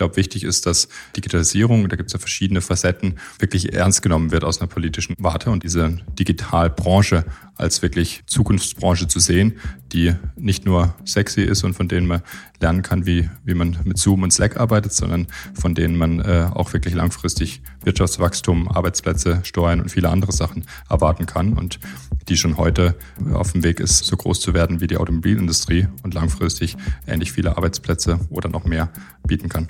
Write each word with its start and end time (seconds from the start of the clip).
glaube, 0.00 0.16
wichtig 0.16 0.44
ist, 0.44 0.64
dass 0.64 0.88
Digitalisierung, 1.14 1.86
da 1.90 1.96
gibt 1.96 2.08
es 2.08 2.14
ja 2.14 2.18
verschiedene 2.18 2.62
Facetten, 2.62 3.16
wirklich 3.38 3.74
ernst 3.74 4.00
genommen 4.00 4.30
wird 4.30 4.44
aus 4.44 4.58
einer 4.58 4.68
politischen 4.68 5.14
Warte 5.18 5.50
und 5.50 5.62
diese 5.62 5.98
Digitalbranche 6.18 7.26
als 7.56 7.82
wirklich 7.82 8.22
Zukunftsbranche 8.26 9.08
zu 9.08 9.20
sehen, 9.20 9.58
die 9.92 10.14
nicht 10.36 10.64
nur 10.64 10.94
sexy 11.04 11.42
ist 11.42 11.64
und 11.64 11.74
von 11.74 11.88
denen 11.88 12.06
man 12.06 12.22
lernen 12.60 12.80
kann, 12.80 13.04
wie, 13.04 13.28
wie 13.44 13.52
man 13.52 13.76
mit 13.84 13.98
Zoom 13.98 14.22
und 14.22 14.32
Slack 14.32 14.58
arbeitet, 14.58 14.94
sondern 14.94 15.26
von 15.52 15.74
denen 15.74 15.96
man 15.96 16.20
äh, 16.20 16.48
auch 16.50 16.72
wirklich 16.72 16.94
langfristig 16.94 17.60
Wirtschaftswachstum, 17.84 18.68
Arbeitsplätze, 18.68 19.40
Steuern 19.42 19.80
und 19.80 19.90
viele 19.90 20.08
andere 20.08 20.32
Sachen 20.32 20.64
erwarten 20.88 21.26
kann 21.26 21.52
und 21.52 21.78
die 22.28 22.38
schon 22.38 22.56
heute 22.56 22.96
auf 23.32 23.52
dem 23.52 23.62
Weg 23.62 23.80
ist, 23.80 24.04
so 24.06 24.16
groß 24.16 24.40
zu 24.40 24.54
werden 24.54 24.80
wie 24.80 24.86
die 24.86 24.96
Automobilindustrie 24.96 25.88
und 26.02 26.14
langfristig 26.14 26.76
ähnlich 27.06 27.32
viele 27.32 27.56
Arbeitsplätze 27.58 28.20
oder 28.30 28.48
noch 28.48 28.64
mehr 28.64 28.90
bieten 29.26 29.50
kann. 29.50 29.68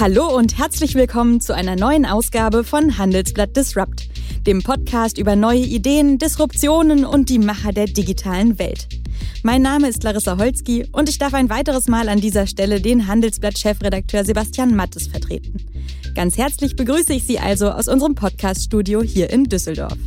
Hallo 0.00 0.34
und 0.36 0.56
herzlich 0.56 0.94
willkommen 0.94 1.40
zu 1.40 1.54
einer 1.54 1.74
neuen 1.74 2.06
Ausgabe 2.06 2.62
von 2.62 2.98
Handelsblatt 2.98 3.56
Disrupt, 3.56 4.08
dem 4.46 4.62
Podcast 4.62 5.18
über 5.18 5.34
neue 5.34 5.58
Ideen, 5.58 6.18
Disruptionen 6.18 7.04
und 7.04 7.28
die 7.28 7.40
Macher 7.40 7.72
der 7.72 7.86
digitalen 7.86 8.60
Welt. 8.60 8.86
Mein 9.42 9.62
Name 9.62 9.88
ist 9.88 10.04
Larissa 10.04 10.38
Holzki 10.38 10.86
und 10.92 11.08
ich 11.08 11.18
darf 11.18 11.34
ein 11.34 11.50
weiteres 11.50 11.88
Mal 11.88 12.08
an 12.08 12.20
dieser 12.20 12.46
Stelle 12.46 12.80
den 12.80 13.08
Handelsblatt-Chefredakteur 13.08 14.24
Sebastian 14.24 14.76
Mattes 14.76 15.08
vertreten. 15.08 15.66
Ganz 16.14 16.38
herzlich 16.38 16.76
begrüße 16.76 17.12
ich 17.12 17.26
Sie 17.26 17.38
also 17.38 17.70
aus 17.70 17.88
unserem 17.88 18.14
Podcast-Studio 18.14 19.02
hier 19.02 19.30
in 19.30 19.44
Düsseldorf. 19.44 19.98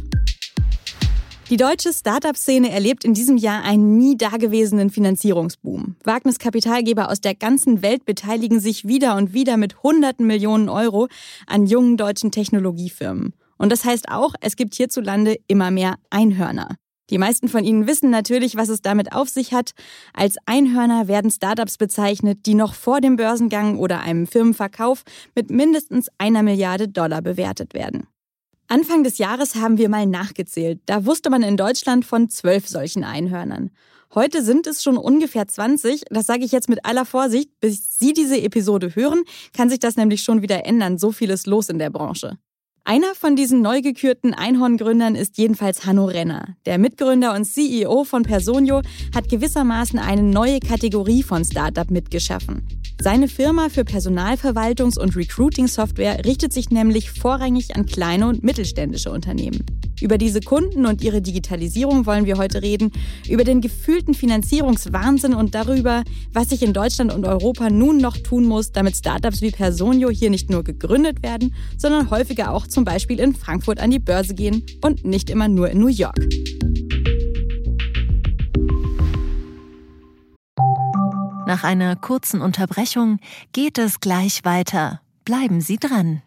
Die 1.52 1.58
deutsche 1.58 1.92
Startup-Szene 1.92 2.72
erlebt 2.72 3.04
in 3.04 3.14
diesem 3.14 3.36
Jahr 3.36 3.62
einen 3.64 3.98
nie 3.98 4.16
dagewesenen 4.16 4.90
Finanzierungsboom. 4.90 5.98
Wagniskapitalgeber 6.06 7.12
aus 7.12 7.20
der 7.20 7.36
ganzen 7.36 7.82
Welt 7.82 8.06
beteiligen 8.06 8.62
sich 8.62 8.88
wieder 8.88 9.18
und 9.18 9.34
wieder 9.34 9.58
mit 9.58 9.84
hunderten 9.84 10.26
Millionen 10.26 10.70
Euro 10.70 11.10
an 11.48 11.66
jungen 11.66 11.98
deutschen 11.98 12.32
Technologiefirmen. 12.32 13.34
Und 13.58 13.70
das 13.70 13.84
heißt 13.84 14.08
auch, 14.08 14.34
es 14.40 14.56
gibt 14.56 14.76
hierzulande 14.76 15.40
immer 15.48 15.72
mehr 15.72 15.96
Einhörner. 16.10 16.78
Die 17.10 17.18
meisten 17.18 17.50
von 17.50 17.66
Ihnen 17.66 17.86
wissen 17.86 18.10
natürlich, 18.10 18.56
was 18.56 18.70
es 18.70 18.82
damit 18.82 19.12
auf 19.12 19.28
sich 19.28 19.54
hat. 19.54 19.72
Als 20.14 20.38
Einhörner 20.46 21.10
werden 21.10 21.32
Startups 21.32 21.78
bezeichnet, 21.78 22.46
die 22.46 22.56
noch 22.56 22.76
vor 22.76 23.02
dem 23.02 23.18
Börsengang 23.18 23.78
oder 23.78 24.00
einem 24.00 24.26
Firmenverkauf 24.26 25.04
mit 25.36 25.50
mindestens 25.50 26.08
einer 26.18 26.44
Milliarde 26.44 26.88
Dollar 26.88 27.22
bewertet 27.22 27.74
werden. 27.74 28.08
Anfang 28.72 29.04
des 29.04 29.18
Jahres 29.18 29.56
haben 29.56 29.78
wir 29.78 29.90
mal 29.90 30.06
nachgezählt. 30.06 30.80
Da 30.86 31.06
wusste 31.06 31.30
man 31.30 31.44
in 31.44 31.58
Deutschland 31.58 32.06
von 32.06 32.30
zwölf 32.30 32.70
solchen 32.70 33.04
Einhörnern. 33.04 33.70
Heute 34.16 34.42
sind 34.42 34.66
es 34.66 34.82
schon 34.82 34.96
ungefähr 34.96 35.46
20. 35.46 36.06
Das 36.10 36.26
sage 36.26 36.46
ich 36.46 36.54
jetzt 36.54 36.70
mit 36.70 36.86
aller 36.86 37.04
Vorsicht. 37.04 37.50
Bis 37.60 38.00
Sie 38.00 38.14
diese 38.14 38.40
Episode 38.40 38.96
hören, 38.96 39.24
kann 39.54 39.70
sich 39.70 39.80
das 39.80 39.98
nämlich 39.98 40.24
schon 40.24 40.42
wieder 40.42 40.66
ändern. 40.66 40.98
So 40.98 41.12
viel 41.12 41.32
ist 41.32 41.48
los 41.48 41.68
in 41.68 41.80
der 41.80 41.90
Branche. 41.90 42.38
Einer 42.84 43.14
von 43.14 43.36
diesen 43.36 43.62
neu 43.62 43.82
gekürten 43.82 44.34
Einhorngründern 44.34 45.14
ist 45.14 45.38
jedenfalls 45.38 45.86
Hanno 45.86 46.06
Renner. 46.06 46.56
Der 46.66 46.80
Mitgründer 46.80 47.36
und 47.36 47.46
CEO 47.46 48.06
von 48.06 48.24
Personio 48.24 48.82
hat 49.14 49.30
gewissermaßen 49.30 50.00
eine 50.00 50.24
neue 50.24 50.60
Kategorie 50.60 51.22
von 51.22 51.46
Startup 51.46 51.92
mitgeschaffen. 51.92 52.68
Seine 53.00 53.28
Firma 53.28 53.70
für 53.70 53.82
Personalverwaltungs- 53.82 55.00
und 55.00 55.16
Recruiting-Software 55.16 56.26
richtet 56.26 56.54
sich 56.54 56.72
nämlich 56.72 57.12
vorrangig 57.12 57.76
an 57.76 57.86
kleine 57.86 58.28
und 58.28 58.44
mittelständische 58.44 59.12
Unternehmen. 59.12 59.64
Über 60.02 60.18
diese 60.18 60.42
Kunden 60.42 60.88
und 60.88 61.04
ihre 61.04 61.22
Digitalisierung 61.22 62.08
wollen 62.08 62.26
wir 62.26 62.38
heute 62.38 62.64
reden, 62.64 62.92
über 63.30 63.44
den 63.44 63.62
gefühlten 63.62 64.16
Finanzierungswahnsinn 64.16 65.36
und 65.36 65.54
darüber, 65.54 66.04
was 66.34 66.50
sich 66.50 66.64
in 66.64 66.74
Deutschland 66.74 67.14
und 67.14 67.26
Europa 67.26 67.70
nun 67.70 67.98
noch 67.98 68.18
tun 68.18 68.46
muss, 68.46 68.72
damit 68.72 68.96
Startups 68.96 69.42
wie 69.42 69.52
Personio 69.52 70.10
hier 70.10 70.32
nicht 70.32 70.50
nur 70.50 70.64
gegründet 70.64 71.22
werden, 71.22 71.54
sondern 71.78 72.10
häufiger 72.10 72.52
auch 72.52 72.66
zum 72.72 72.86
Beispiel 72.86 73.20
in 73.20 73.36
Frankfurt 73.36 73.80
an 73.80 73.92
die 73.92 74.00
Börse 74.00 74.34
gehen 74.34 74.66
und 74.82 75.06
nicht 75.06 75.30
immer 75.30 75.48
nur 75.48 75.70
in 75.70 75.80
New 75.80 75.88
York. 75.88 76.18
Nach 81.48 81.64
einer 81.64 81.96
kurzen 81.98 82.42
Unterbrechung 82.42 83.20
geht 83.52 83.78
es 83.78 84.00
gleich 84.00 84.46
weiter. 84.46 85.02
Bleiben 85.26 85.60
Sie 85.60 85.76
dran. 85.76 86.22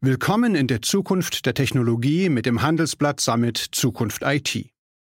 Willkommen 0.00 0.54
in 0.54 0.66
der 0.66 0.82
Zukunft 0.82 1.46
der 1.46 1.54
Technologie 1.54 2.28
mit 2.28 2.46
dem 2.46 2.62
Handelsblatt 2.62 3.20
Summit 3.20 3.58
Zukunft 3.70 4.22
IT. 4.24 4.70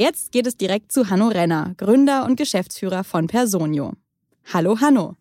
Jetzt 0.00 0.32
geht 0.32 0.46
es 0.46 0.56
direkt 0.56 0.92
zu 0.92 1.10
Hanno 1.10 1.28
Renner, 1.28 1.74
Gründer 1.76 2.24
und 2.24 2.36
Geschäftsführer 2.36 3.04
von 3.04 3.26
Personio. 3.26 3.92
Hallo 4.50 4.80
Hanno. 4.80 5.18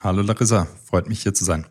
Hallo 0.00 0.22
Larissa, 0.22 0.66
freut 0.84 1.08
mich 1.08 1.22
hier 1.22 1.32
zu 1.32 1.44
sein. 1.44 1.64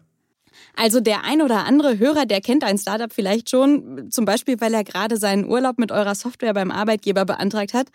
Also 0.74 1.02
der 1.02 1.26
ein 1.26 1.42
oder 1.42 1.66
andere 1.66 2.00
Hörer, 2.00 2.26
der 2.26 2.40
kennt 2.40 2.64
ein 2.64 2.78
Startup 2.78 3.12
vielleicht 3.12 3.50
schon, 3.50 4.10
zum 4.10 4.24
Beispiel, 4.24 4.62
weil 4.62 4.74
er 4.74 4.86
gerade 4.86 5.18
seinen 5.18 5.50
Urlaub 5.50 5.80
mit 5.80 5.92
eurer 5.92 6.16
Software 6.16 6.54
beim 6.54 6.72
Arbeitgeber 6.72 7.26
beantragt 7.26 7.74
hat. 7.74 7.90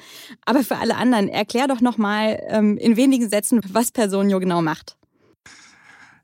Aber 0.45 0.63
für 0.63 0.77
alle 0.77 0.97
anderen, 0.97 1.29
erklär 1.29 1.67
doch 1.67 1.81
nochmal 1.81 2.39
ähm, 2.49 2.77
in 2.77 2.99
wenigen 2.99 3.31
Sätzen, 3.31 3.63
was 3.73 3.93
Personio 3.93 4.41
genau 4.41 4.61
macht. 4.61 4.99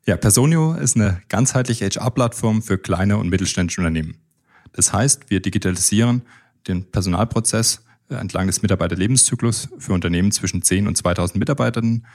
Ja, 0.05 0.15
Personio 0.15 0.73
ist 0.73 0.95
eine 0.95 1.23
ganzheitliche 1.27 1.89
HR-Plattform 1.89 2.61
für 2.61 2.77
kleine 2.77 3.17
und 3.17 3.29
mittelständische 3.29 3.81
Unternehmen. 3.81 4.21
Das 4.73 4.93
heißt, 4.93 5.31
wir 5.31 5.41
digitalisieren 5.41 6.21
den 6.67 6.85
Personalprozess 6.85 7.81
entlang 8.19 8.47
des 8.47 8.61
Mitarbeiterlebenszyklus 8.61 9.69
für 9.77 9.93
Unternehmen 9.93 10.31
zwischen 10.31 10.61
10 10.61 10.87
und 10.87 10.97
2000 10.97 11.39
Mitarbeitern 11.39 12.05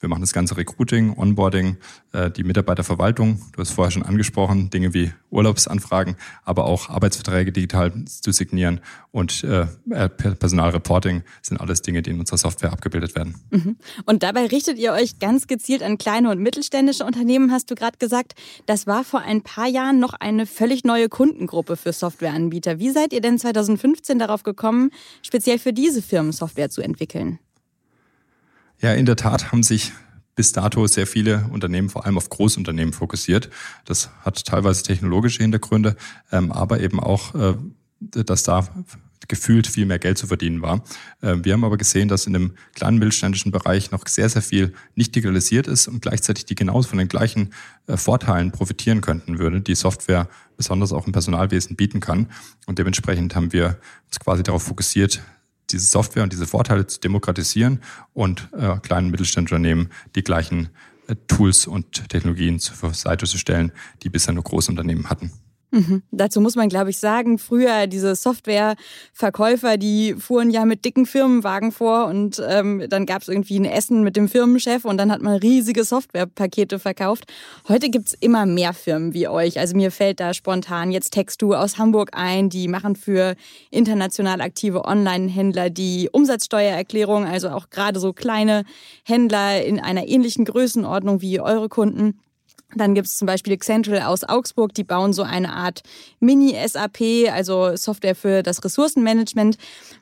wir 0.00 0.08
machen 0.08 0.20
das 0.20 0.32
ganze 0.32 0.56
Recruiting, 0.56 1.16
Onboarding, 1.16 1.78
äh, 2.12 2.30
die 2.30 2.44
Mitarbeiterverwaltung. 2.44 3.40
Du 3.52 3.60
hast 3.60 3.70
vorher 3.70 3.90
schon 3.90 4.02
angesprochen, 4.02 4.70
Dinge 4.70 4.92
wie 4.92 5.12
Urlaubsanfragen, 5.30 6.16
aber 6.44 6.66
auch 6.66 6.90
Arbeitsverträge 6.90 7.52
digital 7.52 7.92
zu 8.04 8.32
signieren 8.32 8.80
und 9.10 9.44
äh, 9.44 9.66
Personalreporting 10.08 11.22
sind 11.40 11.58
alles 11.58 11.82
Dinge, 11.82 12.02
die 12.02 12.10
in 12.10 12.20
unserer 12.20 12.38
Software 12.38 12.72
abgebildet 12.72 13.14
werden. 13.14 13.36
Mhm. 13.50 13.76
Und 14.04 14.22
dabei 14.22 14.46
richtet 14.46 14.78
ihr 14.78 14.92
euch 14.92 15.18
ganz 15.18 15.46
gezielt 15.46 15.82
an 15.82 15.96
kleine 15.96 16.30
und 16.30 16.40
mittelständische 16.40 17.04
Unternehmen, 17.04 17.50
hast 17.50 17.70
du 17.70 17.74
gerade 17.74 17.96
gesagt. 17.98 18.34
Das 18.66 18.86
war 18.86 19.04
vor 19.04 19.20
ein 19.20 19.42
paar 19.42 19.68
Jahren 19.68 19.98
noch 19.98 20.12
eine 20.12 20.46
völlig 20.46 20.84
neue 20.84 21.08
Kundengruppe 21.08 21.76
für 21.76 21.92
Softwareanbieter. 21.92 22.78
Wie 22.78 22.90
seid 22.90 23.12
ihr 23.12 23.20
denn 23.20 23.38
2015 23.38 24.18
darauf 24.18 24.42
gekommen, 24.42 24.90
speziell 25.22 25.58
für 25.58 25.72
diese 25.72 26.02
Firmen 26.02 26.32
Software 26.32 26.68
zu 26.68 26.82
entwickeln? 26.82 27.38
Ja, 28.80 28.92
in 28.92 29.06
der 29.06 29.16
Tat 29.16 29.52
haben 29.52 29.62
sich 29.62 29.92
bis 30.34 30.52
dato 30.52 30.86
sehr 30.86 31.06
viele 31.06 31.48
Unternehmen 31.50 31.88
vor 31.88 32.04
allem 32.04 32.18
auf 32.18 32.28
Großunternehmen 32.28 32.92
fokussiert. 32.92 33.48
Das 33.86 34.10
hat 34.20 34.44
teilweise 34.44 34.82
technologische 34.82 35.42
Hintergründe, 35.42 35.96
ähm, 36.30 36.52
aber 36.52 36.80
eben 36.80 37.00
auch, 37.00 37.34
äh, 37.34 37.54
dass 38.00 38.42
da 38.42 38.68
gefühlt 39.28 39.66
viel 39.66 39.86
mehr 39.86 39.98
Geld 39.98 40.18
zu 40.18 40.26
verdienen 40.26 40.62
war. 40.62 40.84
Äh, 41.20 41.36
wir 41.42 41.54
haben 41.54 41.64
aber 41.64 41.78
gesehen, 41.78 42.08
dass 42.08 42.26
in 42.26 42.34
dem 42.34 42.52
kleinen 42.74 42.98
mittelständischen 42.98 43.50
Bereich 43.50 43.90
noch 43.90 44.06
sehr, 44.06 44.28
sehr 44.28 44.42
viel 44.42 44.74
nicht 44.94 45.14
digitalisiert 45.14 45.66
ist 45.66 45.88
und 45.88 46.02
gleichzeitig 46.02 46.44
die 46.44 46.54
genauso 46.54 46.90
von 46.90 46.98
den 46.98 47.08
gleichen 47.08 47.52
äh, 47.86 47.96
Vorteilen 47.96 48.52
profitieren 48.52 49.00
könnten 49.00 49.38
würde, 49.38 49.62
die 49.62 49.74
Software 49.74 50.28
besonders 50.56 50.92
auch 50.92 51.06
im 51.06 51.12
Personalwesen 51.12 51.76
bieten 51.76 52.00
kann. 52.00 52.28
Und 52.66 52.78
dementsprechend 52.78 53.34
haben 53.34 53.52
wir 53.52 53.78
uns 54.06 54.20
quasi 54.20 54.42
darauf 54.42 54.62
fokussiert, 54.62 55.22
diese 55.70 55.86
Software 55.86 56.22
und 56.22 56.32
diese 56.32 56.46
Vorteile 56.46 56.86
zu 56.86 57.00
demokratisieren 57.00 57.80
und 58.14 58.48
äh, 58.52 58.78
kleinen 58.78 59.10
Mittelständunternehmen 59.10 59.90
die 60.14 60.22
gleichen 60.22 60.70
äh, 61.08 61.16
Tools 61.28 61.66
und 61.66 62.08
Technologien 62.08 62.58
zur 62.58 62.94
Seite 62.94 63.26
zu 63.26 63.38
stellen, 63.38 63.72
die 64.02 64.10
bisher 64.10 64.34
nur 64.34 64.44
große 64.44 64.70
Unternehmen 64.70 65.10
hatten. 65.10 65.32
Mhm. 65.70 66.02
Dazu 66.10 66.40
muss 66.40 66.54
man, 66.54 66.68
glaube 66.68 66.90
ich, 66.90 66.98
sagen, 66.98 67.38
früher 67.38 67.86
diese 67.86 68.14
Softwareverkäufer, 68.14 69.76
die 69.76 70.14
fuhren 70.14 70.50
ja 70.50 70.64
mit 70.64 70.84
dicken 70.84 71.06
Firmenwagen 71.06 71.72
vor 71.72 72.06
und 72.06 72.42
ähm, 72.48 72.84
dann 72.88 73.04
gab 73.04 73.22
es 73.22 73.28
irgendwie 73.28 73.58
ein 73.58 73.64
Essen 73.64 74.02
mit 74.02 74.16
dem 74.16 74.28
Firmenchef 74.28 74.84
und 74.84 74.96
dann 74.96 75.10
hat 75.10 75.22
man 75.22 75.36
riesige 75.36 75.84
Softwarepakete 75.84 76.78
verkauft. 76.78 77.32
Heute 77.68 77.90
gibt's 77.90 78.14
immer 78.14 78.46
mehr 78.46 78.72
Firmen 78.72 79.12
wie 79.12 79.28
euch. 79.28 79.58
Also 79.58 79.76
mir 79.76 79.90
fällt 79.90 80.20
da 80.20 80.34
spontan 80.34 80.92
jetzt 80.92 81.10
Textu 81.10 81.54
aus 81.54 81.78
Hamburg 81.78 82.10
ein, 82.12 82.48
die 82.48 82.68
machen 82.68 82.94
für 82.94 83.34
international 83.70 84.40
aktive 84.40 84.84
Online-Händler 84.84 85.70
die 85.70 86.08
Umsatzsteuererklärung, 86.12 87.26
also 87.26 87.50
auch 87.50 87.70
gerade 87.70 87.98
so 87.98 88.12
kleine 88.12 88.64
Händler 89.04 89.64
in 89.64 89.80
einer 89.80 90.06
ähnlichen 90.06 90.44
Größenordnung 90.44 91.20
wie 91.20 91.40
eure 91.40 91.68
Kunden. 91.68 92.20
Dann 92.74 92.94
gibt 92.94 93.06
es 93.06 93.16
zum 93.16 93.26
Beispiel 93.26 93.58
Central 93.58 94.02
aus 94.02 94.24
Augsburg, 94.24 94.74
die 94.74 94.84
bauen 94.84 95.12
so 95.12 95.22
eine 95.22 95.52
Art 95.52 95.82
Mini-SAP, 96.20 97.30
also 97.30 97.76
Software 97.76 98.16
für 98.16 98.42
das 98.42 98.64
Ressourcenmanagement. 98.64 99.56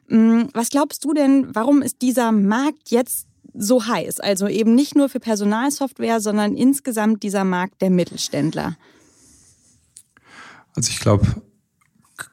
Mm, 0.08 0.44
was 0.52 0.70
glaubst 0.70 1.04
du 1.04 1.12
denn, 1.12 1.54
warum 1.54 1.82
ist 1.82 2.00
dieser 2.00 2.32
Markt 2.32 2.90
jetzt 2.90 3.26
so 3.52 3.86
heiß? 3.86 4.20
Also 4.20 4.48
eben 4.48 4.74
nicht 4.74 4.96
nur 4.96 5.08
für 5.08 5.20
Personalsoftware, 5.20 6.20
sondern 6.20 6.56
insgesamt 6.56 7.22
dieser 7.22 7.44
Markt 7.44 7.82
der 7.82 7.90
Mittelständler. 7.90 8.76
Also 10.74 10.90
ich 10.90 11.00
glaube, 11.00 11.26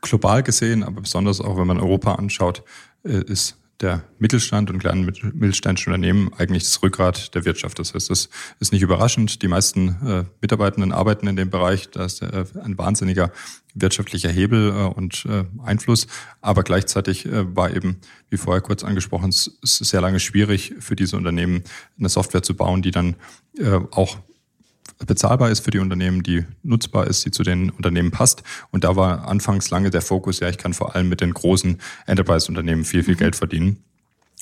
global 0.01 0.43
gesehen, 0.43 0.83
aber 0.83 1.01
besonders 1.01 1.41
auch 1.41 1.57
wenn 1.57 1.67
man 1.67 1.79
Europa 1.79 2.15
anschaut, 2.15 2.63
äh, 3.03 3.23
ist 3.25 3.57
der 3.81 4.03
Mittelstand 4.19 4.69
und 4.69 4.79
kleinen 4.79 5.05
mittelständischen 5.05 5.93
Unternehmen 5.93 6.31
eigentlich 6.37 6.63
das 6.63 6.81
Rückgrat 6.81 7.33
der 7.35 7.45
Wirtschaft. 7.45 7.79
Das 7.79 7.93
heißt, 7.93 8.09
das 8.09 8.29
ist 8.59 8.71
nicht 8.71 8.81
überraschend. 8.81 9.41
Die 9.41 9.47
meisten 9.47 9.97
äh, 10.05 10.23
Mitarbeitenden 10.41 10.91
arbeiten 10.91 11.27
in 11.27 11.35
dem 11.35 11.49
Bereich. 11.49 11.89
Da 11.89 12.05
ist 12.05 12.21
äh, 12.21 12.45
ein 12.63 12.77
wahnsinniger 12.77 13.31
wirtschaftlicher 13.73 14.29
Hebel 14.29 14.69
äh, 14.69 14.83
und 14.93 15.25
äh, 15.25 15.45
Einfluss. 15.63 16.07
Aber 16.41 16.63
gleichzeitig 16.63 17.25
äh, 17.25 17.55
war 17.55 17.73
eben, 17.75 17.97
wie 18.29 18.37
vorher 18.37 18.61
kurz 18.61 18.83
angesprochen, 18.83 19.29
es 19.29 19.47
ist 19.61 19.77
sehr 19.77 20.01
lange 20.01 20.19
schwierig 20.19 20.73
für 20.79 20.95
diese 20.95 21.17
Unternehmen 21.17 21.63
eine 21.97 22.09
Software 22.09 22.43
zu 22.43 22.55
bauen, 22.55 22.81
die 22.81 22.91
dann 22.91 23.15
äh, 23.57 23.79
auch 23.91 24.17
bezahlbar 25.05 25.49
ist 25.49 25.61
für 25.61 25.71
die 25.71 25.79
Unternehmen, 25.79 26.23
die 26.23 26.45
nutzbar 26.63 27.07
ist, 27.07 27.25
die 27.25 27.31
zu 27.31 27.43
den 27.43 27.69
Unternehmen 27.69 28.11
passt. 28.11 28.43
Und 28.71 28.83
da 28.83 28.95
war 28.95 29.27
anfangs 29.27 29.69
lange 29.69 29.89
der 29.89 30.01
Fokus, 30.01 30.39
ja, 30.39 30.49
ich 30.49 30.57
kann 30.57 30.73
vor 30.73 30.95
allem 30.95 31.09
mit 31.09 31.21
den 31.21 31.33
großen 31.33 31.77
Enterprise-Unternehmen 32.05 32.85
viel, 32.85 33.03
viel 33.03 33.15
mhm. 33.15 33.19
Geld 33.19 33.35
verdienen. 33.35 33.83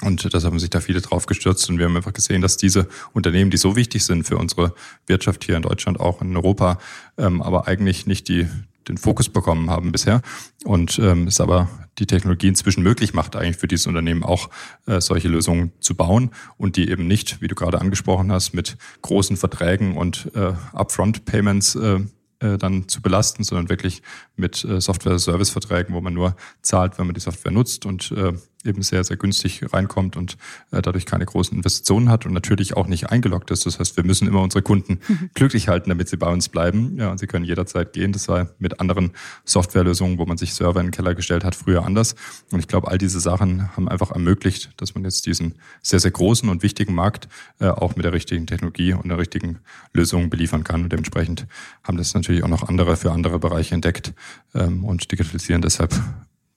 Und 0.02 0.34
das 0.34 0.46
haben 0.46 0.60
sich 0.60 0.70
da 0.70 0.80
viele 0.80 1.02
drauf 1.02 1.26
gestürzt 1.26 1.70
und 1.70 1.78
wir 1.78 1.86
haben 1.86 1.98
einfach 1.98 2.14
gesehen, 2.14 2.42
dass 2.42 2.56
diese 2.56 2.88
Unternehmen, 3.12 3.52
die 3.52 3.58
so 3.58 3.76
wichtig 3.76 4.06
sind 4.06 4.24
für 4.24 4.38
unsere 4.38 4.74
Wirtschaft 5.08 5.44
hier 5.44 5.58
in 5.58 5.62
Deutschland, 5.62 6.00
auch 6.00 6.22
in 6.22 6.36
Europa, 6.38 6.80
ähm, 7.18 7.42
aber 7.42 7.68
eigentlich 7.68 8.06
nicht 8.06 8.30
die, 8.30 8.48
den 8.90 8.98
Fokus 8.98 9.30
bekommen 9.30 9.70
haben 9.70 9.92
bisher. 9.92 10.22
Und 10.66 11.00
ähm, 11.00 11.28
es 11.28 11.40
aber 11.40 11.70
die 12.00 12.08
Technologie 12.08 12.48
inzwischen 12.48 12.84
möglich 12.84 13.14
macht, 13.14 13.36
eigentlich 13.36 13.58
für 13.58 13.68
dieses 13.68 13.88
Unternehmen 13.88 14.24
auch 14.24 14.50
äh, 14.86 15.00
solche 15.00 15.28
Lösungen 15.28 15.72
zu 15.80 15.96
bauen 15.96 16.32
und 16.58 16.76
die 16.76 16.90
eben 16.90 17.08
nicht, 17.08 17.42
wie 17.42 17.48
du 17.48 17.56
gerade 17.56 17.80
angesprochen 17.80 18.32
hast, 18.32 18.54
mit 18.54 18.78
großen 19.02 19.38
Verträgen 19.38 19.96
und 19.96 20.32
äh, 20.36 20.54
Upfront-Payments 20.74 21.76
äh, 21.76 22.00
äh, 22.40 22.58
dann 22.58 22.88
zu 22.88 23.02
belasten, 23.02 23.44
sondern 23.44 23.70
wirklich 23.70 24.02
mit 24.36 24.64
äh, 24.64 24.80
Software-Service-Verträgen, 24.80 25.94
wo 25.94 26.02
man 26.02 26.14
nur 26.14 26.36
zahlt, 26.62 26.98
wenn 26.98 27.06
man 27.06 27.14
die 27.14 27.22
Software 27.22 27.52
nutzt 27.52 27.86
und 27.86 28.12
äh, 28.12 28.34
eben 28.66 28.82
sehr, 28.82 29.04
sehr 29.04 29.16
günstig 29.16 29.62
reinkommt 29.72 30.18
und 30.18 30.38
äh, 30.72 30.82
dadurch 30.82 31.06
keine 31.06 31.26
großen 31.26 31.56
Investitionen 31.56 32.10
hat 32.10 32.26
und 32.26 32.34
natürlich 32.34 32.76
auch 32.76 32.88
nicht 32.88 33.10
eingeloggt 33.10 33.52
ist. 33.52 33.66
Das 33.66 33.80
heißt, 33.80 33.96
wir 33.96 34.04
müssen 34.04 34.28
immer 34.28 34.42
unsere 34.42 34.62
Kunden 34.62 35.00
mhm. 35.08 35.30
glücklich 35.34 35.70
halten, 35.70 35.90
damit 35.90 36.10
sie 36.10 36.18
bei 36.18 36.28
uns 36.28 36.50
bleiben. 36.50 36.98
Ja, 36.98 37.10
und 37.10 37.20
sie 37.20 37.28
können 37.28 37.46
jederzeit 37.46 37.94
gehen. 37.94 38.12
Das 38.12 38.28
war 38.28 38.50
mit 38.60 38.82
anderen 38.82 39.12
Softwarelösungen, 39.46 40.18
wo 40.18 40.26
man 40.26 40.38
sich 40.38 40.54
Server 40.54 40.80
in 40.82 40.88
den 40.88 40.92
Keller 40.92 41.16
gestellt 41.16 41.46
hat, 41.46 41.56
früher 41.56 41.86
anders. 41.86 42.16
Und 42.52 42.60
ich 42.60 42.68
glaube, 42.68 42.90
all 42.90 42.98
diese 42.98 43.22
Sachen 43.22 43.76
haben 43.78 43.88
einfach 43.88 44.12
ermöglicht, 44.12 44.72
dass 44.78 44.94
man 44.94 45.06
jetzt 45.06 45.26
diesen 45.26 45.56
sehr, 45.82 46.00
sehr 46.00 46.12
großen 46.12 46.50
und 46.50 46.62
wichtigen 46.62 46.94
Markt 46.94 47.30
äh, 47.60 47.68
auch 47.68 47.96
mit 47.96 48.04
der 48.04 48.14
richtigen 48.14 48.46
Technologie 48.46 48.94
und 48.94 49.08
der 49.08 49.18
richtigen 49.18 49.60
Lösung 49.94 50.30
beliefern 50.30 50.66
kann. 50.66 50.84
Und 50.84 50.92
dementsprechend 50.92 51.48
haben 51.84 51.98
das 51.98 52.14
natürlich 52.14 52.44
auch 52.44 52.50
noch 52.50 52.68
andere 52.68 52.98
für 52.98 53.12
andere 53.12 53.40
Bereiche 53.40 53.74
entdeckt 53.74 54.14
ähm, 54.54 54.84
und 54.84 55.10
digitalisieren 55.12 55.62
deshalb 55.62 55.94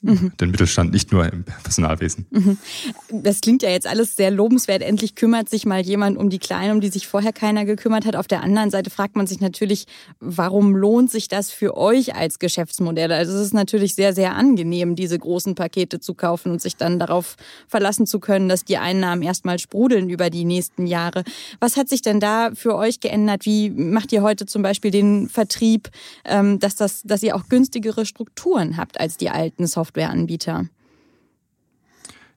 mhm. 0.03 0.33
den 0.41 0.51
Mittelstand, 0.51 0.93
nicht 0.93 1.13
nur 1.13 1.31
im 1.33 1.45
Personalwesen. 1.45 2.27
Mhm. 2.31 2.59
Das 3.11 3.41
klingt 3.41 3.63
ja 3.63 3.71
jetzt 3.71 3.87
alles 3.87 4.17
sehr 4.17 4.31
lobenswert. 4.31 4.83
Endlich 4.83 5.15
kümmert 5.15 5.49
sich 5.49 5.65
mal 5.65 5.81
jemand 5.81 6.19
um 6.19 6.29
die 6.29 6.39
Kleinen, 6.39 6.73
um 6.73 6.81
die 6.81 6.89
sich 6.89 7.07
vorher 7.07 7.33
keiner 7.33 7.65
gekümmert 7.65 8.05
hat. 8.05 8.17
Auf 8.17 8.27
der 8.27 8.43
anderen 8.43 8.71
Seite 8.71 8.91
fragt 8.91 9.17
man 9.17 9.27
sich 9.27 9.41
natürlich, 9.41 9.87
warum 10.21 10.75
lohnt 10.75 11.11
sich 11.11 11.29
das 11.29 11.51
für 11.51 11.77
euch 11.77 12.15
als 12.15 12.39
Geschäftsmodell? 12.39 13.13
Also 13.13 13.33
es 13.33 13.47
ist 13.47 13.55
natürlich 13.55 13.95
sehr, 13.95 14.13
sehr 14.13 14.35
angenehm, 14.35 14.97
diese 14.97 15.19
großen 15.19 15.55
Pakete 15.55 16.01
zu 16.01 16.15
kaufen 16.15 16.51
und 16.53 16.61
sich 16.61 16.77
dann 16.77 16.99
darauf 16.99 17.37
verlassen 17.69 18.07
zu 18.07 18.19
können, 18.19 18.49
dass 18.49 18.65
die 18.65 18.79
Einnahmen 18.79 19.23
erstmal 19.23 19.59
sprudeln 19.59 20.11
über 20.11 20.31
die 20.31 20.45
nächsten 20.45 20.87
Jahre. 20.87 21.23
Was 21.61 21.77
hat 21.77 21.89
sich 21.89 22.03
denn 22.03 22.21
da 22.21 22.51
für 22.55 22.75
euch 22.75 23.01
geändert? 23.01 23.47
Wie 23.47 23.71
macht 23.71 24.13
ihr 24.13 24.23
heute 24.23 24.47
zum 24.47 24.63
Beispiel 24.63 24.91
den 24.91 25.29
Vertrieb, 25.29 25.91
ähm, 26.25 26.59
dass, 26.59 26.77
das, 26.77 27.03
dass 27.03 27.23
ihr 27.23 27.37
auch 27.37 27.49
günstigere 27.49 28.05
Strukturen 28.05 28.77
habt 28.77 28.99
als 28.99 29.17
die 29.17 29.31
alten 29.31 29.67
Software? 29.67 29.92
Softwareanbieter? 29.93 30.67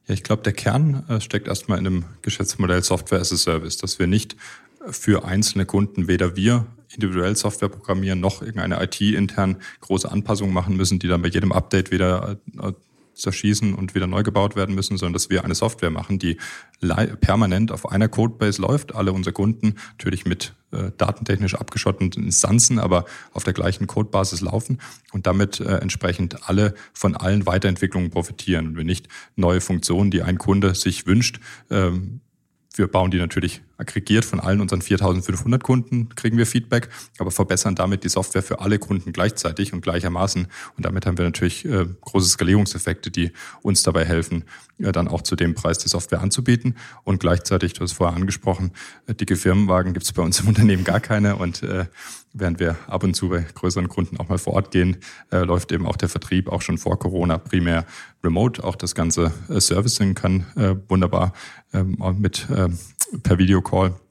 Ja, 0.07 0.13
ich 0.13 0.23
glaube, 0.23 0.43
der 0.43 0.53
Kern 0.53 1.03
äh, 1.09 1.19
steckt 1.19 1.47
erstmal 1.47 1.77
in 1.77 1.83
dem 1.85 2.05
Geschäftsmodell 2.21 2.83
Software 2.83 3.19
as 3.19 3.31
a 3.31 3.37
Service, 3.37 3.77
dass 3.77 3.97
wir 3.97 4.07
nicht 4.07 4.35
für 4.89 5.25
einzelne 5.25 5.65
Kunden 5.65 6.07
weder 6.07 6.35
wir 6.35 6.67
individuell 6.89 7.35
Software 7.35 7.69
programmieren 7.69 8.19
noch 8.19 8.41
irgendeine 8.41 8.81
IT 8.83 9.01
intern 9.01 9.57
große 9.81 10.09
Anpassungen 10.09 10.53
machen 10.53 10.77
müssen, 10.77 10.99
die 10.99 11.07
dann 11.07 11.21
bei 11.21 11.29
jedem 11.29 11.51
Update 11.51 11.91
wieder 11.91 12.37
äh, 12.61 12.71
zerschießen 13.15 13.73
und 13.73 13.95
wieder 13.95 14.07
neu 14.07 14.23
gebaut 14.23 14.55
werden 14.55 14.75
müssen, 14.75 14.97
sondern 14.97 15.13
dass 15.13 15.29
wir 15.29 15.43
eine 15.43 15.55
Software 15.55 15.89
machen, 15.89 16.19
die 16.19 16.37
permanent 17.21 17.71
auf 17.71 17.89
einer 17.89 18.07
Codebase 18.07 18.61
läuft. 18.61 18.93
Alle 18.93 19.13
unsere 19.13 19.33
Kunden 19.33 19.75
natürlich 19.91 20.25
mit 20.25 20.53
äh, 20.71 20.91
datentechnisch 20.97 21.55
abgeschotteten 21.55 22.23
Instanzen, 22.23 22.79
aber 22.79 23.05
auf 23.33 23.43
der 23.43 23.53
gleichen 23.53 23.87
Codebasis 23.87 24.41
laufen 24.41 24.79
und 25.11 25.25
damit 25.27 25.59
äh, 25.59 25.77
entsprechend 25.77 26.47
alle 26.49 26.73
von 26.93 27.15
allen 27.15 27.45
Weiterentwicklungen 27.45 28.11
profitieren 28.11 28.67
und 28.67 28.77
wir 28.77 28.83
nicht 28.83 29.07
neue 29.35 29.61
Funktionen, 29.61 30.11
die 30.11 30.21
ein 30.21 30.37
Kunde 30.37 30.75
sich 30.75 31.07
wünscht, 31.07 31.39
ähm, 31.69 32.21
wir 32.75 32.87
bauen 32.87 33.11
die 33.11 33.17
natürlich 33.17 33.61
aggregiert 33.77 34.25
von 34.25 34.39
allen 34.39 34.61
unseren 34.61 34.81
4500 34.81 35.63
Kunden, 35.63 36.09
kriegen 36.15 36.37
wir 36.37 36.45
Feedback, 36.45 36.89
aber 37.17 37.31
verbessern 37.31 37.75
damit 37.75 38.03
die 38.03 38.09
Software 38.09 38.43
für 38.43 38.59
alle 38.61 38.79
Kunden 38.79 39.13
gleichzeitig 39.13 39.73
und 39.73 39.81
gleichermaßen. 39.81 40.47
Und 40.77 40.85
damit 40.85 41.05
haben 41.05 41.17
wir 41.17 41.25
natürlich 41.25 41.65
äh, 41.65 41.85
große 42.01 42.29
Skalierungseffekte, 42.29 43.11
die 43.11 43.31
uns 43.61 43.83
dabei 43.83 44.05
helfen, 44.05 44.43
äh, 44.77 44.91
dann 44.91 45.07
auch 45.07 45.21
zu 45.21 45.35
dem 45.35 45.55
Preis 45.55 45.77
die 45.77 45.89
Software 45.89 46.21
anzubieten. 46.21 46.75
Und 47.03 47.19
gleichzeitig, 47.19 47.73
du 47.73 47.81
hast 47.81 47.93
vorher 47.93 48.15
angesprochen, 48.15 48.71
äh, 49.07 49.13
dicke 49.13 49.35
Firmenwagen 49.35 49.93
gibt 49.93 50.05
es 50.05 50.13
bei 50.13 50.21
uns 50.21 50.39
im 50.39 50.47
Unternehmen 50.55 50.83
gar 50.83 50.99
keine. 50.99 51.35
Und 51.37 51.63
äh, 51.63 51.85
während 52.33 52.59
wir 52.59 52.77
ab 52.87 53.03
und 53.03 53.15
zu 53.15 53.29
bei 53.29 53.45
größeren 53.53 53.87
Kunden 53.87 54.17
auch 54.17 54.27
mal 54.27 54.37
vor 54.37 54.53
Ort 54.53 54.71
gehen, 54.71 54.97
äh, 55.31 55.39
läuft 55.39 55.71
eben 55.71 55.85
auch 55.85 55.97
der 55.97 56.09
Vertrieb 56.09 56.49
auch 56.49 56.61
schon 56.61 56.77
vor 56.77 56.99
Corona 56.99 57.37
primär 57.37 57.85
remote. 58.23 58.63
Auch 58.63 58.75
das 58.75 58.95
ganze 58.95 59.31
äh, 59.49 59.59
Servicing 59.59 60.15
kann 60.15 60.45
äh, 60.55 60.75
wunderbar 60.89 61.33
ähm, 61.73 61.97
mit 62.19 62.49
äh, 62.49 62.69
per 63.21 63.35
Videocall 63.35 64.04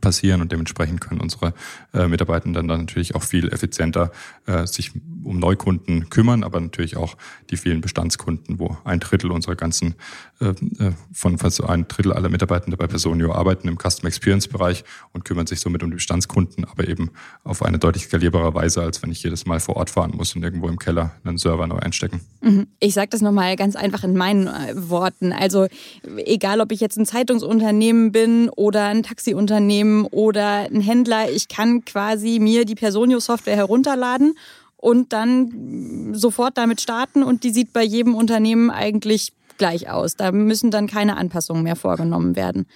passieren 0.00 0.40
und 0.40 0.52
dementsprechend 0.52 1.00
können 1.00 1.20
unsere 1.20 1.54
äh, 1.92 2.06
Mitarbeitenden 2.06 2.68
dann 2.68 2.80
natürlich 2.82 3.16
auch 3.16 3.24
viel 3.24 3.52
effizienter 3.52 4.12
äh, 4.46 4.64
sich 4.64 4.92
um 5.24 5.40
Neukunden 5.40 6.08
kümmern, 6.08 6.44
aber 6.44 6.60
natürlich 6.60 6.96
auch 6.96 7.16
die 7.50 7.56
vielen 7.56 7.80
Bestandskunden, 7.80 8.60
wo 8.60 8.76
ein 8.84 9.00
Drittel 9.00 9.32
unserer 9.32 9.56
ganzen 9.56 9.96
äh, 10.40 10.50
äh 10.78 10.92
von 11.12 11.36
fast 11.36 11.64
ein 11.64 11.88
Drittel 11.88 12.12
aller 12.12 12.28
Mitarbeitenden 12.28 12.78
bei 12.78 12.86
Personio 12.86 13.32
arbeiten 13.32 13.66
im 13.66 13.76
Customer 13.76 14.06
Experience 14.08 14.46
Bereich 14.46 14.84
und 15.12 15.24
kümmern 15.24 15.46
sich 15.48 15.60
somit 15.60 15.82
um 15.82 15.90
die 15.90 15.96
Bestandskunden, 15.96 16.64
aber 16.64 16.86
eben 16.86 17.10
auf 17.42 17.62
eine 17.62 17.78
deutlich 17.78 18.04
skalierbare 18.04 18.54
Weise, 18.54 18.82
als 18.82 19.02
wenn 19.02 19.10
ich 19.10 19.22
jedes 19.22 19.46
Mal 19.46 19.58
vor 19.58 19.76
Ort 19.76 19.90
fahren 19.90 20.12
muss 20.14 20.34
und 20.36 20.44
irgendwo 20.44 20.68
im 20.68 20.78
Keller 20.78 21.10
einen 21.24 21.38
Server 21.38 21.66
neu 21.66 21.78
einstecken. 21.78 22.20
Mhm. 22.40 22.68
Ich 22.78 22.94
sage 22.94 23.08
das 23.10 23.20
nochmal 23.20 23.56
ganz 23.56 23.74
einfach 23.74 24.04
in 24.04 24.16
meinen 24.16 24.46
äh, 24.46 24.74
Worten. 24.76 25.32
Also 25.32 25.66
egal, 26.24 26.60
ob 26.60 26.70
ich 26.70 26.80
jetzt 26.80 26.96
ein 26.98 27.06
Zeitungsunternehmen 27.06 28.12
bin 28.12 28.48
oder 28.48 28.86
ein 28.86 29.02
Taxiunternehmen 29.02 29.71
Unternehmen 29.72 30.04
oder 30.06 30.68
ein 30.70 30.80
Händler, 30.80 31.30
ich 31.30 31.48
kann 31.48 31.84
quasi 31.84 32.38
mir 32.38 32.64
die 32.64 32.74
Personio-Software 32.74 33.56
herunterladen 33.56 34.34
und 34.76 35.12
dann 35.12 36.12
sofort 36.12 36.58
damit 36.58 36.80
starten 36.80 37.22
und 37.22 37.44
die 37.44 37.50
sieht 37.50 37.72
bei 37.72 37.82
jedem 37.82 38.14
Unternehmen 38.14 38.70
eigentlich 38.70 39.32
gleich 39.58 39.88
aus. 39.88 40.16
Da 40.16 40.32
müssen 40.32 40.70
dann 40.70 40.86
keine 40.86 41.16
Anpassungen 41.16 41.62
mehr 41.62 41.76
vorgenommen 41.76 42.36
werden. 42.36 42.66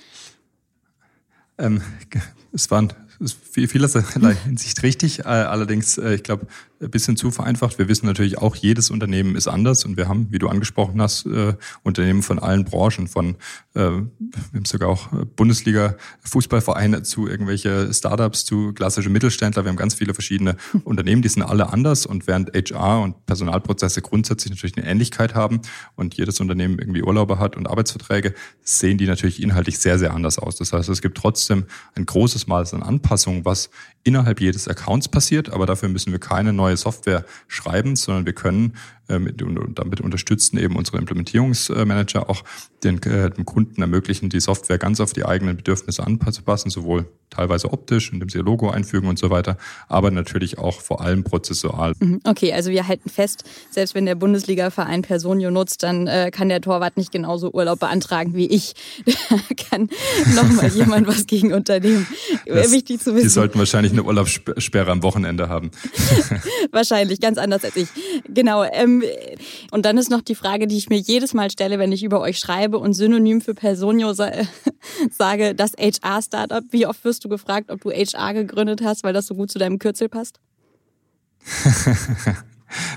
Ähm, 1.58 1.82
es 2.52 2.70
waren 2.70 2.92
vielerlei 3.18 4.34
Hinsicht 4.44 4.82
richtig. 4.82 5.20
Äh, 5.20 5.24
allerdings, 5.24 5.98
äh, 5.98 6.14
ich 6.14 6.22
glaube, 6.22 6.46
ein 6.80 6.90
bisschen 6.90 7.16
zu 7.16 7.30
vereinfacht. 7.30 7.78
Wir 7.78 7.88
wissen 7.88 8.06
natürlich 8.06 8.38
auch, 8.38 8.54
jedes 8.54 8.90
Unternehmen 8.90 9.36
ist 9.36 9.48
anders 9.48 9.84
und 9.84 9.96
wir 9.96 10.08
haben, 10.08 10.28
wie 10.30 10.38
du 10.38 10.48
angesprochen 10.48 11.00
hast, 11.00 11.26
äh, 11.26 11.54
Unternehmen 11.82 12.22
von 12.22 12.38
allen 12.38 12.64
Branchen, 12.64 13.08
von 13.08 13.36
äh, 13.74 13.80
wir 13.80 14.04
haben 14.54 14.64
sogar 14.64 14.88
auch 14.88 15.08
Bundesliga-Fußballvereine 15.36 17.02
zu 17.02 17.28
irgendwelche 17.28 17.92
Startups, 17.92 18.44
zu 18.44 18.72
klassische 18.72 19.08
Mittelständler. 19.08 19.64
Wir 19.64 19.70
haben 19.70 19.76
ganz 19.76 19.94
viele 19.94 20.14
verschiedene 20.14 20.56
Unternehmen, 20.84 21.22
die 21.22 21.28
sind 21.28 21.42
alle 21.42 21.72
anders 21.72 22.06
und 22.06 22.26
während 22.26 22.50
HR 22.54 23.02
und 23.02 23.26
Personalprozesse 23.26 24.02
grundsätzlich 24.02 24.50
natürlich 24.50 24.76
eine 24.76 24.86
Ähnlichkeit 24.86 25.34
haben 25.34 25.60
und 25.94 26.14
jedes 26.14 26.40
Unternehmen 26.40 26.78
irgendwie 26.78 27.02
Urlaube 27.02 27.38
hat 27.38 27.56
und 27.56 27.68
Arbeitsverträge, 27.68 28.34
sehen 28.62 28.98
die 28.98 29.06
natürlich 29.06 29.42
inhaltlich 29.42 29.78
sehr, 29.78 29.98
sehr 29.98 30.12
anders 30.12 30.38
aus. 30.38 30.56
Das 30.56 30.72
heißt, 30.72 30.88
es 30.88 31.00
gibt 31.00 31.16
trotzdem 31.16 31.64
ein 31.94 32.04
großes 32.04 32.46
Maß 32.46 32.74
an 32.74 32.82
Anpassungen, 32.82 33.44
was 33.44 33.70
innerhalb 34.04 34.40
jedes 34.40 34.68
Accounts 34.68 35.08
passiert, 35.08 35.50
aber 35.50 35.66
dafür 35.66 35.88
müssen 35.88 36.12
wir 36.12 36.20
keine 36.20 36.52
neue 36.66 36.76
Software 36.76 37.24
schreiben, 37.48 37.96
sondern 37.96 38.26
wir 38.26 38.34
können 38.34 38.74
und 39.08 39.78
damit 39.78 40.00
unterstützen 40.00 40.58
eben 40.58 40.76
unsere 40.76 40.98
Implementierungsmanager 40.98 42.28
auch 42.28 42.42
den, 42.84 43.02
äh, 43.02 43.30
dem 43.30 43.44
Kunden 43.44 43.80
ermöglichen, 43.80 44.28
die 44.28 44.40
Software 44.40 44.78
ganz 44.78 45.00
auf 45.00 45.12
die 45.12 45.24
eigenen 45.24 45.56
Bedürfnisse 45.56 46.06
anzupassen, 46.06 46.70
sowohl 46.70 47.06
teilweise 47.30 47.72
optisch, 47.72 48.12
indem 48.12 48.28
sie 48.28 48.38
ihr 48.38 48.44
Logo 48.44 48.70
einfügen 48.70 49.08
und 49.08 49.18
so 49.18 49.30
weiter, 49.30 49.56
aber 49.88 50.10
natürlich 50.10 50.58
auch 50.58 50.80
vor 50.80 51.00
allem 51.00 51.24
prozessual. 51.24 51.94
Mhm. 51.98 52.20
Okay, 52.24 52.52
also 52.52 52.70
wir 52.70 52.86
halten 52.86 53.10
fest, 53.10 53.44
selbst 53.70 53.94
wenn 53.94 54.06
der 54.06 54.14
Bundesliga-Verein 54.14 55.02
Personio 55.02 55.50
nutzt, 55.50 55.82
dann 55.82 56.06
äh, 56.06 56.30
kann 56.30 56.48
der 56.48 56.60
Torwart 56.60 56.96
nicht 56.96 57.10
genauso 57.10 57.50
Urlaub 57.52 57.80
beantragen 57.80 58.34
wie 58.34 58.46
ich. 58.46 58.74
Da 59.28 59.38
kann 59.70 59.88
nochmal 60.34 60.68
jemand 60.74 61.08
was 61.08 61.26
gegen 61.26 61.52
unternehmen. 61.52 62.06
Das, 62.44 62.70
Wichtig 62.70 63.00
zu 63.00 63.14
wissen. 63.14 63.24
Die 63.24 63.28
sollten 63.28 63.58
wahrscheinlich 63.58 63.92
eine 63.92 64.04
Urlaubssperre 64.04 64.90
am 64.90 65.02
Wochenende 65.02 65.48
haben. 65.48 65.70
wahrscheinlich, 66.70 67.20
ganz 67.20 67.38
anders 67.38 67.64
als 67.64 67.76
ich. 67.76 67.88
Genau. 68.28 68.64
Ähm, 68.64 68.95
und 69.70 69.84
dann 69.84 69.98
ist 69.98 70.10
noch 70.10 70.22
die 70.22 70.34
Frage, 70.34 70.66
die 70.66 70.76
ich 70.76 70.88
mir 70.88 70.98
jedes 70.98 71.34
Mal 71.34 71.50
stelle, 71.50 71.78
wenn 71.78 71.92
ich 71.92 72.02
über 72.02 72.20
euch 72.20 72.38
schreibe 72.38 72.78
und 72.78 72.94
synonym 72.94 73.40
für 73.40 73.54
Personio 73.54 74.12
sage, 75.10 75.54
das 75.54 75.72
HR-Startup. 75.78 76.64
Wie 76.70 76.86
oft 76.86 77.04
wirst 77.04 77.24
du 77.24 77.28
gefragt, 77.28 77.70
ob 77.70 77.80
du 77.80 77.90
HR 77.90 78.34
gegründet 78.34 78.82
hast, 78.82 79.04
weil 79.04 79.12
das 79.12 79.26
so 79.26 79.34
gut 79.34 79.50
zu 79.50 79.58
deinem 79.58 79.78
Kürzel 79.78 80.08
passt? 80.08 80.40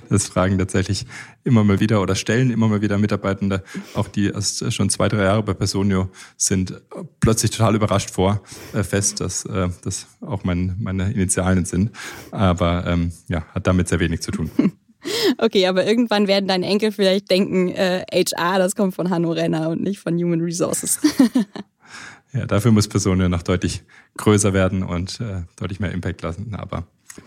Das 0.10 0.27
fragen 0.27 0.58
tatsächlich 0.58 1.06
immer 1.44 1.63
mal 1.63 1.79
wieder 1.79 2.01
oder 2.01 2.15
stellen 2.15 2.51
immer 2.51 2.68
mal 2.68 2.82
wieder 2.82 2.98
Mitarbeitende, 2.98 3.63
auch 3.94 4.08
die 4.08 4.27
erst 4.27 4.74
schon 4.74 4.89
zwei, 4.89 5.08
drei 5.08 5.24
Jahre 5.24 5.44
bei 5.44 5.53
Personio 5.53 6.10
sind, 6.38 6.82
plötzlich 7.20 7.51
total 7.51 7.75
überrascht 7.75 8.10
vor, 8.10 8.41
äh, 8.74 8.84
fest, 8.84 9.20
dass 9.22 9.46
äh, 9.46 9.70
das 9.84 10.08
auch 10.22 10.44
mein, 10.44 10.75
meine 10.79 11.12
Initialen 11.12 11.65
sind. 11.65 11.91
Aber 12.32 12.86
ähm, 12.88 13.12
ja, 13.27 13.46
hat 13.53 13.68
damit 13.68 13.88
sehr 13.88 14.00
wenig 14.00 14.22
zu 14.22 14.32
tun. 14.32 14.50
Okay, 15.38 15.68
aber 15.68 15.86
irgendwann 15.86 16.27
werden 16.27 16.48
deine 16.48 16.65
Enkel 16.65 16.91
vielleicht 16.91 17.29
denken, 17.29 17.70
äh, 17.70 18.03
HR, 18.12 18.60
das 18.60 18.75
kommt 18.75 18.96
von 18.96 19.10
Hanno 19.10 19.32
Renner 19.32 19.70
und 19.70 19.82
nicht 19.82 20.00
von 20.00 20.15
Human 20.15 20.41
Resources. 20.41 21.00
ja, 22.34 22.46
dafür 22.46 22.72
muss 22.72 22.88
Person 22.88 23.20
ja 23.22 23.29
noch 23.29 23.44
deutlich 23.44 23.84
größer 24.18 24.53
werden 24.53 24.84
und 24.84 25.20
äh, 25.22 25.44
deutlich 25.58 25.79
mehr 25.79 25.91
Impact 25.91 26.22
lassen. 26.22 26.56
Aber 26.56 26.86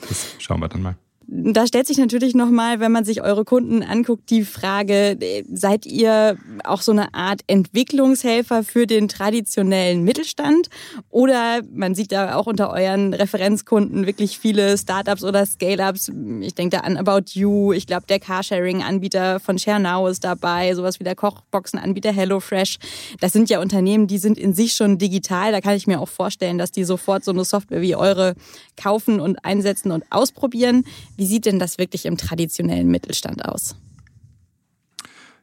das 0.08 0.36
schauen 0.38 0.60
wir 0.60 0.68
dann 0.68 0.82
mal. 0.82 0.96
Da 1.26 1.66
stellt 1.66 1.86
sich 1.86 1.98
natürlich 1.98 2.34
nochmal, 2.34 2.80
wenn 2.80 2.92
man 2.92 3.04
sich 3.04 3.22
eure 3.22 3.44
Kunden 3.44 3.82
anguckt, 3.82 4.28
die 4.30 4.44
Frage, 4.44 5.18
seid 5.52 5.86
ihr 5.86 6.36
auch 6.64 6.82
so 6.82 6.92
eine 6.92 7.14
Art 7.14 7.40
Entwicklungshelfer 7.46 8.64
für 8.64 8.86
den 8.86 9.08
traditionellen 9.08 10.04
Mittelstand? 10.04 10.68
Oder 11.10 11.60
man 11.72 11.94
sieht 11.94 12.12
da 12.12 12.34
auch 12.34 12.46
unter 12.46 12.70
euren 12.70 13.14
Referenzkunden 13.14 14.06
wirklich 14.06 14.38
viele 14.38 14.76
Startups 14.76 15.24
oder 15.24 15.46
Scale-Ups. 15.46 16.10
Ich 16.40 16.54
denke 16.54 16.76
da 16.76 16.82
an 16.82 16.96
About 16.96 17.32
You. 17.32 17.72
Ich 17.72 17.86
glaube, 17.86 18.06
der 18.08 18.20
Carsharing-Anbieter 18.20 19.40
von 19.40 19.58
ShareNow 19.58 20.08
ist 20.10 20.24
dabei. 20.24 20.74
Sowas 20.74 21.00
wie 21.00 21.04
der 21.04 21.14
Kochboxen-Anbieter 21.14 22.12
HelloFresh. 22.12 22.78
Das 23.20 23.32
sind 23.32 23.48
ja 23.48 23.60
Unternehmen, 23.60 24.06
die 24.06 24.18
sind 24.18 24.38
in 24.38 24.54
sich 24.54 24.74
schon 24.74 24.98
digital. 24.98 25.52
Da 25.52 25.60
kann 25.60 25.76
ich 25.76 25.86
mir 25.86 26.00
auch 26.00 26.08
vorstellen, 26.08 26.58
dass 26.58 26.72
die 26.72 26.84
sofort 26.84 27.24
so 27.24 27.30
eine 27.30 27.44
Software 27.44 27.80
wie 27.80 27.96
eure 27.96 28.34
kaufen 28.76 29.20
und 29.20 29.44
einsetzen 29.44 29.92
und 29.92 30.04
ausprobieren. 30.10 30.84
Wie 31.16 31.26
sieht 31.26 31.46
denn 31.46 31.58
das 31.58 31.78
wirklich 31.78 32.06
im 32.06 32.16
traditionellen 32.16 32.88
Mittelstand 32.88 33.44
aus? 33.44 33.76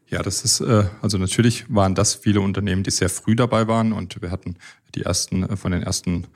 Ja, 0.09 0.23
das 0.23 0.43
ist, 0.43 0.59
äh, 0.61 0.85
also 1.01 1.17
natürlich 1.19 1.65
waren 1.69 1.93
das 1.93 2.15
viele 2.15 2.41
Unternehmen, 2.41 2.83
die 2.83 2.89
sehr 2.89 3.09
früh 3.09 3.35
dabei 3.35 3.67
waren 3.67 3.93
und 3.93 4.19
wir 4.21 4.31
hatten 4.31 4.55
die 4.95 5.03
ersten, 5.03 5.43
äh, 5.43 5.55
von 5.55 5.71
den 5.71 5.83
ersten 5.83 6.27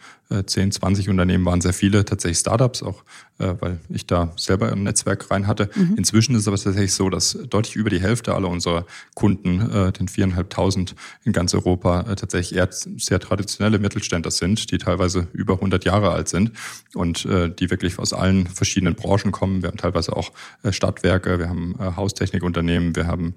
10, 0.46 0.70
äh, 0.70 0.72
20 0.72 1.10
Unternehmen 1.10 1.46
waren 1.46 1.62
sehr 1.62 1.74
viele 1.74 2.06
tatsächlich 2.06 2.40
Startups, 2.40 2.82
auch 2.82 3.04
äh, 3.40 3.54
weil 3.60 3.80
ich 3.90 4.08
da 4.08 4.32
selber 4.38 4.72
im 4.72 4.84
Netzwerk 4.84 5.30
rein 5.30 5.48
hatte. 5.48 5.70
Mhm. 5.76 5.96
Inzwischen 5.98 6.36
ist 6.36 6.42
es 6.42 6.48
aber 6.48 6.58
tatsächlich 6.58 6.94
so, 6.94 7.10
dass 7.10 7.38
deutlich 7.50 7.76
über 7.76 7.90
die 7.90 8.00
Hälfte 8.00 8.34
aller 8.34 8.50
unserer 8.50 8.86
Kunden, 9.16 9.94
den 9.94 10.08
viereinhalbtausend 10.08 10.96
in 11.24 11.34
ganz 11.34 11.54
Europa, 11.54 12.04
tatsächlich 12.16 12.58
eher 12.58 12.70
sehr 12.72 13.20
traditionelle 13.20 13.80
Mittelständler 13.80 14.32
sind, 14.32 14.72
die 14.72 14.78
teilweise 14.78 15.28
über 15.34 15.56
100 15.56 15.86
Jahre 15.86 16.12
alt 16.12 16.30
sind 16.30 16.52
und 16.94 17.26
die 17.26 17.70
wirklich 17.70 18.00
aus 18.00 18.14
allen 18.14 18.48
verschiedenen 18.48 18.96
Branchen 18.96 19.32
kommen. 19.32 19.62
Wir 19.62 19.70
haben 19.70 19.78
teilweise 19.78 20.16
auch 20.16 20.32
Stadtwerke, 20.70 21.40
wir 21.40 21.50
haben 21.50 21.76
Haustechnikunternehmen, 21.80 22.96
wir 22.96 23.08
haben 23.08 23.36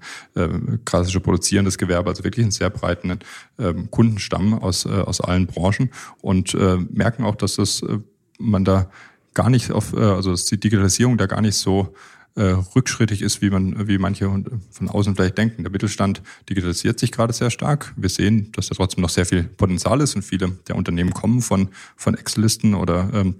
klassische 0.85 1.19
produzierendes 1.19 1.77
Gewerbe, 1.77 2.09
also 2.09 2.23
wirklich 2.23 2.43
einen 2.43 2.51
sehr 2.51 2.69
breiten 2.69 3.19
ähm, 3.59 3.89
Kundenstamm 3.91 4.53
aus 4.53 4.85
aus 5.07 5.21
allen 5.21 5.47
Branchen 5.47 5.89
und 6.21 6.53
äh, 6.53 6.77
merken 6.77 7.23
auch, 7.23 7.35
dass 7.35 7.55
das 7.55 7.81
äh, 7.81 7.99
man 8.39 8.65
da 8.65 8.89
gar 9.33 9.49
nicht 9.49 9.71
auf, 9.71 9.93
äh, 9.93 9.99
also 9.99 10.31
dass 10.31 10.45
die 10.45 10.59
Digitalisierung 10.59 11.17
da 11.17 11.25
gar 11.25 11.41
nicht 11.41 11.55
so 11.55 11.93
äh, 12.37 12.55
rückschrittig 12.75 13.23
ist, 13.23 13.41
wie 13.41 13.49
man, 13.49 13.87
wie 13.87 13.97
manche 13.97 14.25
von 14.69 14.89
außen 14.89 15.15
vielleicht 15.15 15.37
denken. 15.37 15.63
Der 15.63 15.71
Mittelstand 15.71 16.21
digitalisiert 16.49 16.99
sich 16.99 17.11
gerade 17.11 17.33
sehr 17.33 17.49
stark. 17.49 17.93
Wir 17.95 18.09
sehen, 18.09 18.51
dass 18.51 18.67
da 18.67 18.75
trotzdem 18.75 19.01
noch 19.01 19.09
sehr 19.09 19.25
viel 19.25 19.43
Potenzial 19.43 20.01
ist 20.01 20.15
und 20.15 20.21
viele 20.21 20.51
der 20.67 20.75
Unternehmen 20.75 21.13
kommen 21.13 21.41
von, 21.41 21.69
von 21.95 22.15
Excel-Listen 22.15 22.75
oder 22.75 23.09
ähm, 23.13 23.29
äh, 23.29 23.33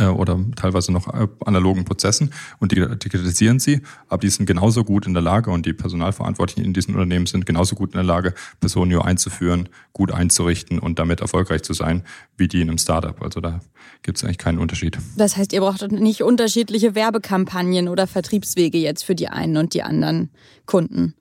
oder 0.00 0.38
teilweise 0.56 0.92
noch 0.92 1.12
äh, 1.12 1.28
analogen 1.44 1.84
Prozessen 1.84 2.32
und 2.58 2.72
digitalisieren 2.72 3.58
sie, 3.58 3.82
aber 4.08 4.20
die 4.20 4.30
sind 4.30 4.46
genauso 4.46 4.84
gut 4.84 5.06
in 5.06 5.14
der 5.14 5.22
Lage 5.22 5.50
und 5.50 5.66
die 5.66 5.72
Personalverantwortlichen 5.72 6.64
in 6.64 6.72
diesen 6.72 6.94
Unternehmen 6.94 7.26
sind 7.26 7.46
genauso 7.46 7.74
gut 7.74 7.90
in 7.90 7.96
der 7.96 8.04
Lage, 8.04 8.34
Personio 8.60 9.02
einzuführen, 9.02 9.68
gut 9.92 10.12
einzurichten 10.12 10.78
und 10.78 10.98
damit 10.98 11.20
erfolgreich 11.20 11.62
zu 11.62 11.72
sein, 11.72 12.02
wie 12.36 12.48
die 12.48 12.60
in 12.60 12.68
einem 12.68 12.78
Startup. 12.78 13.20
Also 13.22 13.40
da 13.40 13.60
gibt 14.02 14.18
es 14.18 14.24
eigentlich 14.24 14.38
keinen 14.38 14.58
Unterschied. 14.58 14.98
Das 15.16 15.36
heißt, 15.36 15.52
ihr 15.52 15.60
braucht 15.60 15.90
nicht 15.90 16.22
unterschiedliche 16.22 16.94
Werbekampagnen 16.94 17.88
oder 17.88 18.06
Vertriebswege 18.06 18.78
jetzt 18.78 19.04
für 19.04 19.14
die 19.14 19.28
einen 19.28 19.56
und 19.56 19.74
die 19.74 19.82
anderen 19.82 20.30
Kunden. 20.66 21.14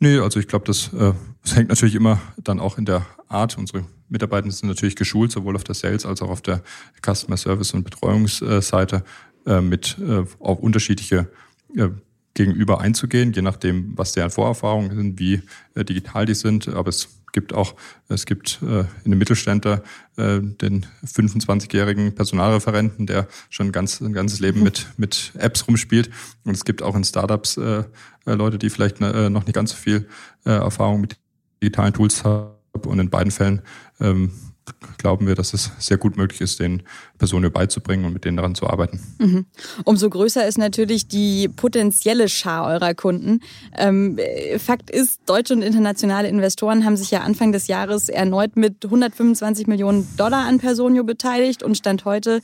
Nee, 0.00 0.18
also 0.18 0.38
ich 0.38 0.46
glaube, 0.46 0.64
das, 0.64 0.92
äh, 0.92 1.12
das 1.42 1.56
hängt 1.56 1.68
natürlich 1.68 1.94
immer 1.94 2.20
dann 2.42 2.60
auch 2.60 2.78
in 2.78 2.84
der 2.84 3.06
Art. 3.28 3.58
Unsere 3.58 3.84
Mitarbeiter 4.08 4.50
sind 4.50 4.68
natürlich 4.68 4.96
geschult, 4.96 5.32
sowohl 5.32 5.56
auf 5.56 5.64
der 5.64 5.74
Sales 5.74 6.06
als 6.06 6.22
auch 6.22 6.30
auf 6.30 6.42
der 6.42 6.62
Customer 7.04 7.36
Service 7.36 7.74
und 7.74 7.84
Betreuungsseite 7.84 9.04
äh, 9.46 9.60
mit 9.60 9.96
äh, 9.98 10.24
auf 10.38 10.58
unterschiedliche 10.60 11.30
äh, 11.76 11.88
gegenüber 12.34 12.80
einzugehen, 12.80 13.32
je 13.32 13.42
nachdem, 13.42 13.96
was 13.96 14.12
deren 14.12 14.30
Vorerfahrungen 14.30 14.94
sind, 14.94 15.18
wie 15.18 15.42
digital 15.74 16.24
die 16.24 16.36
sind. 16.36 16.68
Aber 16.68 16.88
es 16.88 17.08
gibt 17.32 17.52
auch, 17.52 17.74
es 18.08 18.26
gibt 18.26 18.60
äh, 18.62 18.80
in 19.04 19.10
den 19.10 19.18
Mittelständler 19.18 19.82
äh, 20.16 20.40
den 20.40 20.86
25-jährigen 21.04 22.14
Personalreferenten, 22.14 23.06
der 23.06 23.26
schon 23.50 23.72
ganz, 23.72 24.00
ein 24.00 24.12
ganzes 24.12 24.40
Leben 24.40 24.62
mit, 24.62 24.86
mit 24.96 25.32
Apps 25.38 25.66
rumspielt. 25.66 26.10
Und 26.44 26.54
es 26.54 26.64
gibt 26.64 26.82
auch 26.82 26.94
in 26.94 27.04
Startups 27.04 27.56
äh, 27.56 27.84
Leute, 28.24 28.58
die 28.58 28.70
vielleicht 28.70 29.00
noch 29.00 29.46
nicht 29.46 29.54
ganz 29.54 29.70
so 29.70 29.76
viel 29.76 30.06
Erfahrung 30.44 31.00
mit 31.00 31.16
digitalen 31.62 31.94
Tools 31.94 32.24
haben. 32.24 32.57
Und 32.86 32.98
in 32.98 33.10
beiden 33.10 33.30
Fällen 33.30 33.62
ähm, 34.00 34.30
glauben 34.98 35.26
wir, 35.26 35.34
dass 35.34 35.54
es 35.54 35.70
sehr 35.78 35.96
gut 35.96 36.16
möglich 36.16 36.40
ist, 36.40 36.60
den 36.60 36.82
Personen 37.18 37.50
beizubringen 37.50 38.04
und 38.04 38.12
mit 38.12 38.24
denen 38.24 38.36
daran 38.36 38.54
zu 38.54 38.66
arbeiten. 38.66 39.00
Mhm. 39.18 39.46
Umso 39.84 40.10
größer 40.10 40.46
ist 40.46 40.58
natürlich 40.58 41.08
die 41.08 41.48
potenzielle 41.48 42.28
Schar 42.28 42.66
eurer 42.66 42.94
Kunden. 42.94 43.40
Ähm, 43.76 44.18
Fakt 44.58 44.90
ist, 44.90 45.20
deutsche 45.26 45.54
und 45.54 45.62
internationale 45.62 46.28
Investoren 46.28 46.84
haben 46.84 46.96
sich 46.96 47.10
ja 47.10 47.20
Anfang 47.20 47.52
des 47.52 47.66
Jahres 47.66 48.08
erneut 48.08 48.56
mit 48.56 48.84
125 48.84 49.66
Millionen 49.66 50.06
Dollar 50.16 50.46
an 50.46 50.58
Personio 50.58 51.04
beteiligt 51.04 51.62
und 51.62 51.76
Stand 51.76 52.04
heute 52.04 52.40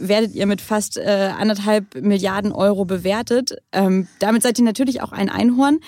werdet 0.00 0.34
ihr 0.34 0.46
mit 0.46 0.60
fast 0.60 0.96
äh, 0.96 1.30
anderthalb 1.38 1.94
Milliarden 1.94 2.52
Euro 2.52 2.84
bewertet. 2.84 3.56
Ähm, 3.72 4.08
damit 4.18 4.42
seid 4.42 4.58
ihr 4.58 4.64
natürlich 4.64 5.02
auch 5.02 5.12
ein 5.12 5.28
Einhorn. 5.28 5.80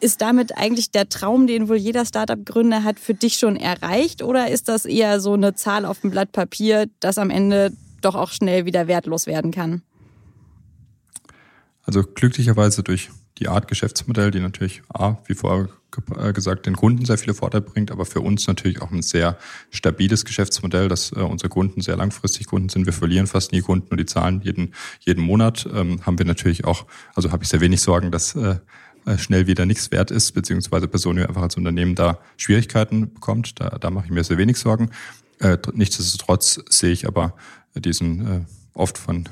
Ist 0.00 0.20
damit 0.20 0.56
eigentlich 0.56 0.90
der 0.90 1.08
Traum, 1.08 1.46
den 1.46 1.68
wohl 1.68 1.76
jeder 1.76 2.04
Startup-Gründer 2.04 2.84
hat, 2.84 2.98
für 2.98 3.14
dich 3.14 3.34
schon 3.34 3.56
erreicht? 3.56 4.22
Oder 4.22 4.50
ist 4.50 4.68
das 4.68 4.84
eher 4.84 5.20
so 5.20 5.34
eine 5.34 5.54
Zahl 5.54 5.84
auf 5.84 6.00
dem 6.00 6.10
Blatt 6.10 6.32
Papier, 6.32 6.86
das 7.00 7.18
am 7.18 7.30
Ende 7.30 7.72
doch 8.00 8.14
auch 8.14 8.30
schnell 8.30 8.66
wieder 8.66 8.88
wertlos 8.88 9.26
werden 9.26 9.50
kann? 9.50 9.82
Also 11.84 12.02
glücklicherweise 12.02 12.82
durch 12.82 13.10
die 13.38 13.48
Art 13.48 13.68
Geschäftsmodell, 13.68 14.30
die 14.30 14.40
natürlich 14.40 14.82
A, 14.88 15.16
wie 15.26 15.34
vorher 15.34 15.68
gesagt, 16.32 16.66
den 16.66 16.76
Kunden 16.76 17.04
sehr 17.04 17.18
viele 17.18 17.34
Vorteile 17.34 17.62
bringt, 17.62 17.90
aber 17.90 18.04
für 18.04 18.20
uns 18.20 18.46
natürlich 18.46 18.82
auch 18.82 18.90
ein 18.90 19.02
sehr 19.02 19.38
stabiles 19.70 20.24
Geschäftsmodell, 20.24 20.88
dass 20.88 21.12
äh, 21.12 21.20
unsere 21.20 21.48
Kunden 21.48 21.80
sehr 21.80 21.96
langfristig 21.96 22.46
Kunden 22.46 22.68
sind. 22.68 22.86
Wir 22.86 22.92
verlieren 22.92 23.26
fast 23.26 23.52
nie 23.52 23.60
Kunden 23.60 23.88
und 23.90 23.98
die 23.98 24.06
zahlen 24.06 24.40
jeden, 24.42 24.74
jeden 25.00 25.24
Monat. 25.24 25.68
Ähm, 25.72 26.04
haben 26.06 26.18
wir 26.18 26.26
natürlich 26.26 26.64
auch, 26.64 26.86
also 27.14 27.32
habe 27.32 27.42
ich 27.42 27.48
sehr 27.48 27.60
wenig 27.60 27.80
Sorgen, 27.80 28.10
dass 28.10 28.34
äh, 28.34 28.56
äh 29.06 29.18
schnell 29.18 29.46
wieder 29.46 29.66
nichts 29.66 29.90
wert 29.90 30.10
ist, 30.10 30.32
beziehungsweise 30.32 30.88
Personio 30.88 31.26
einfach 31.26 31.42
als 31.42 31.56
Unternehmen 31.56 31.94
da 31.94 32.18
Schwierigkeiten 32.36 33.12
bekommt. 33.14 33.60
Da, 33.60 33.70
da 33.70 33.90
mache 33.90 34.06
ich 34.06 34.10
mir 34.10 34.24
sehr 34.24 34.38
wenig 34.38 34.58
Sorgen. 34.58 34.90
Äh, 35.38 35.58
nichtsdestotrotz 35.72 36.60
sehe 36.68 36.92
ich 36.92 37.06
aber 37.06 37.34
diesen 37.74 38.26
äh, 38.26 38.40
oft 38.74 38.98
von 38.98 39.28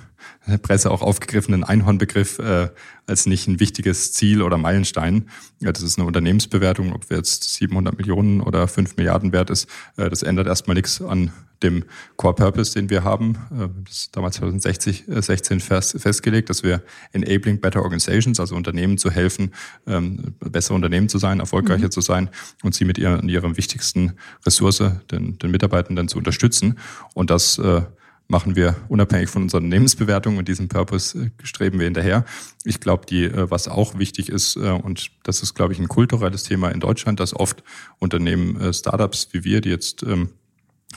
Presse 0.62 0.90
auch 0.90 1.02
aufgegriffenen 1.02 1.64
Einhornbegriff 1.64 2.38
äh, 2.38 2.68
als 3.06 3.26
nicht 3.26 3.48
ein 3.48 3.60
wichtiges 3.60 4.12
Ziel 4.12 4.42
oder 4.42 4.58
Meilenstein. 4.58 5.28
Ja, 5.60 5.72
das 5.72 5.82
ist 5.82 5.98
eine 5.98 6.06
Unternehmensbewertung, 6.06 6.92
ob 6.92 7.08
wir 7.10 7.16
jetzt 7.16 7.44
700 7.54 7.96
Millionen 7.96 8.40
oder 8.40 8.68
5 8.68 8.96
Milliarden 8.96 9.32
wert 9.32 9.50
ist. 9.50 9.68
Äh, 9.96 10.10
das 10.10 10.22
ändert 10.22 10.46
erstmal 10.46 10.74
nichts 10.74 11.00
an 11.00 11.32
dem 11.62 11.84
Core 12.16 12.34
Purpose, 12.34 12.74
den 12.74 12.90
wir 12.90 13.04
haben. 13.04 13.36
Äh, 13.50 13.68
das 13.84 13.96
ist 13.96 14.16
damals 14.16 14.36
2016 14.36 15.60
fest, 15.60 16.00
festgelegt, 16.00 16.50
dass 16.50 16.62
wir 16.62 16.82
enabling 17.12 17.60
better 17.60 17.82
organizations, 17.82 18.38
also 18.40 18.54
Unternehmen 18.54 18.98
zu 18.98 19.10
helfen, 19.10 19.52
ähm, 19.86 20.34
bessere 20.40 20.74
Unternehmen 20.74 21.08
zu 21.08 21.18
sein, 21.18 21.40
erfolgreicher 21.40 21.86
mhm. 21.86 21.90
zu 21.90 22.00
sein 22.00 22.30
und 22.62 22.74
sie 22.74 22.84
mit 22.84 22.98
ihren, 22.98 23.28
ihrer 23.28 23.56
wichtigsten 23.56 24.12
Ressource, 24.46 24.82
den, 25.10 25.38
den 25.38 25.50
Mitarbeitenden, 25.50 26.08
zu 26.08 26.18
unterstützen. 26.18 26.78
Und 27.14 27.30
das 27.30 27.58
äh, 27.58 27.82
machen 28.28 28.56
wir 28.56 28.76
unabhängig 28.88 29.30
von 29.30 29.42
unserer 29.42 29.62
Unternehmensbewertung 29.62 30.36
und 30.36 30.48
diesem 30.48 30.68
Purpose 30.68 31.18
äh, 31.18 31.30
streben 31.42 31.78
wir 31.78 31.86
hinterher. 31.86 32.24
Ich 32.62 32.78
glaube, 32.78 33.06
die, 33.06 33.24
äh, 33.24 33.50
was 33.50 33.68
auch 33.68 33.98
wichtig 33.98 34.28
ist, 34.28 34.56
äh, 34.56 34.70
und 34.70 35.10
das 35.24 35.42
ist, 35.42 35.54
glaube 35.54 35.72
ich, 35.72 35.78
ein 35.78 35.88
kulturelles 35.88 36.42
Thema 36.42 36.68
in 36.70 36.80
Deutschland, 36.80 37.20
dass 37.20 37.34
oft 37.34 37.64
Unternehmen, 37.98 38.72
Startups 38.72 39.28
wie 39.32 39.44
wir, 39.44 39.60
die 39.62 39.70
jetzt 39.70 40.02
ähm, 40.02 40.28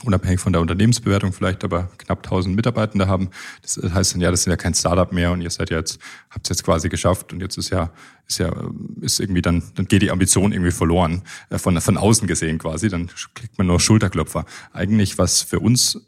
unabhängig 0.04 0.40
von 0.40 0.52
der 0.52 0.60
Unternehmensbewertung 0.60 1.32
vielleicht 1.32 1.64
aber 1.64 1.90
knapp 1.98 2.18
1000 2.24 2.54
Mitarbeitende 2.54 3.08
haben. 3.08 3.30
Das 3.62 3.76
heißt 3.76 4.14
dann, 4.14 4.20
ja, 4.20 4.30
das 4.30 4.42
sind 4.42 4.50
ja 4.50 4.56
kein 4.56 4.74
Startup 4.74 5.10
mehr 5.12 5.32
und 5.32 5.40
ihr 5.40 5.50
seid 5.50 5.70
ja 5.70 5.78
jetzt, 5.78 5.98
habt 6.30 6.46
es 6.46 6.50
jetzt 6.50 6.64
quasi 6.64 6.88
geschafft 6.88 7.32
und 7.32 7.40
jetzt 7.40 7.56
ist 7.56 7.70
ja, 7.70 7.90
ist 8.26 8.38
ja, 8.38 8.52
ist 9.00 9.20
irgendwie 9.20 9.42
dann, 9.42 9.62
dann 9.74 9.86
geht 9.86 10.02
die 10.02 10.10
Ambition 10.10 10.52
irgendwie 10.52 10.70
verloren, 10.70 11.22
von, 11.50 11.80
von 11.80 11.96
außen 11.96 12.26
gesehen 12.26 12.58
quasi, 12.58 12.88
dann 12.88 13.10
kriegt 13.34 13.58
man 13.58 13.66
nur 13.66 13.80
Schulterklopfer. 13.80 14.44
Eigentlich, 14.72 15.18
was 15.18 15.42
für 15.42 15.60
uns 15.60 16.00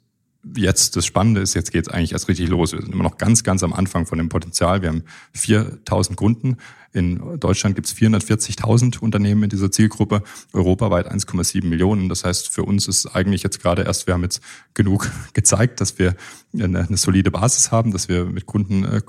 jetzt 0.57 0.97
das 0.97 1.07
Spannende 1.07 1.41
ist, 1.41 1.55
jetzt 1.55 1.73
geht 1.73 1.87
es 1.87 1.93
eigentlich 1.93 2.13
erst 2.13 2.29
richtig 2.29 2.49
los. 2.49 2.73
Wir 2.73 2.81
sind 2.81 2.93
immer 2.93 3.05
noch 3.05 3.19
ganz, 3.19 3.45
ganz 3.45 3.63
am 3.63 3.73
Anfang 3.73 4.07
von 4.07 4.19
dem 4.19 4.29
Potenzial. 4.29 4.83
Wir 4.83 4.91
haben 4.91 5.05
4000 5.33 6.17
Kunden. 6.17 6.57
In 6.93 7.41
Deutschland 7.41 7.75
gibt 7.75 7.89
es 7.89 7.97
440.000 7.97 8.99
Unternehmen 8.99 9.43
in 9.43 9.51
dieser 9.51 9.71
Zielgruppe, 9.71 10.23
europaweit 10.53 11.11
1,7 11.11 11.65
Millionen. 11.67 12.09
Das 12.09 12.25
heißt, 12.25 12.49
für 12.49 12.63
uns 12.63 12.87
ist 12.87 13.07
eigentlich 13.07 13.43
jetzt 13.43 13.61
gerade 13.61 13.83
erst, 13.83 14.07
wir 14.07 14.15
haben 14.15 14.23
jetzt 14.23 14.41
genug 14.75 15.11
gezeigt, 15.33 15.81
dass 15.81 15.99
wir 15.99 16.15
eine, 16.53 16.87
eine 16.87 16.97
solide 16.97 17.31
Basis 17.31 17.73
haben, 17.73 17.91
dass 17.91 18.09
wir 18.09 18.27
mit 18.27 18.47
Kunden 18.47 18.85
äh, 18.85 19.01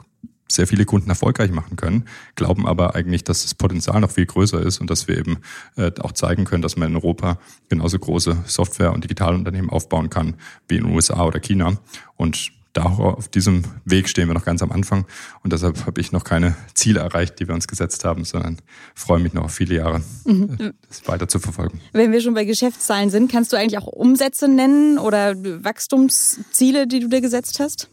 sehr 0.47 0.67
viele 0.67 0.85
Kunden 0.85 1.09
erfolgreich 1.09 1.51
machen 1.51 1.75
können, 1.75 2.05
glauben 2.35 2.67
aber 2.67 2.95
eigentlich, 2.95 3.23
dass 3.23 3.41
das 3.41 3.55
Potenzial 3.55 3.99
noch 3.99 4.11
viel 4.11 4.25
größer 4.25 4.61
ist 4.61 4.79
und 4.79 4.89
dass 4.89 5.07
wir 5.07 5.17
eben 5.17 5.37
äh, 5.75 5.91
auch 5.99 6.11
zeigen 6.11 6.45
können, 6.45 6.61
dass 6.61 6.77
man 6.77 6.89
in 6.89 6.95
Europa 6.95 7.39
genauso 7.69 7.97
große 7.97 8.43
Software- 8.45 8.93
und 8.93 9.03
Digitalunternehmen 9.03 9.69
aufbauen 9.69 10.09
kann 10.09 10.35
wie 10.67 10.77
in 10.77 10.83
den 10.83 10.93
USA 10.93 11.23
oder 11.25 11.39
China. 11.39 11.77
Und 12.15 12.51
da 12.75 12.83
auf 12.83 13.29
diesem 13.29 13.63
Weg 13.85 14.09
stehen 14.09 14.27
wir 14.27 14.33
noch 14.33 14.43
ganz 14.43 14.61
am 14.61 14.71
Anfang 14.71 15.05
und 15.43 15.53
deshalb 15.53 15.85
habe 15.85 16.01
ich 16.01 16.11
noch 16.11 16.25
keine 16.25 16.55
Ziele 16.73 16.99
erreicht, 16.99 17.39
die 17.39 17.47
wir 17.47 17.55
uns 17.55 17.67
gesetzt 17.67 18.03
haben, 18.03 18.25
sondern 18.25 18.57
freue 18.93 19.19
mich 19.19 19.33
noch 19.33 19.45
auf 19.45 19.53
viele 19.53 19.75
Jahre, 19.75 20.01
mhm. 20.25 20.57
Äh, 20.59 20.71
das 20.87 21.07
weiter 21.07 21.29
zu 21.29 21.39
verfolgen. 21.39 21.79
Wenn 21.93 22.11
wir 22.11 22.19
schon 22.19 22.33
bei 22.33 22.43
Geschäftszahlen 22.43 23.09
sind, 23.09 23.31
kannst 23.31 23.53
du 23.53 23.57
eigentlich 23.57 23.77
auch 23.77 23.87
Umsätze 23.87 24.49
nennen 24.49 24.99
oder 24.99 25.35
Wachstumsziele, 25.35 26.85
die 26.85 26.99
du 26.99 27.07
dir 27.07 27.21
gesetzt 27.21 27.61
hast? 27.61 27.89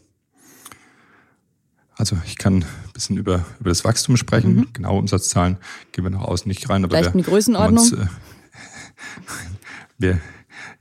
Also 2.03 2.17
ich 2.25 2.37
kann 2.37 2.55
ein 2.55 2.91
bisschen 2.91 3.15
über, 3.15 3.45
über 3.61 3.69
das 3.69 3.85
Wachstum 3.85 4.17
sprechen. 4.17 4.55
Mhm. 4.55 4.73
Genaue 4.73 4.99
Umsatzzahlen 4.99 5.55
gehen 5.93 6.03
wir 6.03 6.11
nach 6.11 6.23
außen 6.23 6.49
nicht 6.49 6.69
rein. 6.69 6.83
Aber 6.83 6.97
Vielleicht 6.97 7.13
eine 7.13 7.23
Größenordnung? 7.23 7.81
Uns, 7.81 7.93
äh, 7.93 8.07
wir 9.97 10.19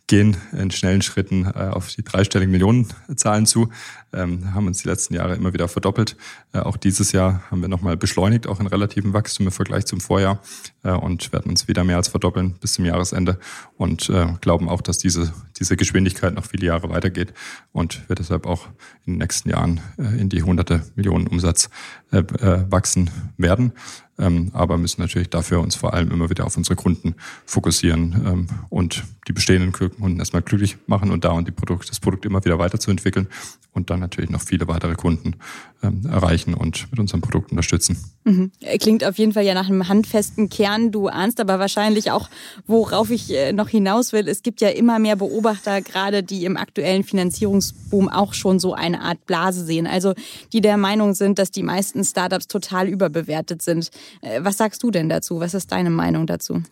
gehen 0.09 0.37
in 0.50 0.73
schnellen 0.73 1.00
Schritten 1.00 1.45
äh, 1.45 1.71
auf 1.71 1.95
die 1.95 2.02
dreistelligen 2.02 2.50
Millionenzahlen 2.50 3.47
zu, 3.47 3.69
ähm, 4.12 4.54
haben 4.54 4.66
uns 4.66 4.83
die 4.83 4.88
letzten 4.88 5.14
Jahre 5.14 5.35
immer 5.35 5.52
wieder 5.52 5.69
verdoppelt. 5.69 6.16
Äh, 6.52 6.59
auch 6.59 6.76
dieses 6.76 7.12
Jahr 7.12 7.42
haben 7.50 7.61
wir 7.61 7.69
nochmal 7.69 7.97
beschleunigt, 7.97 8.47
auch 8.47 8.61
in 8.61 8.66
relativen 8.66 9.12
Wachstum 9.12 9.47
im 9.47 9.52
Vergleich 9.52 9.87
zum 9.87 10.00
Vorjahr 10.00 10.40
äh, 10.83 10.92
und 10.92 11.33
werden 11.33 11.50
uns 11.50 11.69
wieder 11.69 11.85
mehr 11.85 11.97
als 11.97 12.09
verdoppeln 12.09 12.54
bis 12.61 12.75
zum 12.75 12.85
Jahresende 12.85 13.38
und 13.76 14.09
äh, 14.09 14.26
glauben 14.40 14.69
auch, 14.69 14.81
dass 14.81 14.99
diese, 14.99 15.33
diese 15.59 15.76
Geschwindigkeit 15.76 16.35
noch 16.35 16.47
viele 16.47 16.66
Jahre 16.66 16.90
weitergeht 16.90 17.33
und 17.73 18.09
wir 18.09 18.16
deshalb 18.16 18.47
auch 18.47 18.66
in 19.07 19.14
den 19.14 19.19
nächsten 19.19 19.50
Jahren 19.50 19.81
in 19.97 20.28
die 20.28 20.42
hunderte 20.42 20.85
Millionen 20.95 21.26
Umsatz 21.26 21.71
wachsen 22.11 23.11
werden 23.37 23.73
ähm, 24.19 24.50
aber 24.52 24.78
müssen 24.78 25.00
natürlich 25.00 25.31
dafür 25.31 25.61
uns 25.61 25.75
vor 25.75 25.95
allem 25.95 26.11
immer 26.11 26.28
wieder 26.28 26.47
auf 26.47 26.57
unsere 26.57 26.76
Kunden 26.76 27.14
fokussieren 27.47 28.23
ähm, 28.26 28.47
und 28.69 29.04
die 29.26 29.33
bestehenden 29.33 29.73
Kunden 29.73 30.19
erstmal 30.19 30.42
glücklich 30.42 30.76
machen 30.87 31.11
und 31.11 31.25
da 31.25 31.31
und 31.31 31.49
die 31.49 31.52
Produkt, 31.52 31.88
das 31.88 32.00
Produkt 32.00 32.26
immer 32.26 32.45
wieder 32.45 32.59
weiterzuentwickeln 32.59 33.28
und 33.73 33.90
dann 33.90 34.02
natürlich 34.03 34.31
noch 34.31 34.43
viele 34.43 34.69
weitere 34.69 34.95
Kunden 34.95 35.37
ähm, 35.83 36.03
erreichen 36.07 36.55
und 36.55 36.91
mit 36.91 37.01
unserem 37.01 37.23
Produkt 37.23 37.51
unterstützen. 37.51 37.97
Mhm. 38.25 38.53
Klingt 38.79 39.05
auf 39.05 39.17
jeden 39.17 39.33
Fall 39.33 39.45
ja 39.45 39.55
nach 39.55 39.69
einem 39.69 39.88
handfesten 39.88 40.51
Kern. 40.51 40.93
Du 40.93 41.09
ahnst 41.09 41.41
aber 41.41 41.59
wahrscheinlich 41.59 42.11
auch, 42.11 42.29
worauf 42.67 43.11
ich 43.11 43.33
äh, 43.33 43.53
noch 43.53 43.69
hinaus 43.69 44.12
will. 44.12 44.29
Es 44.29 44.43
gibt 44.43 44.61
ja 44.61 44.69
immer 44.69 44.99
mehr 44.99 45.17
Beobachter, 45.17 45.81
gerade 45.81 46.23
die 46.23 46.45
im 46.45 46.57
aktuellen 46.57 47.05
Finanzierungsboom 47.05 48.09
auch 48.09 48.35
schon 48.35 48.59
so 48.59 48.75
eine 48.75 49.01
Art 49.01 49.25
Blase 49.27 49.65
sehen. 49.65 49.87
Also 49.87 50.15
die 50.53 50.61
der 50.61 50.77
Meinung 50.77 51.15
sind, 51.15 51.38
dass 51.38 51.51
die 51.51 51.62
meisten 51.62 52.05
Startups 52.05 52.49
total 52.49 52.88
überbewertet 52.88 53.62
sind. 53.62 53.91
Äh, 54.21 54.41
was 54.43 54.59
sagst 54.59 54.83
du 54.83 54.91
denn 54.91 55.09
dazu? 55.09 55.41
Was 55.41 55.55
ist 55.55 55.73
deine 55.73 55.91
Meinung 55.91 56.27
dazu? 56.27 56.62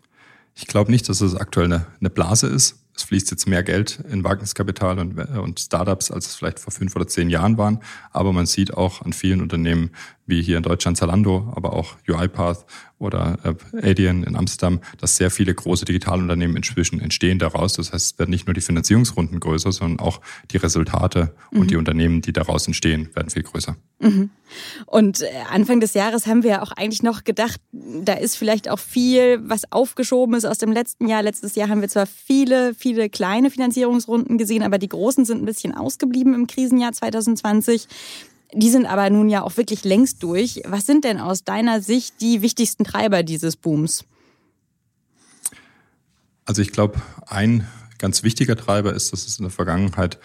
Ich 0.54 0.66
glaube 0.66 0.90
nicht, 0.90 1.08
dass 1.08 1.20
es 1.20 1.34
aktuell 1.34 1.66
eine, 1.66 1.86
eine 2.00 2.10
Blase 2.10 2.48
ist 2.48 2.79
es 3.00 3.04
fließt 3.04 3.30
jetzt 3.30 3.46
mehr 3.46 3.62
Geld 3.62 4.00
in 4.10 4.24
Wagniskapital 4.24 4.98
und, 4.98 5.18
und 5.18 5.58
Startups, 5.58 6.10
als 6.10 6.28
es 6.28 6.34
vielleicht 6.34 6.58
vor 6.58 6.72
fünf 6.72 6.94
oder 6.94 7.06
zehn 7.06 7.30
Jahren 7.30 7.58
waren. 7.58 7.80
Aber 8.12 8.32
man 8.32 8.46
sieht 8.46 8.74
auch 8.74 9.02
an 9.02 9.12
vielen 9.12 9.40
Unternehmen, 9.40 9.90
wie 10.30 10.42
hier 10.42 10.56
in 10.56 10.62
Deutschland 10.62 10.96
Zalando, 10.96 11.52
aber 11.54 11.74
auch 11.74 11.96
UiPath 12.08 12.64
oder 13.00 13.38
äh, 13.42 13.90
Adyen 13.90 14.22
in 14.24 14.36
Amsterdam, 14.36 14.80
dass 14.98 15.16
sehr 15.16 15.30
viele 15.30 15.54
große 15.54 15.86
Digitalunternehmen 15.86 16.56
inzwischen 16.56 17.00
entstehen 17.00 17.38
daraus. 17.38 17.72
Das 17.72 17.92
heißt, 17.92 18.12
es 18.12 18.18
werden 18.18 18.30
nicht 18.30 18.46
nur 18.46 18.54
die 18.54 18.60
Finanzierungsrunden 18.60 19.40
größer, 19.40 19.72
sondern 19.72 20.00
auch 20.00 20.20
die 20.50 20.58
Resultate 20.58 21.34
mhm. 21.50 21.60
und 21.60 21.70
die 21.70 21.76
Unternehmen, 21.76 22.20
die 22.20 22.32
daraus 22.32 22.66
entstehen, 22.66 23.08
werden 23.14 23.30
viel 23.30 23.42
größer. 23.42 23.76
Mhm. 24.00 24.30
Und 24.86 25.22
äh, 25.22 25.28
Anfang 25.50 25.80
des 25.80 25.94
Jahres 25.94 26.26
haben 26.26 26.42
wir 26.42 26.50
ja 26.50 26.62
auch 26.62 26.72
eigentlich 26.72 27.02
noch 27.02 27.24
gedacht, 27.24 27.60
da 27.72 28.12
ist 28.12 28.36
vielleicht 28.36 28.68
auch 28.68 28.78
viel, 28.78 29.40
was 29.42 29.70
aufgeschoben 29.72 30.34
ist 30.34 30.44
aus 30.44 30.58
dem 30.58 30.72
letzten 30.72 31.08
Jahr. 31.08 31.22
Letztes 31.22 31.54
Jahr 31.54 31.70
haben 31.70 31.80
wir 31.80 31.88
zwar 31.88 32.06
viele, 32.06 32.74
viele 32.74 33.08
kleine 33.08 33.50
Finanzierungsrunden 33.50 34.36
gesehen, 34.36 34.62
aber 34.62 34.76
die 34.76 34.88
großen 34.88 35.24
sind 35.24 35.42
ein 35.42 35.46
bisschen 35.46 35.74
ausgeblieben 35.74 36.34
im 36.34 36.46
Krisenjahr 36.46 36.92
2020. 36.92 37.88
Die 38.54 38.70
sind 38.70 38.86
aber 38.86 39.10
nun 39.10 39.28
ja 39.28 39.42
auch 39.42 39.56
wirklich 39.56 39.84
längst 39.84 40.22
durch. 40.22 40.62
Was 40.66 40.86
sind 40.86 41.04
denn 41.04 41.18
aus 41.18 41.44
deiner 41.44 41.80
Sicht 41.80 42.20
die 42.20 42.42
wichtigsten 42.42 42.84
Treiber 42.84 43.22
dieses 43.22 43.56
Booms? 43.56 44.04
Also 46.44 46.62
ich 46.62 46.72
glaube, 46.72 47.00
ein 47.26 47.68
ganz 47.98 48.22
wichtiger 48.22 48.56
Treiber 48.56 48.92
ist, 48.92 49.12
dass 49.12 49.26
es 49.26 49.38
in 49.38 49.44
der 49.44 49.52
Vergangenheit 49.52 50.18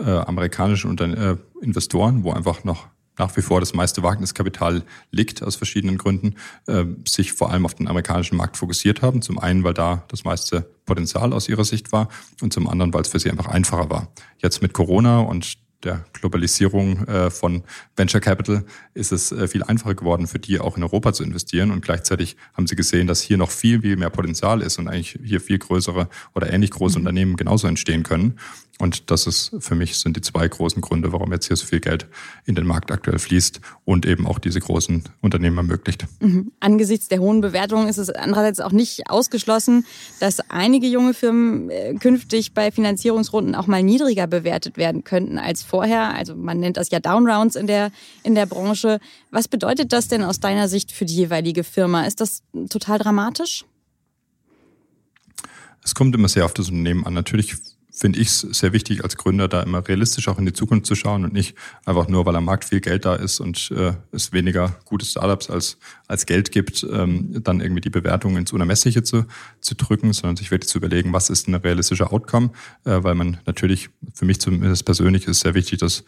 äh, 0.00 0.10
amerikanische 0.10 0.88
äh, 0.88 1.36
Investoren, 1.62 2.24
wo 2.24 2.32
einfach 2.32 2.64
noch 2.64 2.86
nach 3.18 3.36
wie 3.36 3.42
vor 3.42 3.60
das 3.60 3.74
meiste 3.74 4.02
Wagniskapital 4.02 4.84
liegt 5.10 5.42
aus 5.42 5.56
verschiedenen 5.56 5.98
Gründen, 5.98 6.36
äh, 6.66 6.84
sich 7.06 7.32
vor 7.32 7.50
allem 7.50 7.66
auf 7.66 7.74
den 7.74 7.88
amerikanischen 7.88 8.36
Markt 8.36 8.56
fokussiert 8.56 9.02
haben. 9.02 9.22
Zum 9.22 9.38
einen, 9.38 9.64
weil 9.64 9.74
da 9.74 10.04
das 10.08 10.24
meiste 10.24 10.70
Potenzial 10.86 11.32
aus 11.32 11.48
ihrer 11.48 11.64
Sicht 11.64 11.92
war 11.92 12.08
und 12.40 12.52
zum 12.52 12.68
anderen, 12.68 12.94
weil 12.94 13.02
es 13.02 13.08
für 13.08 13.18
sie 13.18 13.30
einfach 13.30 13.48
einfacher 13.48 13.90
war. 13.90 14.08
Jetzt 14.38 14.62
mit 14.62 14.72
Corona 14.72 15.20
und 15.20 15.58
der 15.84 16.04
Globalisierung 16.12 17.06
äh, 17.06 17.30
von 17.30 17.62
Venture 17.96 18.20
Capital 18.20 18.64
ist 18.94 19.12
es 19.12 19.30
äh, 19.30 19.46
viel 19.46 19.62
einfacher 19.62 19.94
geworden, 19.94 20.26
für 20.26 20.38
die 20.38 20.58
auch 20.58 20.76
in 20.76 20.82
Europa 20.82 21.12
zu 21.12 21.22
investieren. 21.22 21.70
Und 21.70 21.84
gleichzeitig 21.84 22.36
haben 22.54 22.66
sie 22.66 22.76
gesehen, 22.76 23.06
dass 23.06 23.22
hier 23.22 23.36
noch 23.36 23.50
viel, 23.50 23.82
viel 23.82 23.96
mehr 23.96 24.10
Potenzial 24.10 24.60
ist 24.60 24.78
und 24.78 24.88
eigentlich 24.88 25.18
hier 25.22 25.40
viel 25.40 25.58
größere 25.58 26.08
oder 26.34 26.52
ähnlich 26.52 26.70
große 26.70 26.98
mhm. 26.98 27.06
Unternehmen 27.06 27.36
genauso 27.36 27.68
entstehen 27.68 28.02
können. 28.02 28.38
Und 28.80 29.10
das 29.10 29.26
ist 29.26 29.50
für 29.58 29.74
mich 29.74 29.98
sind 29.98 30.16
die 30.16 30.20
zwei 30.20 30.46
großen 30.46 30.80
Gründe, 30.80 31.12
warum 31.12 31.32
jetzt 31.32 31.48
hier 31.48 31.56
so 31.56 31.66
viel 31.66 31.80
Geld 31.80 32.06
in 32.44 32.54
den 32.54 32.64
Markt 32.64 32.92
aktuell 32.92 33.18
fließt 33.18 33.60
und 33.84 34.06
eben 34.06 34.26
auch 34.26 34.38
diese 34.38 34.60
großen 34.60 35.02
Unternehmen 35.20 35.56
ermöglicht. 35.58 36.06
Mhm. 36.20 36.52
Angesichts 36.60 37.08
der 37.08 37.18
hohen 37.18 37.40
Bewertungen 37.40 37.88
ist 37.88 37.98
es 37.98 38.08
andererseits 38.10 38.60
auch 38.60 38.70
nicht 38.70 39.10
ausgeschlossen, 39.10 39.84
dass 40.20 40.38
einige 40.48 40.86
junge 40.86 41.12
Firmen 41.12 41.70
äh, 41.70 41.94
künftig 41.94 42.54
bei 42.54 42.70
Finanzierungsrunden 42.70 43.56
auch 43.56 43.66
mal 43.66 43.82
niedriger 43.82 44.28
bewertet 44.28 44.76
werden 44.76 45.02
könnten 45.02 45.38
als 45.38 45.64
vorher. 45.64 46.14
Also 46.14 46.36
man 46.36 46.60
nennt 46.60 46.76
das 46.76 46.90
ja 46.90 47.00
Downrounds 47.00 47.56
in 47.56 47.66
der, 47.66 47.90
in 48.22 48.36
der 48.36 48.46
Branche. 48.46 49.00
Was 49.32 49.48
bedeutet 49.48 49.92
das 49.92 50.06
denn 50.06 50.22
aus 50.22 50.38
deiner 50.38 50.68
Sicht 50.68 50.92
für 50.92 51.04
die 51.04 51.16
jeweilige 51.16 51.64
Firma? 51.64 52.06
Ist 52.06 52.20
das 52.20 52.42
total 52.68 53.00
dramatisch? 53.00 53.64
Es 55.82 55.94
kommt 55.94 56.14
immer 56.14 56.28
sehr 56.28 56.44
auf 56.44 56.54
das 56.54 56.68
Unternehmen 56.68 57.06
an. 57.06 57.14
Natürlich 57.14 57.56
finde 57.98 58.20
ich 58.20 58.28
es 58.28 58.40
sehr 58.40 58.72
wichtig 58.72 59.02
als 59.02 59.16
Gründer, 59.16 59.48
da 59.48 59.62
immer 59.62 59.86
realistisch 59.86 60.28
auch 60.28 60.38
in 60.38 60.46
die 60.46 60.52
Zukunft 60.52 60.86
zu 60.86 60.94
schauen 60.94 61.24
und 61.24 61.32
nicht 61.32 61.56
einfach 61.84 62.06
nur, 62.06 62.24
weil 62.26 62.36
am 62.36 62.44
Markt 62.44 62.64
viel 62.64 62.80
Geld 62.80 63.04
da 63.04 63.16
ist 63.16 63.40
und 63.40 63.72
äh, 63.72 63.94
es 64.12 64.32
weniger 64.32 64.76
gute 64.84 65.04
Startups 65.04 65.50
als, 65.50 65.78
als 66.06 66.24
Geld 66.24 66.52
gibt, 66.52 66.86
ähm, 66.90 67.42
dann 67.42 67.60
irgendwie 67.60 67.80
die 67.80 67.90
Bewertung 67.90 68.36
ins 68.36 68.52
Unermessliche 68.52 69.02
zu, 69.02 69.24
zu 69.60 69.74
drücken, 69.74 70.12
sondern 70.12 70.36
sich 70.36 70.52
wirklich 70.52 70.68
zu 70.68 70.78
überlegen, 70.78 71.12
was 71.12 71.28
ist 71.28 71.48
ein 71.48 71.54
realistischer 71.56 72.12
Outcome, 72.12 72.50
äh, 72.84 73.02
weil 73.02 73.16
man 73.16 73.38
natürlich, 73.46 73.90
für 74.14 74.24
mich 74.24 74.40
zumindest 74.40 74.84
persönlich 74.84 75.26
ist 75.26 75.40
sehr 75.40 75.54
wichtig, 75.54 75.80
dass 75.80 76.04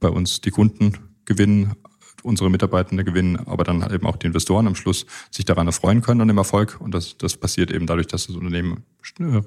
bei 0.00 0.08
uns 0.08 0.42
die 0.42 0.50
Kunden 0.50 0.92
gewinnen, 1.24 1.74
unsere 2.22 2.50
Mitarbeitende 2.50 3.04
gewinnen, 3.04 3.36
aber 3.46 3.64
dann 3.64 3.82
eben 3.92 4.06
auch 4.06 4.16
die 4.16 4.26
Investoren 4.26 4.66
am 4.66 4.74
Schluss 4.74 5.06
sich 5.30 5.44
daran 5.44 5.66
erfreuen 5.66 6.02
können 6.02 6.20
an 6.20 6.28
dem 6.28 6.38
Erfolg. 6.38 6.80
Und 6.80 6.92
das, 6.92 7.16
das 7.18 7.36
passiert 7.36 7.70
eben 7.70 7.86
dadurch, 7.86 8.06
dass 8.06 8.26
das 8.26 8.36
Unternehmen 8.36 8.84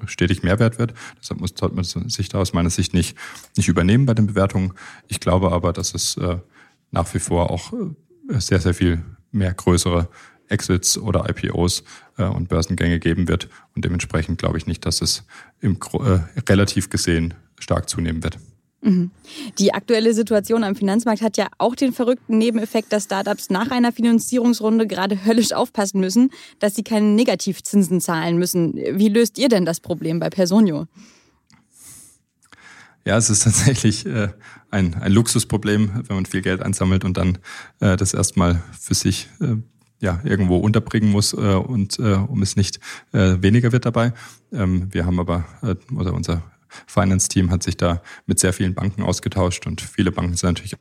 stetig 0.06 0.42
Mehrwert 0.42 0.78
wird. 0.78 0.94
Deshalb 1.20 1.40
muss 1.40 1.54
sollte 1.56 1.74
man 1.74 1.84
sich 1.84 2.28
da 2.28 2.38
aus 2.38 2.52
meiner 2.52 2.70
Sicht 2.70 2.94
nicht, 2.94 3.16
nicht 3.56 3.68
übernehmen 3.68 4.06
bei 4.06 4.14
den 4.14 4.26
Bewertungen. 4.26 4.72
Ich 5.08 5.20
glaube 5.20 5.52
aber, 5.52 5.72
dass 5.72 5.94
es 5.94 6.16
äh, 6.16 6.38
nach 6.90 7.12
wie 7.14 7.18
vor 7.18 7.50
auch 7.50 7.72
äh, 7.72 8.38
sehr, 8.38 8.60
sehr 8.60 8.74
viel 8.74 9.02
mehr 9.30 9.52
größere 9.54 10.08
Exits 10.48 10.98
oder 10.98 11.28
IPOs 11.28 11.82
äh, 12.18 12.24
und 12.24 12.48
Börsengänge 12.48 12.98
geben 12.98 13.28
wird. 13.28 13.48
Und 13.74 13.84
dementsprechend 13.84 14.38
glaube 14.38 14.58
ich 14.58 14.66
nicht, 14.66 14.84
dass 14.86 15.00
es 15.00 15.24
im, 15.60 15.78
äh, 15.94 16.40
relativ 16.48 16.90
gesehen 16.90 17.34
stark 17.58 17.88
zunehmen 17.88 18.22
wird. 18.22 18.38
Mhm. 18.82 19.12
Die 19.58 19.72
aktuelle 19.72 20.12
Situation 20.12 20.64
am 20.64 20.74
Finanzmarkt 20.74 21.22
hat 21.22 21.36
ja 21.36 21.46
auch 21.58 21.76
den 21.76 21.92
verrückten 21.92 22.36
Nebeneffekt, 22.38 22.92
dass 22.92 23.04
Startups 23.04 23.48
nach 23.48 23.70
einer 23.70 23.92
Finanzierungsrunde 23.92 24.88
gerade 24.88 25.24
höllisch 25.24 25.52
aufpassen 25.52 26.00
müssen, 26.00 26.30
dass 26.58 26.74
sie 26.74 26.82
keine 26.82 27.06
Negativzinsen 27.06 28.00
zahlen 28.00 28.38
müssen. 28.38 28.74
Wie 28.74 29.08
löst 29.08 29.38
ihr 29.38 29.48
denn 29.48 29.64
das 29.64 29.78
Problem 29.78 30.18
bei 30.18 30.30
Personio? 30.30 30.86
Ja, 33.04 33.16
es 33.16 33.30
ist 33.30 33.44
tatsächlich 33.44 34.04
äh, 34.04 34.28
ein, 34.70 34.94
ein 34.94 35.12
Luxusproblem, 35.12 36.04
wenn 36.08 36.16
man 36.16 36.26
viel 36.26 36.42
Geld 36.42 36.60
einsammelt 36.60 37.04
und 37.04 37.16
dann 37.16 37.38
äh, 37.80 37.96
das 37.96 38.14
erstmal 38.14 38.62
für 38.78 38.94
sich 38.94 39.28
äh, 39.40 39.56
ja, 40.00 40.20
irgendwo 40.24 40.56
unterbringen 40.56 41.10
muss 41.10 41.32
äh, 41.32 41.36
und 41.36 41.98
äh, 42.00 42.14
um 42.14 42.42
es 42.42 42.56
nicht 42.56 42.80
äh, 43.12 43.36
weniger 43.40 43.70
wird 43.70 43.86
dabei. 43.86 44.12
Ähm, 44.52 44.88
wir 44.92 45.06
haben 45.06 45.20
aber, 45.20 45.44
äh, 45.62 45.76
oder 45.94 46.12
unser 46.14 46.42
Finance-Team 46.86 47.50
hat 47.50 47.62
sich 47.62 47.76
da 47.76 48.02
mit 48.26 48.38
sehr 48.38 48.52
vielen 48.52 48.74
Banken 48.74 49.02
ausgetauscht 49.02 49.66
und 49.66 49.80
viele 49.80 50.12
Banken 50.12 50.36
sind 50.36 50.50
natürlich 50.50 50.76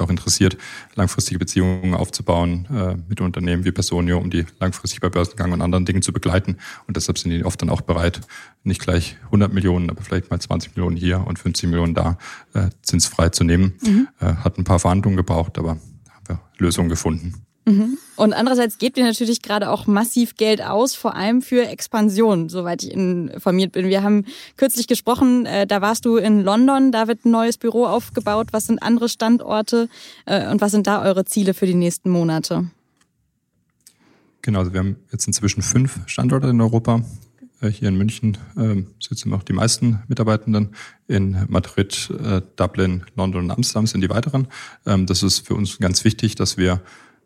auch 0.00 0.10
interessiert, 0.10 0.56
langfristige 0.94 1.38
Beziehungen 1.38 1.94
aufzubauen 1.94 2.66
äh, 2.74 2.96
mit 3.08 3.20
Unternehmen 3.20 3.64
wie 3.64 3.72
Personio, 3.72 4.18
um 4.18 4.30
die 4.30 4.46
langfristig 4.58 5.00
bei 5.00 5.08
Börsengang 5.08 5.52
und 5.52 5.62
anderen 5.62 5.84
Dingen 5.84 6.02
zu 6.02 6.12
begleiten. 6.12 6.56
Und 6.86 6.96
deshalb 6.96 7.18
sind 7.18 7.30
die 7.30 7.44
oft 7.44 7.60
dann 7.62 7.70
auch 7.70 7.82
bereit, 7.82 8.20
nicht 8.64 8.80
gleich 8.80 9.16
100 9.26 9.52
Millionen, 9.52 9.90
aber 9.90 10.02
vielleicht 10.02 10.30
mal 10.30 10.40
20 10.40 10.74
Millionen 10.76 10.96
hier 10.96 11.26
und 11.26 11.38
50 11.38 11.68
Millionen 11.68 11.94
da 11.94 12.18
äh, 12.54 12.70
zinsfrei 12.82 13.28
zu 13.28 13.44
nehmen. 13.44 13.74
Mhm. 13.82 14.08
Äh, 14.20 14.34
hat 14.36 14.58
ein 14.58 14.64
paar 14.64 14.78
Verhandlungen 14.78 15.16
gebraucht, 15.16 15.58
aber 15.58 15.70
haben 15.70 16.26
wir 16.26 16.40
Lösungen 16.58 16.88
gefunden. 16.88 17.46
Mhm. 17.66 17.98
Und 18.16 18.32
andererseits 18.32 18.78
gebt 18.78 18.96
ihr 18.96 19.04
natürlich 19.04 19.42
gerade 19.42 19.70
auch 19.70 19.86
massiv 19.86 20.36
Geld 20.36 20.62
aus, 20.62 20.94
vor 20.94 21.14
allem 21.14 21.42
für 21.42 21.66
Expansion, 21.66 22.48
soweit 22.48 22.82
ich 22.82 22.92
informiert 22.92 23.72
bin. 23.72 23.86
Wir 23.86 24.02
haben 24.02 24.24
kürzlich 24.56 24.86
gesprochen, 24.86 25.46
äh, 25.46 25.66
da 25.66 25.80
warst 25.80 26.04
du 26.04 26.16
in 26.16 26.42
London, 26.42 26.92
da 26.92 27.06
wird 27.06 27.24
ein 27.24 27.30
neues 27.30 27.58
Büro 27.58 27.86
aufgebaut. 27.86 28.48
Was 28.52 28.66
sind 28.66 28.82
andere 28.82 29.08
Standorte 29.08 29.88
äh, 30.26 30.48
und 30.50 30.60
was 30.60 30.72
sind 30.72 30.86
da 30.86 31.02
eure 31.02 31.24
Ziele 31.24 31.54
für 31.54 31.66
die 31.66 31.74
nächsten 31.74 32.10
Monate? 32.10 32.70
Genau, 34.42 34.60
also 34.60 34.72
wir 34.72 34.80
haben 34.80 34.96
jetzt 35.12 35.26
inzwischen 35.26 35.62
fünf 35.62 36.00
Standorte 36.06 36.48
in 36.48 36.60
Europa. 36.60 37.02
Äh, 37.60 37.68
hier 37.68 37.88
in 37.88 37.96
München 37.96 38.38
äh, 38.56 38.82
sitzen 39.00 39.30
noch 39.30 39.42
die 39.42 39.52
meisten 39.52 40.02
Mitarbeitenden. 40.08 40.74
In 41.08 41.44
Madrid, 41.48 42.10
äh, 42.22 42.40
Dublin, 42.56 43.04
London 43.16 43.44
und 43.44 43.50
Amsterdam 43.50 43.86
sind 43.86 44.00
die 44.00 44.10
weiteren. 44.10 44.48
Ähm, 44.86 45.06
das 45.06 45.22
ist 45.22 45.46
für 45.46 45.54
uns 45.54 45.78
ganz 45.78 46.04
wichtig, 46.04 46.34
dass 46.34 46.56
wir 46.56 46.80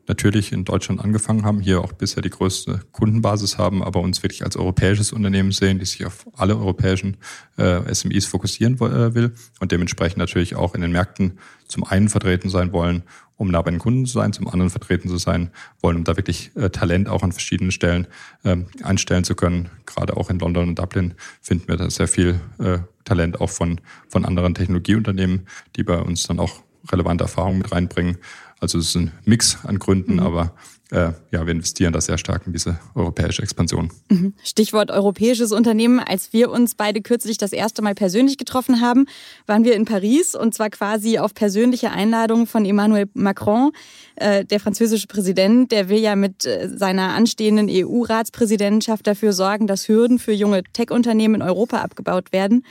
natürlich 0.07 0.53
in 0.53 0.65
Deutschland 0.65 1.01
angefangen 1.01 1.45
haben, 1.45 1.61
hier 1.61 1.81
auch 1.81 1.93
bisher 1.93 2.23
die 2.23 2.31
größte 2.31 2.81
Kundenbasis 2.93 3.59
haben, 3.59 3.83
aber 3.83 4.01
uns 4.01 4.23
wirklich 4.23 4.45
als 4.45 4.57
europäisches 4.57 5.13
Unternehmen 5.13 5.53
sehen, 5.53 5.79
die 5.79 5.87
sich 5.87 6.05
auf 6.05 6.27
alle 6.37 6.57
europäischen 6.57 7.17
äh, 7.57 7.93
SMEs 7.93 8.27
fokussieren 8.27 8.75
äh, 8.77 9.15
will 9.15 9.33
und 9.61 9.73
dementsprechend 9.73 10.19
natürlich 10.19 10.57
auch 10.57 10.75
in 10.75 10.81
den 10.81 10.93
Märkten 10.93 11.39
zum 11.69 11.85
einen 11.85 12.09
vertreten 12.09 12.51
sein 12.51 12.73
wollen, 12.73 13.03
um 13.37 13.51
nah 13.51 13.63
bei 13.63 13.71
den 13.71 13.81
Kunden 13.81 14.07
zu 14.07 14.15
sein, 14.15 14.33
zum 14.33 14.49
anderen 14.49 14.71
vertreten 14.71 15.09
zu 15.09 15.17
sein 15.17 15.51
wollen, 15.81 15.97
um 15.97 16.05
da 16.05 16.17
wirklich 16.17 16.53
äh, 16.57 16.71
Talent 16.71 17.09
auch 17.09 17.23
an 17.23 17.33
verschiedenen 17.33 17.73
Stellen 17.73 18.07
äh, 18.45 18.57
einstellen 18.83 19.25
zu 19.25 19.35
können. 19.35 19.71
Gerade 19.87 20.17
auch 20.17 20.31
in 20.31 20.39
London 20.39 20.69
und 20.69 20.79
Dublin 20.79 21.15
finden 21.41 21.69
wir 21.69 21.77
da 21.77 21.91
sehr 21.91 22.09
viel 22.09 22.41
äh, 22.59 22.79
Talent 23.05 23.41
auch 23.41 23.51
von, 23.51 23.81
von 24.09 24.25
anderen 24.25 24.55
Technologieunternehmen, 24.55 25.47
die 25.77 25.83
bei 25.83 25.99
uns 25.99 26.25
dann 26.25 26.39
auch 26.39 26.63
relevante 26.91 27.25
Erfahrungen 27.25 27.59
mit 27.59 27.73
reinbringen. 27.73 28.19
Also 28.61 28.79
es 28.79 28.89
ist 28.89 28.97
ein 28.97 29.13
Mix 29.25 29.59
an 29.65 29.79
Gründen, 29.79 30.15
mhm. 30.15 30.21
aber 30.21 30.55
äh, 30.91 31.13
ja, 31.33 31.47
wir 31.47 31.49
investieren 31.49 31.93
da 31.93 32.01
sehr 32.01 32.19
stark 32.19 32.47
in 32.47 32.53
diese 32.53 32.79
europäische 32.95 33.43
Expansion. 33.43 33.91
Mhm. 34.11 34.35
Stichwort 34.45 34.91
europäisches 34.91 35.51
Unternehmen. 35.51 35.99
Als 35.99 36.33
wir 36.33 36.51
uns 36.51 36.75
beide 36.75 37.01
kürzlich 37.01 37.37
das 37.39 37.53
erste 37.53 37.83
Mal 37.83 37.95
persönlich 37.95 38.39
getroffen 38.39 38.81
haben, 38.81 39.07
waren 39.47 39.65
wir 39.65 39.75
in 39.75 39.87
Paris 39.87 40.35
und 40.35 40.55
zwar 40.55 40.71
quasi 40.71 41.19
auf 41.19 41.35
persönliche 41.35 41.91
Einladung 41.91 42.47
von 42.47 42.65
Emmanuel 42.65 43.09
Macron, 43.15 43.73
äh, 44.17 44.45
der 44.45 44.61
französische 44.61 45.07
Präsident. 45.07 45.73
Der 45.73 45.89
will 45.89 45.99
ja 45.99 46.17
mit 46.17 46.47
äh, 46.47 46.69
seiner 46.75 47.15
anstehenden 47.15 47.69
EU-Ratspräsidentschaft 47.71 49.07
dafür 49.07 49.33
sorgen, 49.33 49.67
dass 49.67 49.89
Hürden 49.89 50.19
für 50.19 50.33
junge 50.33 50.63
Tech-Unternehmen 50.73 51.37
in 51.37 51.43
Europa 51.43 51.79
abgebaut 51.79 52.33
werden. 52.33 52.65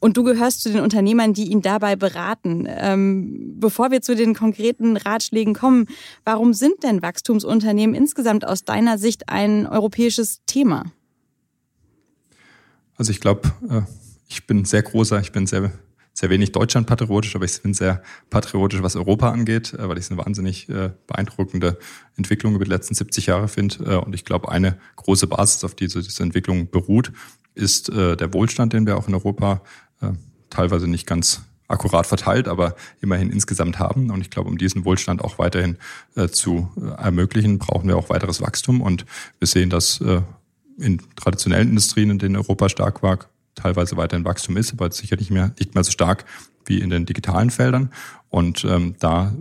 Und 0.00 0.16
du 0.16 0.24
gehörst 0.24 0.62
zu 0.62 0.70
den 0.70 0.80
Unternehmern, 0.80 1.32
die 1.34 1.50
ihn 1.50 1.62
dabei 1.62 1.96
beraten. 1.96 2.66
Ähm, 2.68 3.54
bevor 3.58 3.90
wir 3.90 4.02
zu 4.02 4.16
den 4.16 4.34
konkreten 4.34 4.96
Ratschlägen 4.96 5.54
kommen, 5.54 5.86
warum 6.24 6.54
sind 6.54 6.82
denn 6.82 7.02
Wachstumsunternehmen 7.02 7.64
Unternehmen 7.64 7.94
insgesamt 7.94 8.46
aus 8.46 8.64
deiner 8.64 8.98
Sicht 8.98 9.28
ein 9.28 9.66
europäisches 9.66 10.42
Thema? 10.46 10.84
Also 12.96 13.10
ich 13.10 13.20
glaube, 13.20 13.52
äh, 13.68 13.82
ich 14.28 14.46
bin 14.46 14.64
sehr 14.64 14.82
großer, 14.82 15.20
ich 15.20 15.32
bin 15.32 15.46
sehr, 15.46 15.72
sehr 16.14 16.30
wenig 16.30 16.52
Deutschland-patriotisch, 16.52 17.36
aber 17.36 17.44
ich 17.44 17.60
bin 17.60 17.74
sehr 17.74 18.02
patriotisch, 18.30 18.82
was 18.82 18.96
Europa 18.96 19.30
angeht, 19.30 19.74
äh, 19.74 19.88
weil 19.88 19.98
ich 19.98 20.04
es 20.04 20.10
eine 20.10 20.24
wahnsinnig 20.24 20.68
äh, 20.70 20.90
beeindruckende 21.06 21.78
Entwicklung 22.16 22.54
über 22.54 22.64
die 22.64 22.70
letzten 22.70 22.94
70 22.94 23.26
Jahre 23.26 23.48
finde. 23.48 24.00
Und 24.00 24.14
ich 24.14 24.24
glaube, 24.24 24.50
eine 24.50 24.78
große 24.96 25.26
Basis, 25.26 25.64
auf 25.64 25.74
die 25.74 25.88
diese 25.88 26.22
Entwicklung 26.22 26.70
beruht, 26.70 27.12
ist 27.56 27.88
der 27.88 28.34
Wohlstand, 28.34 28.72
den 28.72 28.86
wir 28.86 28.96
auch 28.96 29.06
in 29.06 29.14
Europa 29.14 29.62
teilweise 30.50 30.88
nicht 30.88 31.06
ganz 31.06 31.42
akkurat 31.68 32.06
verteilt, 32.06 32.48
aber 32.48 32.74
immerhin 33.00 33.30
insgesamt 33.30 33.78
haben. 33.78 34.10
Und 34.10 34.20
ich 34.20 34.30
glaube, 34.30 34.48
um 34.48 34.58
diesen 34.58 34.84
Wohlstand 34.84 35.22
auch 35.22 35.38
weiterhin 35.38 35.76
äh, 36.14 36.28
zu 36.28 36.70
äh, 36.76 37.02
ermöglichen, 37.02 37.58
brauchen 37.58 37.88
wir 37.88 37.96
auch 37.96 38.10
weiteres 38.10 38.40
Wachstum. 38.40 38.80
Und 38.80 39.06
wir 39.38 39.48
sehen, 39.48 39.70
dass 39.70 40.00
äh, 40.00 40.20
in 40.78 41.00
traditionellen 41.16 41.68
Industrien, 41.68 42.10
in 42.10 42.18
denen 42.18 42.36
Europa 42.36 42.68
stark 42.68 43.02
war, 43.02 43.18
teilweise 43.54 43.96
weiterhin 43.96 44.24
Wachstum 44.24 44.56
ist, 44.56 44.72
aber 44.72 44.90
sicherlich 44.90 45.30
mehr, 45.30 45.52
nicht 45.58 45.74
mehr 45.74 45.84
so 45.84 45.90
stark 45.90 46.24
wie 46.66 46.80
in 46.80 46.90
den 46.90 47.06
digitalen 47.06 47.50
Feldern. 47.50 47.90
Und 48.34 48.64
ähm, 48.64 48.96
da 48.98 49.32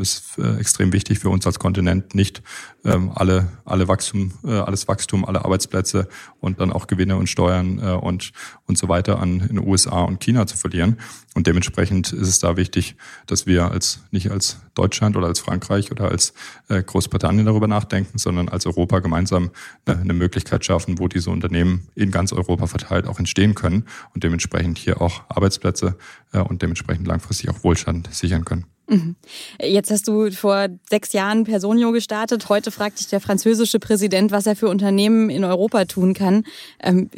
ist 0.00 0.38
äh, 0.38 0.56
extrem 0.56 0.94
wichtig 0.94 1.18
für 1.18 1.28
uns 1.28 1.46
als 1.46 1.58
Kontinent, 1.58 2.14
nicht 2.14 2.42
ähm, 2.84 3.12
alle, 3.14 3.48
alle 3.66 3.86
Wachstum, 3.86 4.32
äh, 4.44 4.52
alles 4.52 4.88
Wachstum, 4.88 5.26
alle 5.26 5.44
Arbeitsplätze 5.44 6.08
und 6.40 6.58
dann 6.58 6.72
auch 6.72 6.86
Gewinne 6.86 7.16
und 7.16 7.28
Steuern 7.28 7.78
äh, 7.78 7.92
und, 7.92 8.32
und 8.66 8.78
so 8.78 8.88
weiter 8.88 9.20
an 9.20 9.40
in 9.40 9.56
den 9.56 9.68
USA 9.68 10.00
und 10.00 10.20
China 10.20 10.46
zu 10.46 10.56
verlieren. 10.56 10.96
Und 11.34 11.46
dementsprechend 11.46 12.12
ist 12.12 12.28
es 12.28 12.38
da 12.40 12.56
wichtig, 12.56 12.96
dass 13.26 13.46
wir 13.46 13.70
als 13.70 14.00
nicht 14.10 14.30
als 14.30 14.58
Deutschland 14.74 15.16
oder 15.16 15.26
als 15.26 15.38
Frankreich 15.38 15.90
oder 15.92 16.10
als 16.10 16.32
äh, 16.68 16.82
Großbritannien 16.82 17.46
darüber 17.46 17.68
nachdenken, 17.68 18.18
sondern 18.18 18.48
als 18.48 18.66
Europa 18.66 18.98
gemeinsam 19.00 19.50
äh, 19.86 19.92
eine 19.92 20.14
Möglichkeit 20.14 20.64
schaffen, 20.64 20.98
wo 20.98 21.06
diese 21.06 21.30
Unternehmen 21.30 21.88
in 21.94 22.10
ganz 22.10 22.32
Europa 22.32 22.66
verteilt 22.66 23.06
auch 23.06 23.18
entstehen 23.18 23.54
können 23.54 23.84
und 24.14 24.24
dementsprechend 24.24 24.78
hier 24.78 25.00
auch 25.00 25.22
Arbeitsplätze 25.28 25.96
äh, 26.32 26.38
und 26.38 26.62
dementsprechend 26.62 27.06
langfristig 27.06 27.50
auch 27.50 27.62
Wohlstand 27.62 28.08
sichern 28.30 28.44
können. 28.44 28.64
Mhm. 28.88 29.16
Jetzt 29.60 29.90
hast 29.90 30.08
du 30.08 30.30
vor 30.32 30.68
sechs 30.88 31.12
Jahren 31.12 31.44
Personio 31.44 31.92
gestartet. 31.92 32.48
Heute 32.48 32.70
fragt 32.70 32.98
dich 32.98 33.08
der 33.08 33.20
französische 33.20 33.78
Präsident, 33.78 34.32
was 34.32 34.46
er 34.46 34.56
für 34.56 34.68
Unternehmen 34.68 35.30
in 35.30 35.44
Europa 35.44 35.84
tun 35.84 36.12
kann. 36.12 36.44
Ähm, 36.82 37.08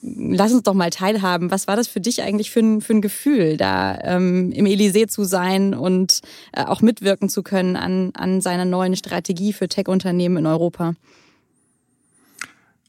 lass 0.00 0.52
uns 0.52 0.62
doch 0.62 0.72
mal 0.72 0.90
teilhaben. 0.90 1.50
Was 1.50 1.66
war 1.66 1.76
das 1.76 1.88
für 1.88 2.00
dich 2.00 2.22
eigentlich 2.22 2.50
für 2.50 2.60
ein, 2.60 2.80
für 2.80 2.94
ein 2.94 3.02
Gefühl, 3.02 3.58
da 3.58 3.98
ähm, 4.02 4.50
im 4.52 4.64
Elysée 4.64 5.06
zu 5.06 5.24
sein 5.24 5.74
und 5.74 6.20
äh, 6.52 6.64
auch 6.64 6.80
mitwirken 6.80 7.28
zu 7.28 7.42
können 7.42 7.76
an, 7.76 8.12
an 8.14 8.40
seiner 8.40 8.64
neuen 8.64 8.96
Strategie 8.96 9.52
für 9.52 9.68
Tech-Unternehmen 9.68 10.38
in 10.38 10.46
Europa? 10.46 10.94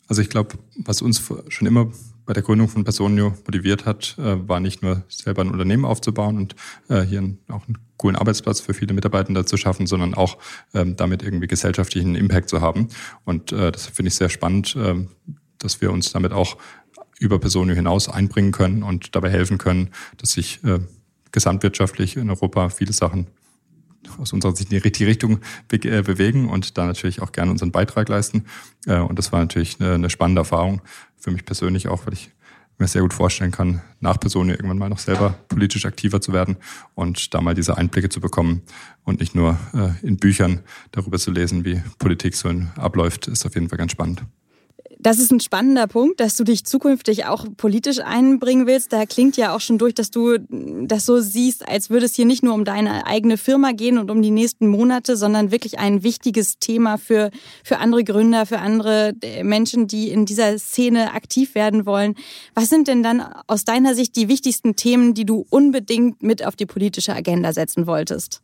Also 0.07 0.21
ich 0.21 0.29
glaube, 0.29 0.57
was 0.77 1.01
uns 1.01 1.21
schon 1.49 1.67
immer 1.67 1.91
bei 2.25 2.33
der 2.33 2.43
Gründung 2.43 2.67
von 2.67 2.83
Personio 2.83 3.33
motiviert 3.45 3.85
hat, 3.85 4.15
äh, 4.17 4.47
war 4.47 4.59
nicht 4.59 4.81
nur 4.81 5.03
selber 5.07 5.41
ein 5.41 5.51
Unternehmen 5.51 5.85
aufzubauen 5.85 6.38
und 6.38 6.55
äh, 6.89 7.01
hier 7.01 7.19
auch 7.49 7.67
einen 7.67 7.77
coolen 7.97 8.15
Arbeitsplatz 8.15 8.59
für 8.59 8.73
viele 8.73 8.93
Mitarbeitende 8.93 9.45
zu 9.45 9.57
schaffen, 9.57 9.88
sondern 9.88 10.13
auch 10.13 10.38
ähm, 10.73 10.95
damit 10.95 11.23
irgendwie 11.23 11.47
gesellschaftlichen 11.47 12.15
Impact 12.15 12.49
zu 12.49 12.61
haben. 12.61 12.89
Und 13.23 13.51
äh, 13.51 13.71
das 13.71 13.88
finde 13.88 14.09
ich 14.09 14.15
sehr 14.15 14.29
spannend, 14.29 14.75
ähm, 14.77 15.09
dass 15.57 15.81
wir 15.81 15.91
uns 15.91 16.11
damit 16.11 16.33
auch 16.33 16.57
über 17.19 17.39
Personio 17.39 17.75
hinaus 17.75 18.09
einbringen 18.09 18.51
können 18.51 18.83
und 18.83 19.15
dabei 19.15 19.29
helfen 19.29 19.57
können, 19.57 19.91
dass 20.17 20.33
sich 20.33 20.59
gesamtwirtschaftlich 21.31 22.17
in 22.17 22.29
Europa 22.29 22.67
viele 22.67 22.91
Sachen 22.91 23.27
aus 24.19 24.34
unserer 24.34 24.56
Sicht 24.56 24.71
in 24.71 24.78
die 24.78 24.84
richtige 24.84 25.10
Richtung 25.10 25.39
be 25.67 25.78
äh, 25.78 26.01
bewegen 26.01 26.49
und 26.49 26.78
da 26.78 26.86
natürlich 26.86 27.21
auch 27.21 27.32
gerne 27.32 27.51
unseren 27.51 27.71
Beitrag 27.71 28.10
leisten. 28.10 28.45
Äh, 28.86 28.99
und 28.99 29.17
das 29.17 29.32
war 29.32 29.39
natürlich 29.39 29.80
eine, 29.80 29.93
eine 29.93 30.10
spannende 30.10 30.41
Erfahrung 30.41 30.82
für 31.17 31.32
mich 31.32 31.45
persönlich 31.45 31.88
auch, 31.88 32.06
weil 32.06 32.13
ich 32.13 32.32
mir 32.78 32.88
sehr 32.88 33.01
gut 33.01 33.13
vorstellen 33.13 33.51
kann, 33.51 33.82
nach 33.99 34.19
Personio 34.19 34.56
irgendwann 34.56 34.78
mal 34.78 34.89
noch 34.89 34.99
selber 34.99 35.32
politisch 35.47 35.86
aktiver 35.86 36.19
zu 36.19 36.34
werden 36.34 36.58
und 36.93 37.34
da 37.34 37.41
mal 37.41 37.56
diese 37.56 37.78
Einblicke 37.78 38.10
zu 38.10 38.19
bekommen 38.19 38.63
und 39.04 39.21
nicht 39.21 39.34
nur 39.34 39.58
äh, 39.73 40.06
in 40.06 40.17
Büchern 40.17 40.62
darüber 40.91 41.17
zu 41.17 41.32
lesen, 41.32 41.63
wie 41.63 41.82
Politik 41.99 42.36
so 42.36 42.49
abläuft, 42.75 43.28
ist 43.28 43.45
auf 43.45 43.56
jeden 43.56 43.69
Fall 43.69 43.78
ganz 43.78 43.91
spannend. 43.91 44.23
Das 44.99 45.19
ist 45.19 45.31
ein 45.31 45.39
spannender 45.39 45.88
Punkt, 45.88 46.19
dass 46.19 46.36
du 46.36 46.43
dich 46.43 46.65
zukünftig 46.65 47.25
auch 47.25 47.45
politisch 47.58 47.99
einbringen 47.99 48.65
willst. 48.65 48.93
Da 48.93 49.05
klingt 49.05 49.38
ja 49.38 49.55
auch 49.55 49.60
schon 49.60 49.77
durch, 49.77 49.93
dass 49.93 50.10
du 50.10 50.38
das 50.39 51.05
so 51.05 51.19
siehst, 51.19 51.67
als 51.67 51.89
würde 51.89 52.05
es 52.05 52.15
hier 52.15 52.25
nicht 52.25 52.43
nur 52.43 52.53
um 52.53 52.65
deine 52.65 53.05
eigene 53.05 53.38
Firma 53.38 53.71
gehen 53.71 53.97
und 53.97 54.10
um 54.10 54.21
die 54.21 54.31
nächsten 54.31 54.67
Monate, 54.67 55.17
sondern 55.17 55.51
wirklich 55.51 55.79
ein 55.79 56.03
wichtiges 56.03 56.60
Thema 56.60 56.97
für, 56.97 57.31
für 57.63 57.79
andere 57.79 58.03
Gründer, 58.03 58.45
für 58.45 58.60
andere 58.60 59.13
äh, 59.21 59.43
Menschen, 59.43 59.88
die 59.88 60.10
in 60.10 60.25
dieser 60.25 60.58
Szene 60.58 61.13
aktiv 61.13 61.55
werden 61.55 61.86
wollen. 61.86 62.15
Was 62.53 62.69
sind 62.69 62.88
denn 62.88 63.03
dann 63.03 63.21
aus 63.47 63.65
deiner 63.65 63.95
Sicht 63.95 64.15
die 64.15 64.27
wichtigsten 64.27 64.75
Themen, 64.75 65.13
die 65.13 65.25
du 65.25 65.45
unbedingt 65.49 66.23
mit 66.23 66.45
auf 66.45 66.55
die 66.55 66.65
politische 66.65 67.13
Agenda 67.13 67.53
setzen 67.53 67.88
wolltest? 67.88 68.41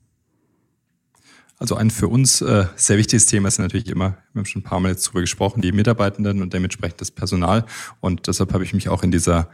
Also 1.62 1.76
ein 1.76 1.92
für 1.92 2.08
uns 2.08 2.42
äh, 2.42 2.66
sehr 2.76 2.98
wichtiges 2.98 3.28
Thema 3.28 3.48
ist 3.48 3.60
natürlich 3.60 3.88
immer, 3.88 4.18
wir 4.34 4.40
haben 4.40 4.46
schon 4.48 4.62
ein 4.62 4.66
paar 4.66 4.80
Mal 4.80 4.90
jetzt 4.90 5.06
darüber 5.06 5.22
gesprochen, 5.22 5.62
die 5.62 5.72
Mitarbeitenden 5.72 6.42
und 6.42 6.54
dementsprechend 6.56 7.00
das 7.02 7.12
Personal. 7.12 7.66
Und 8.00 8.26
deshalb 8.26 8.52
habe 8.54 8.64
ich 8.64 8.74
mich 8.74 8.90
auch 8.90 9.04
in 9.04 9.12
dieser 9.12 9.48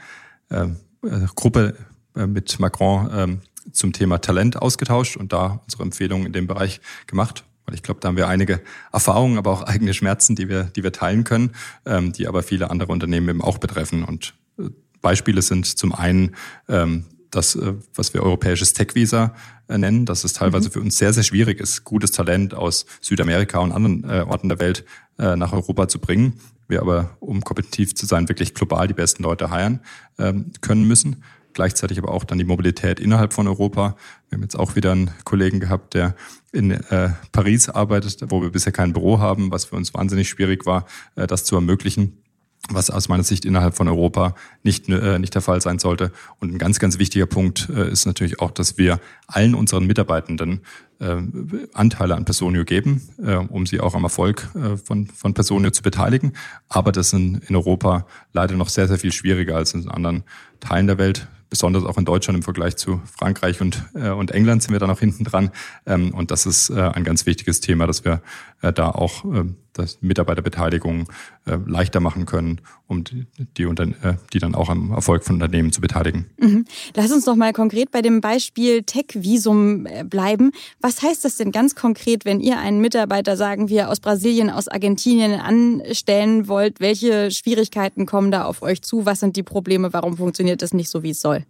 äh, 0.50 0.68
äh 1.04 1.28
Gruppe 1.36 1.76
äh, 2.16 2.26
mit 2.26 2.62
Macron 2.62 3.12
äh, 3.12 3.72
zum 3.74 3.92
Thema 3.92 4.20
Talent 4.20 4.56
ausgetauscht 4.56 5.18
und 5.18 5.34
da 5.34 5.60
unsere 5.66 5.84
Empfehlungen 5.84 6.28
in 6.28 6.32
dem 6.32 6.48
Bereich 6.48 6.80
gemacht. 7.08 7.44
Weil 7.66 7.76
ich 7.76 7.84
glaube, 7.84 8.00
da 8.00 8.08
haben 8.08 8.16
wir 8.16 8.30
einige 8.30 8.62
Erfahrungen, 8.94 9.38
aber 9.38 9.52
auch 9.52 9.64
eigene 9.64 9.94
Schmerzen, 9.94 10.38
die 10.38 10.48
wir, 10.48 10.64
die 10.64 10.84
wir 10.84 10.94
teilen 10.94 11.26
können, 11.26 11.52
ähm, 11.86 12.14
die 12.14 12.28
aber 12.28 12.42
viele 12.42 12.70
andere 12.72 12.94
Unternehmen 12.94 13.28
eben 13.28 13.42
auch 13.42 13.58
betreffen. 13.58 14.06
Und 14.06 14.34
äh, 14.58 14.70
Beispiele 15.02 15.42
sind 15.42 15.66
zum 15.66 15.94
einen 15.94 16.38
ähm, 16.70 17.04
das, 17.32 17.56
äh, 17.56 17.74
was 17.96 18.14
wir 18.14 18.24
europäisches 18.24 18.74
Tech-Visa 18.74 19.34
äh, 19.68 19.78
nennen, 19.78 20.06
dass 20.06 20.24
es 20.24 20.34
teilweise 20.34 20.70
mhm. 20.70 20.74
für 20.74 20.80
uns 20.82 20.98
sehr, 20.98 21.14
sehr 21.14 21.24
schwierig 21.24 21.60
ist, 21.60 21.84
gutes 21.84 22.12
Talent 22.12 22.54
aus 22.54 22.86
Südamerika 23.02 23.60
und 23.60 23.72
anderen 23.72 24.04
äh, 24.04 24.26
Orten 24.28 24.50
der 24.50 24.60
Welt 24.60 24.86
nach 25.20 25.52
Europa 25.52 25.88
zu 25.88 25.98
bringen. 25.98 26.40
Wir 26.68 26.80
aber, 26.82 27.18
um 27.20 27.42
kompetitiv 27.42 27.96
zu 27.96 28.06
sein, 28.06 28.30
wirklich 28.30 28.54
global 28.54 28.88
die 28.88 28.94
besten 28.94 29.24
Leute 29.24 29.50
heiren 29.50 29.80
ähm, 30.20 30.52
können 30.62 30.88
müssen. 30.88 31.24
Gleichzeitig 31.54 31.98
aber 31.98 32.12
auch 32.12 32.24
dann 32.24 32.38
die 32.38 32.44
Mobilität 32.44 33.00
innerhalb 33.00 33.34
von 33.34 33.48
Europa. 33.48 33.96
Wir 34.30 34.38
haben 34.38 34.44
jetzt 34.44 34.60
auch 34.60 34.76
wieder 34.76 34.92
einen 34.92 35.10
Kollegen 35.24 35.60
gehabt, 35.60 35.96
der 35.96 36.16
in 36.52 36.70
äh, 36.70 37.10
Paris 37.32 37.68
arbeitet, 37.68 38.20
wo 38.30 38.44
wir 38.44 38.52
bisher 38.52 38.72
kein 38.72 38.94
Büro 38.94 39.18
haben, 39.18 39.50
was 39.50 39.66
für 39.66 39.76
uns 39.76 39.92
wahnsinnig 39.96 40.30
schwierig 40.30 40.68
war, 40.68 40.86
äh, 41.16 41.26
das 41.26 41.46
zu 41.46 41.56
ermöglichen 41.56 42.22
was 42.70 42.90
aus 42.90 43.10
meiner 43.10 43.24
Sicht 43.24 43.46
innerhalb 43.46 43.76
von 43.76 43.88
Europa 43.88 44.36
nicht, 44.64 44.90
äh, 44.90 45.20
nicht 45.20 45.34
der 45.36 45.42
Fall 45.42 45.62
sein 45.62 45.80
sollte. 45.80 46.12
Und 46.40 46.54
ein 46.54 46.58
ganz, 46.58 46.80
ganz 46.80 47.00
wichtiger 47.00 47.26
Punkt 47.26 47.70
äh, 47.70 47.90
ist 47.90 48.06
natürlich 48.06 48.40
auch, 48.40 48.52
dass 48.52 48.78
wir 48.78 49.00
allen 49.28 49.56
unseren 49.56 49.86
Mitarbeitenden 49.86 50.62
äh, 51.00 51.18
Anteile 51.74 52.16
an 52.16 52.26
Personio 52.26 52.66
geben, 52.66 53.08
äh, 53.24 53.36
um 53.36 53.66
sie 53.66 53.80
auch 53.80 53.96
am 53.96 54.04
Erfolg 54.04 54.50
äh, 54.56 54.78
von, 54.78 55.08
von 55.08 55.34
Personio 55.34 55.72
zu 55.72 55.84
beteiligen. 55.84 56.34
Aber 56.70 56.92
das 56.92 57.12
sind 57.12 57.44
in 57.50 57.56
Europa 57.56 58.06
leider 58.34 58.56
noch 58.56 58.70
sehr, 58.70 58.88
sehr 58.88 58.98
viel 58.98 59.12
schwieriger 59.12 59.56
als 59.56 59.74
in 59.74 59.90
anderen 59.90 60.24
Teilen 60.60 60.88
der 60.88 60.98
Welt 60.98 61.28
besonders 61.50 61.86
auch 61.86 61.98
in 61.98 62.06
Deutschland 62.06 62.38
im 62.38 62.44
Vergleich 62.44 62.76
zu 62.76 63.02
Frankreich 63.06 63.62
und, 63.62 63.84
äh, 63.94 64.10
und 64.10 64.32
England 64.32 64.64
sind 64.64 64.74
wir 64.74 64.80
da 64.80 64.88
noch 64.88 65.00
hinten 65.00 65.24
dran. 65.24 65.52
Ähm, 65.86 66.14
und 66.14 66.32
das 66.32 66.46
ist 66.46 66.70
äh, 66.70 66.82
ein 66.82 67.04
ganz 67.04 67.26
wichtiges 67.26 67.62
Thema, 67.62 67.88
dass 67.88 68.04
wir 68.04 68.22
äh, 68.62 68.74
da 68.74 68.90
auch 68.90 69.24
äh, 69.26 69.46
das 69.78 70.02
Mitarbeiterbeteiligung 70.02 71.08
äh, 71.46 71.58
leichter 71.66 72.00
machen 72.00 72.26
können, 72.26 72.62
um 72.88 73.04
die, 73.04 73.26
die, 73.58 73.64
äh, 73.64 74.16
die 74.34 74.40
dann 74.40 74.56
auch 74.56 74.70
am 74.70 74.92
Erfolg 74.92 75.24
von 75.24 75.36
Unternehmen 75.36 75.72
zu 75.72 75.82
beteiligen. 75.82 76.26
Mhm. 76.40 76.66
Lass 76.96 77.12
uns 77.12 77.26
noch 77.26 77.36
mal 77.36 77.54
konkret 77.54 77.92
bei 77.92 78.02
dem 78.02 78.22
Beispiel 78.22 78.84
Tech-Visum 78.84 79.86
äh, 79.86 80.04
bleiben. 80.04 80.52
Was 80.82 81.02
heißt 81.02 81.26
das 81.26 81.38
denn 81.38 81.52
ganz 81.52 81.76
konkret, 81.76 82.26
wenn 82.26 82.40
ihr 82.40 82.60
einen 82.60 82.82
Mitarbeiter, 82.82 83.38
sagen 83.38 83.70
wir, 83.70 83.90
aus 83.90 84.00
Brasilien, 84.00 84.50
aus 84.50 84.68
Argentinien 84.68 85.40
anstellen 85.40 86.48
wollt? 86.48 86.80
Welche 86.80 87.32
Schwierigkeiten 87.32 88.06
kommen 88.06 88.32
da 88.32 88.46
auf 88.46 88.62
euch 88.62 88.82
zu? 88.82 89.06
Was 89.06 89.20
sind 89.20 89.36
die 89.36 89.44
Probleme? 89.44 89.94
Warum 89.94 90.18
funktioniert 90.18 90.62
das 90.62 90.74
nicht 90.74 90.90
so, 90.90 91.04
wie 91.04 91.12
es 91.12 91.22
soll? 91.22 91.46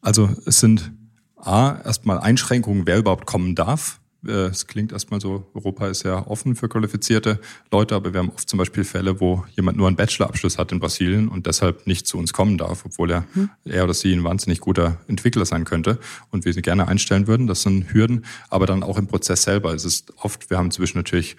Also 0.00 0.30
es 0.46 0.60
sind 0.60 0.92
A, 1.36 1.80
erstmal 1.84 2.18
Einschränkungen, 2.18 2.86
wer 2.86 2.98
überhaupt 2.98 3.26
kommen 3.26 3.54
darf. 3.54 3.97
Äh, 4.26 4.46
es 4.46 4.66
klingt 4.66 4.92
erstmal 4.92 5.20
so, 5.20 5.46
Europa 5.54 5.86
ist 5.88 6.02
ja 6.02 6.26
offen 6.26 6.56
für 6.56 6.68
qualifizierte 6.68 7.40
Leute, 7.70 7.94
aber 7.94 8.12
wir 8.12 8.20
haben 8.20 8.30
oft 8.30 8.48
zum 8.48 8.58
Beispiel 8.58 8.84
Fälle, 8.84 9.20
wo 9.20 9.44
jemand 9.56 9.76
nur 9.76 9.86
einen 9.86 9.96
Bachelorabschluss 9.96 10.58
hat 10.58 10.72
in 10.72 10.80
Brasilien 10.80 11.28
und 11.28 11.46
deshalb 11.46 11.86
nicht 11.86 12.06
zu 12.06 12.18
uns 12.18 12.32
kommen 12.32 12.58
darf, 12.58 12.84
obwohl 12.84 13.10
er, 13.10 13.24
mhm. 13.34 13.50
er 13.64 13.84
oder 13.84 13.94
sie 13.94 14.12
ein 14.12 14.24
wahnsinnig 14.24 14.60
guter 14.60 14.98
Entwickler 15.06 15.44
sein 15.44 15.64
könnte 15.64 15.98
und 16.30 16.44
wir 16.44 16.52
sie 16.52 16.62
gerne 16.62 16.88
einstellen 16.88 17.26
würden. 17.26 17.46
Das 17.46 17.62
sind 17.62 17.92
Hürden, 17.92 18.24
aber 18.50 18.66
dann 18.66 18.82
auch 18.82 18.98
im 18.98 19.06
Prozess 19.06 19.42
selber. 19.42 19.72
Es 19.74 19.84
ist 19.84 20.12
oft, 20.16 20.50
wir 20.50 20.58
haben 20.58 20.66
inzwischen 20.66 20.98
natürlich 20.98 21.36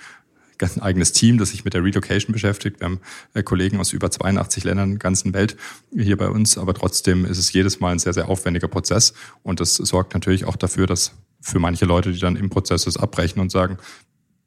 ein 0.61 0.81
eigenes 0.81 1.13
Team, 1.13 1.37
das 1.37 1.51
sich 1.51 1.63
mit 1.63 1.73
der 1.73 1.83
Relocation 1.83 2.33
beschäftigt. 2.33 2.79
Wir 2.79 2.85
haben 2.85 2.99
äh, 3.33 3.43
Kollegen 3.43 3.79
aus 3.79 3.93
über 3.93 4.11
82 4.11 4.63
Ländern 4.65 4.91
der 4.91 4.99
ganzen 4.99 5.33
Welt 5.33 5.55
hier 5.95 6.17
bei 6.17 6.27
uns, 6.27 6.57
aber 6.57 6.73
trotzdem 6.73 7.25
ist 7.25 7.37
es 7.37 7.53
jedes 7.53 7.79
Mal 7.79 7.93
ein 7.93 7.99
sehr, 7.99 8.13
sehr 8.13 8.27
aufwendiger 8.27 8.67
Prozess 8.67 9.13
und 9.43 9.59
das 9.59 9.75
sorgt 9.75 10.13
natürlich 10.13 10.45
auch 10.45 10.57
dafür, 10.57 10.85
dass 10.85 11.13
für 11.41 11.59
manche 11.59 11.85
Leute, 11.85 12.11
die 12.11 12.19
dann 12.19 12.35
im 12.35 12.49
Prozess 12.49 12.83
das 12.83 12.97
abbrechen 12.97 13.39
und 13.39 13.51
sagen, 13.51 13.77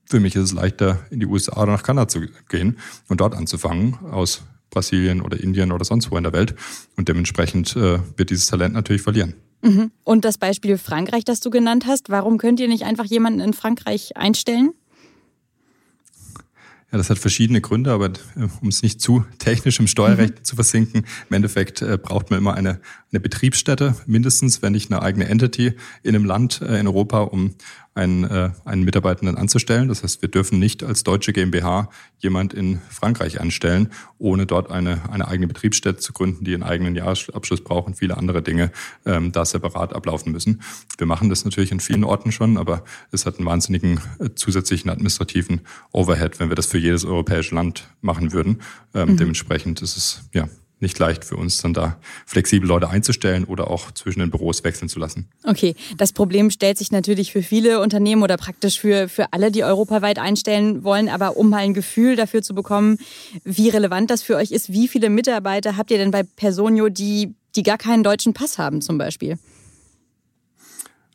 für 0.04 0.20
mich 0.20 0.36
ist 0.36 0.42
es 0.42 0.52
leichter, 0.52 1.00
in 1.10 1.20
die 1.20 1.26
USA 1.26 1.62
oder 1.62 1.72
nach 1.72 1.82
Kanada 1.82 2.08
zu 2.08 2.20
gehen 2.48 2.78
und 3.08 3.20
dort 3.20 3.34
anzufangen, 3.34 3.98
aus 4.10 4.42
Brasilien 4.70 5.20
oder 5.20 5.38
Indien 5.38 5.72
oder 5.72 5.84
sonst 5.84 6.10
wo 6.10 6.16
in 6.16 6.24
der 6.24 6.32
Welt. 6.32 6.54
Und 6.96 7.08
dementsprechend 7.08 7.76
äh, 7.76 7.98
wird 8.16 8.30
dieses 8.30 8.46
Talent 8.46 8.74
natürlich 8.74 9.02
verlieren. 9.02 9.34
Mhm. 9.62 9.92
Und 10.02 10.24
das 10.24 10.38
Beispiel 10.38 10.76
Frankreich, 10.76 11.24
das 11.24 11.40
du 11.40 11.50
genannt 11.50 11.86
hast, 11.86 12.10
warum 12.10 12.38
könnt 12.38 12.58
ihr 12.58 12.68
nicht 12.68 12.84
einfach 12.84 13.04
jemanden 13.04 13.40
in 13.40 13.52
Frankreich 13.52 14.16
einstellen? 14.16 14.72
Ja, 16.90 16.98
das 16.98 17.08
hat 17.08 17.18
verschiedene 17.18 17.60
Gründe, 17.60 17.92
aber 17.92 18.06
äh, 18.06 18.48
um 18.60 18.68
es 18.68 18.82
nicht 18.82 19.00
zu 19.00 19.24
technisch 19.38 19.78
im 19.78 19.86
Steuerrecht 19.86 20.40
mhm. 20.40 20.44
zu 20.44 20.56
versinken, 20.56 21.06
im 21.30 21.34
Endeffekt 21.34 21.80
äh, 21.80 21.96
braucht 21.96 22.30
man 22.30 22.38
immer 22.38 22.54
eine, 22.54 22.80
eine 23.12 23.20
Betriebsstätte, 23.20 23.94
mindestens, 24.06 24.62
wenn 24.62 24.72
nicht 24.72 24.90
eine 24.90 25.02
eigene 25.02 25.28
Entity 25.28 25.74
in 26.02 26.14
einem 26.14 26.24
Land 26.24 26.62
äh, 26.62 26.78
in 26.78 26.86
Europa, 26.86 27.20
um 27.20 27.54
einen, 27.94 28.24
äh, 28.24 28.50
einen 28.64 28.84
Mitarbeitenden 28.84 29.36
anzustellen. 29.36 29.88
Das 29.88 30.02
heißt, 30.02 30.22
wir 30.22 30.30
dürfen 30.30 30.58
nicht 30.58 30.82
als 30.82 31.04
deutsche 31.04 31.32
GmbH 31.32 31.90
jemand 32.18 32.54
in 32.54 32.80
Frankreich 32.88 33.40
anstellen, 33.40 33.90
ohne 34.18 34.46
dort 34.46 34.70
eine, 34.70 35.10
eine 35.10 35.28
eigene 35.28 35.46
Betriebsstätte 35.46 35.98
zu 35.98 36.14
gründen, 36.14 36.44
die 36.44 36.54
einen 36.54 36.62
eigenen 36.62 36.94
Jahresabschluss 36.94 37.62
braucht 37.62 37.86
und 37.86 37.96
viele 37.96 38.16
andere 38.16 38.40
Dinge 38.40 38.72
ähm, 39.04 39.30
da 39.32 39.44
separat 39.44 39.94
ablaufen 39.94 40.32
müssen. 40.32 40.62
Wir 40.96 41.06
machen 41.06 41.28
das 41.28 41.44
natürlich 41.44 41.72
in 41.72 41.80
vielen 41.80 42.04
Orten 42.04 42.32
schon, 42.32 42.56
aber 42.56 42.84
es 43.10 43.26
hat 43.26 43.36
einen 43.36 43.46
wahnsinnigen 43.46 44.00
äh, 44.20 44.30
zusätzlichen 44.34 44.90
administrativen 44.90 45.60
Overhead, 45.92 46.40
wenn 46.40 46.48
wir 46.48 46.56
das 46.56 46.66
für 46.66 46.78
jedes 46.78 47.04
europäische 47.04 47.54
Land 47.54 47.88
machen 48.00 48.32
würden. 48.32 48.62
Ähm, 48.94 49.10
mhm. 49.10 49.16
Dementsprechend 49.18 49.82
ist 49.82 49.98
es 49.98 50.22
ja 50.32 50.48
nicht 50.82 50.98
leicht 50.98 51.24
für 51.24 51.36
uns, 51.36 51.58
dann 51.58 51.72
da 51.72 51.96
flexibel 52.26 52.68
Leute 52.68 52.90
einzustellen 52.90 53.44
oder 53.44 53.70
auch 53.70 53.92
zwischen 53.92 54.20
den 54.20 54.30
Büros 54.30 54.64
wechseln 54.64 54.88
zu 54.88 54.98
lassen. 54.98 55.28
Okay, 55.44 55.74
das 55.96 56.12
Problem 56.12 56.50
stellt 56.50 56.78
sich 56.78 56.92
natürlich 56.92 57.32
für 57.32 57.42
viele 57.42 57.80
Unternehmen 57.80 58.22
oder 58.22 58.36
praktisch 58.36 58.80
für, 58.80 59.08
für 59.08 59.32
alle, 59.32 59.50
die 59.50 59.64
europaweit 59.64 60.18
einstellen 60.18 60.84
wollen. 60.84 61.08
Aber 61.08 61.36
um 61.36 61.48
mal 61.48 61.58
ein 61.58 61.74
Gefühl 61.74 62.16
dafür 62.16 62.42
zu 62.42 62.54
bekommen, 62.54 62.98
wie 63.44 63.68
relevant 63.68 64.10
das 64.10 64.22
für 64.22 64.36
euch 64.36 64.50
ist, 64.50 64.72
wie 64.72 64.88
viele 64.88 65.08
Mitarbeiter 65.08 65.76
habt 65.76 65.90
ihr 65.90 65.98
denn 65.98 66.10
bei 66.10 66.24
Personio, 66.24 66.88
die, 66.88 67.34
die 67.56 67.62
gar 67.62 67.78
keinen 67.78 68.02
deutschen 68.02 68.34
Pass 68.34 68.58
haben 68.58 68.82
zum 68.82 68.98
Beispiel? 68.98 69.38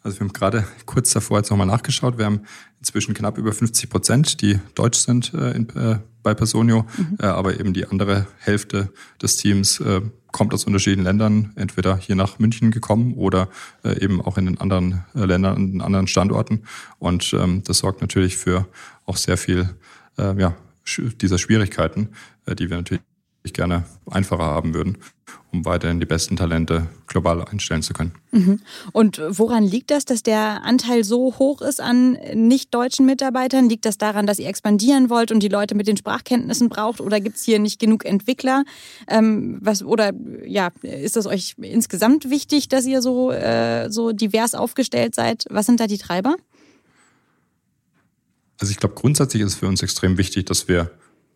Also 0.04 0.20
wir 0.20 0.28
haben 0.28 0.34
gerade 0.34 0.66
kurz 0.86 1.12
davor 1.12 1.40
jetzt 1.40 1.50
nochmal 1.50 1.68
nachgeschaut. 1.68 2.18
Wir 2.18 2.26
haben 2.26 2.44
inzwischen 2.80 3.14
knapp 3.14 3.38
über 3.38 3.52
50 3.52 3.90
Prozent, 3.90 4.42
die 4.42 4.58
deutsch 4.74 5.00
sind 5.00 5.34
äh, 5.34 5.52
in, 5.52 5.70
äh, 5.76 6.00
bei 6.28 6.34
Personio, 6.34 6.86
mhm. 6.98 7.20
äh, 7.22 7.26
aber 7.26 7.58
eben 7.58 7.72
die 7.72 7.86
andere 7.86 8.28
Hälfte 8.40 8.92
des 9.22 9.38
Teams 9.38 9.80
äh, 9.80 10.02
kommt 10.34 10.54
aus 10.54 10.66
unterschiedlichen 10.66 11.06
Ländern, 11.06 11.54
entweder 11.56 11.96
hier 11.96 12.18
nach 12.18 12.38
München 12.38 12.70
gekommen 12.70 13.14
oder 13.14 13.48
äh, 13.86 14.04
eben 14.04 14.20
auch 14.20 14.38
in 14.38 14.46
den 14.46 14.60
anderen 14.60 15.06
äh, 15.16 15.24
Ländern, 15.24 15.72
in 15.72 15.82
anderen 15.82 16.08
Standorten. 16.08 16.64
Und 17.00 17.34
ähm, 17.34 17.64
das 17.66 17.78
sorgt 17.78 18.02
natürlich 18.02 18.36
für 18.36 18.68
auch 19.06 19.16
sehr 19.16 19.38
viel 19.38 19.70
äh, 20.18 20.38
ja, 20.38 20.58
dieser 21.22 21.38
Schwierigkeiten, 21.38 22.10
äh, 22.46 22.56
die 22.56 22.70
wir 22.70 22.76
natürlich 22.76 23.04
gerne 23.54 23.86
einfacher 24.10 24.44
haben 24.44 24.74
würden, 24.74 24.98
um 25.52 25.66
weiterhin 25.66 26.00
die 26.00 26.06
besten 26.06 26.36
Talente 26.36 26.88
global 27.08 27.44
einstellen 27.44 27.82
zu 27.82 27.94
können. 27.94 28.14
Mhm. 28.32 28.60
Und 28.92 29.22
woran 29.30 29.64
liegt 29.64 29.92
das, 29.92 30.06
dass 30.06 30.24
der 30.24 30.64
Anteil 30.64 31.04
so 31.04 31.36
hoch 31.40 31.62
ist 31.62 31.82
an 31.82 32.18
nicht-deutschen 32.34 33.06
Mitarbeitern? 33.06 33.70
Liegt 33.70 33.86
das 33.86 33.98
daran, 33.98 34.28
dass 34.28 34.40
ihr 34.40 34.48
expandieren 34.48 35.10
wollt 35.10 35.32
und 35.32 35.42
die 35.42 35.48
Leute 35.48 35.76
mit 35.76 35.88
den 35.88 35.98
Sprachkenntnissen 35.98 36.70
braucht? 36.70 37.02
Oder 37.02 37.20
gibt 37.20 37.38
es 37.38 37.44
hier 37.44 37.60
nicht 37.60 37.80
genug 37.80 38.06
Entwickler? 38.06 38.64
Ähm, 39.08 39.60
was, 39.62 39.84
oder 39.84 40.12
ja, 40.46 40.70
ist 40.82 41.18
es 41.18 41.26
euch 41.26 41.56
insgesamt 41.62 42.30
wichtig, 42.30 42.68
dass 42.68 42.86
ihr 42.86 43.02
so, 43.02 43.32
äh, 43.32 43.90
so 43.90 44.12
divers 44.12 44.56
aufgestellt 44.56 45.16
seid? 45.16 45.46
Was 45.50 45.66
sind 45.66 45.80
da 45.80 45.88
die 45.88 45.98
Treiber? 45.98 46.36
Also 48.60 48.72
ich 48.72 48.78
glaube, 48.78 48.96
grundsätzlich 48.96 49.44
ist 49.44 49.54
es 49.54 49.56
für 49.56 49.68
uns 49.68 49.84
extrem 49.84 50.18
wichtig, 50.18 50.46
dass 50.46 50.68
wir 50.68 50.92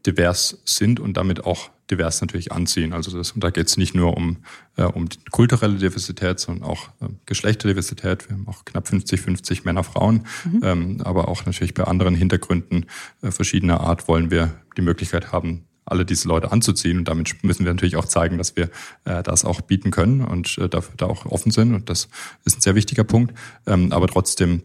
divers 0.06 0.62
sind 0.66 1.00
und 1.00 1.18
damit 1.18 1.46
auch 1.46 1.70
divers 1.90 2.22
natürlich 2.22 2.52
anziehen. 2.52 2.94
Also 2.94 3.16
das, 3.16 3.32
und 3.32 3.44
da 3.44 3.50
geht 3.50 3.68
es 3.68 3.78
nicht 3.78 3.94
nur 3.94 4.16
um, 4.16 4.38
äh, 4.78 4.84
um 4.84 5.08
kulturelle 5.32 5.76
Diversität, 5.76 6.40
sondern 6.40 6.68
auch 6.68 6.88
äh, 7.02 7.08
Geschlechterdiversität. 7.26 8.30
Wir 8.30 8.38
haben 8.38 8.48
auch 8.48 8.66
knapp 8.66 8.88
50-50 8.88 9.62
Männer, 9.66 9.84
Frauen, 9.84 10.26
mhm. 10.46 10.62
ähm, 10.64 11.02
aber 11.04 11.28
auch 11.28 11.46
natürlich 11.46 11.74
bei 11.74 11.84
anderen 11.84 12.16
Hintergründen 12.16 12.86
äh, 13.22 13.32
verschiedener 13.32 13.82
Art 13.82 14.08
wollen 14.08 14.32
wir 14.32 14.54
die 14.78 14.82
Möglichkeit 14.82 15.32
haben, 15.32 15.66
alle 15.86 16.06
diese 16.06 16.28
Leute 16.28 16.52
anzuziehen. 16.52 17.00
Und 17.00 17.08
damit 17.08 17.44
müssen 17.44 17.66
wir 17.66 17.74
natürlich 17.74 17.98
auch 17.98 18.06
zeigen, 18.06 18.38
dass 18.38 18.56
wir 18.56 18.70
äh, 19.04 19.22
das 19.24 19.44
auch 19.44 19.62
bieten 19.62 19.92
können 19.92 20.22
und 20.22 20.58
äh, 20.58 20.70
dafür 20.70 20.94
da 20.96 21.08
auch 21.08 21.26
offen 21.26 21.52
sind. 21.52 21.76
Und 21.76 21.90
das 21.90 22.08
ist 22.46 22.58
ein 22.58 22.62
sehr 22.62 22.76
wichtiger 22.76 23.04
Punkt. 23.04 23.38
Ähm, 23.68 23.92
aber 23.92 24.08
trotzdem 24.08 24.64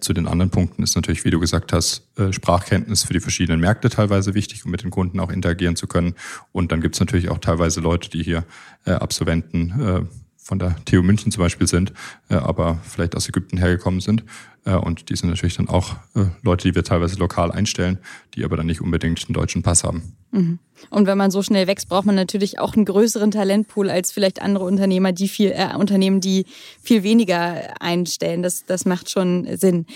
zu 0.00 0.14
den 0.14 0.26
anderen 0.26 0.50
Punkten 0.50 0.82
ist 0.82 0.96
natürlich, 0.96 1.24
wie 1.26 1.30
du 1.30 1.38
gesagt 1.38 1.72
hast, 1.72 2.08
äh, 2.18 2.32
Sprachkenntnis 2.32 3.04
für 3.04 3.12
die 3.12 3.20
verschiedenen 3.20 3.60
Märkte 3.60 3.90
teilweise 3.90 4.34
wichtig, 4.34 4.64
um 4.64 4.70
mit 4.70 4.82
den 4.82 4.90
Kunden 4.90 5.20
auch 5.20 5.30
interagieren 5.30 5.76
zu 5.76 5.86
können. 5.86 6.14
Und 6.52 6.72
dann 6.72 6.80
gibt 6.80 6.94
es 6.94 7.00
natürlich 7.00 7.28
auch 7.28 7.38
teilweise 7.38 7.80
Leute, 7.80 8.08
die 8.08 8.22
hier 8.22 8.44
äh, 8.86 8.92
Absolventen 8.92 10.08
von 10.38 10.58
der 10.58 10.76
TU 10.84 11.02
München 11.02 11.32
zum 11.32 11.42
Beispiel 11.42 11.66
sind, 11.66 11.92
aber 12.28 12.78
vielleicht 12.84 13.16
aus 13.16 13.28
Ägypten 13.28 13.58
hergekommen 13.58 14.00
sind. 14.00 14.22
Und 14.64 15.10
die 15.10 15.16
sind 15.16 15.28
natürlich 15.28 15.56
dann 15.56 15.68
auch 15.68 15.96
Leute, 16.42 16.68
die 16.68 16.74
wir 16.76 16.84
teilweise 16.84 17.16
lokal 17.16 17.50
einstellen, 17.50 17.98
die 18.34 18.44
aber 18.44 18.56
dann 18.56 18.66
nicht 18.66 18.80
unbedingt 18.80 19.24
einen 19.26 19.34
deutschen 19.34 19.64
Pass 19.64 19.82
haben. 19.82 20.14
Mhm. 20.30 20.60
Und 20.90 21.06
wenn 21.06 21.18
man 21.18 21.30
so 21.30 21.42
schnell 21.42 21.66
wächst, 21.66 21.88
braucht 21.88 22.06
man 22.06 22.14
natürlich 22.14 22.58
auch 22.58 22.74
einen 22.74 22.84
größeren 22.84 23.30
Talentpool 23.30 23.90
als 23.90 24.12
vielleicht 24.12 24.42
andere 24.42 24.64
Unternehmer, 24.64 25.12
die 25.12 25.28
viel 25.28 25.52
äh, 25.52 25.74
Unternehmen, 25.76 26.20
die 26.20 26.46
viel 26.82 27.02
weniger 27.02 27.80
einstellen. 27.80 28.42
Das, 28.42 28.64
das 28.64 28.84
macht 28.84 29.10
schon 29.10 29.46
Sinn. 29.56 29.86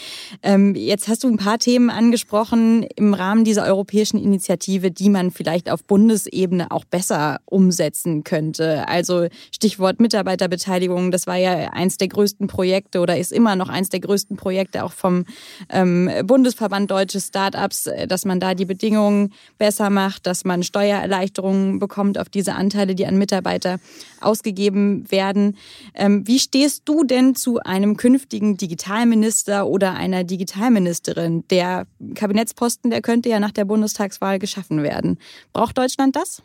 Ähm, 0.43 0.75
jetzt 0.75 1.09
hast 1.09 1.25
du 1.25 1.29
ein 1.29 1.37
paar 1.37 1.59
Themen 1.59 1.91
angesprochen 1.91 2.87
im 2.97 3.15
Rahmen 3.15 3.45
dieser 3.45 3.65
europäischen 3.65 4.19
Initiative, 4.19 4.91
die 4.91 5.11
man 5.11 5.31
vielleicht 5.31 5.71
auf 5.71 5.85
Bundesebene 5.85 6.71
auch 6.71 6.85
besser 6.85 7.41
umsetzen 7.45 8.25
könnte. 8.25 8.89
Also 8.89 9.29
Stichwort 9.53 10.01
Mitarbeiterbeteiligung, 10.01 11.11
das 11.11 11.27
war 11.27 11.37
ja 11.37 11.71
eins 11.73 11.97
der 11.97 12.09
größten 12.09 12.47
Projekte 12.47 13.01
oder 13.01 13.19
ist 13.19 13.33
immer 13.33 13.57
noch 13.57 13.69
eins 13.69 13.89
der 13.89 14.01
größten 14.01 14.37
Projekte 14.37 14.85
auch 14.85 14.93
vom 14.93 15.25
ähm, 15.69 16.11
Bundesverband 16.25 16.91
Deutsche 16.91 17.21
Startups, 17.21 17.87
äh, 17.87 18.07
dass 18.07 18.25
man 18.25 18.41
da 18.41 18.55
die 18.55 18.65
Bedingungen 18.65 19.33
besser 19.59 19.91
macht, 19.91 20.27
dass 20.27 20.45
man 20.45 20.63
Steuererleichterungen 20.71 21.79
bekommt 21.79 22.19
auf 22.19 22.29
diese 22.29 22.55
Anteile, 22.55 22.95
die 22.95 23.07
an 23.07 23.19
Mitarbeiter 23.19 23.79
ausgegeben 24.21 25.11
werden. 25.11 25.57
Ähm, 25.95 26.27
wie 26.27 26.39
stehst 26.39 26.83
du 26.85 27.05
denn 27.05 27.35
zu 27.35 27.59
einem 27.59 27.97
künftigen 27.97 28.57
Digitalminister 28.57 29.67
oder 29.67 29.95
einer 29.95 30.25
Digitalministerin? 30.25 31.45
Der 31.51 31.87
Kabinettsposten, 32.15 32.91
der 32.91 33.03
könnte 33.03 33.29
ja 33.29 33.41
nach 33.41 33.51
der 33.51 33.65
Bundestagswahl 33.65 34.39
geschaffen 34.39 34.83
werden. 34.83 35.19
Braucht 35.53 35.77
Deutschland 35.77 36.17
das? 36.17 36.43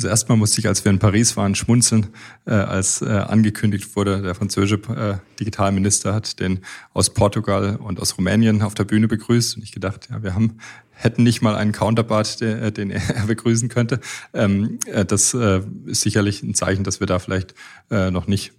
Also 0.00 0.08
erstmal 0.08 0.38
musste 0.38 0.60
ich, 0.60 0.66
als 0.66 0.82
wir 0.82 0.90
in 0.90 0.98
Paris 0.98 1.36
waren, 1.36 1.54
schmunzeln, 1.54 2.06
äh, 2.46 2.52
als 2.52 3.02
äh, 3.02 3.10
angekündigt 3.10 3.94
wurde, 3.96 4.22
der 4.22 4.34
französische 4.34 4.76
äh, 4.76 5.18
Digitalminister 5.38 6.14
hat 6.14 6.40
den 6.40 6.60
aus 6.94 7.12
Portugal 7.12 7.76
und 7.76 8.00
aus 8.00 8.16
Rumänien 8.16 8.62
auf 8.62 8.72
der 8.72 8.84
Bühne 8.84 9.08
begrüßt. 9.08 9.58
Und 9.58 9.62
ich 9.62 9.72
gedacht, 9.72 10.08
ja, 10.10 10.22
wir 10.22 10.34
haben 10.34 10.56
hätten 10.92 11.22
nicht 11.22 11.42
mal 11.42 11.54
einen 11.54 11.72
Counterpart, 11.72 12.40
äh, 12.40 12.72
den 12.72 12.90
er 12.90 13.26
begrüßen 13.26 13.68
könnte. 13.68 14.00
Ähm, 14.32 14.78
äh, 14.86 15.04
das 15.04 15.34
äh, 15.34 15.60
ist 15.84 16.00
sicherlich 16.00 16.42
ein 16.42 16.54
Zeichen, 16.54 16.82
dass 16.82 17.00
wir 17.00 17.06
da 17.06 17.18
vielleicht 17.18 17.54
noch 17.90 18.26
nicht 18.26 18.52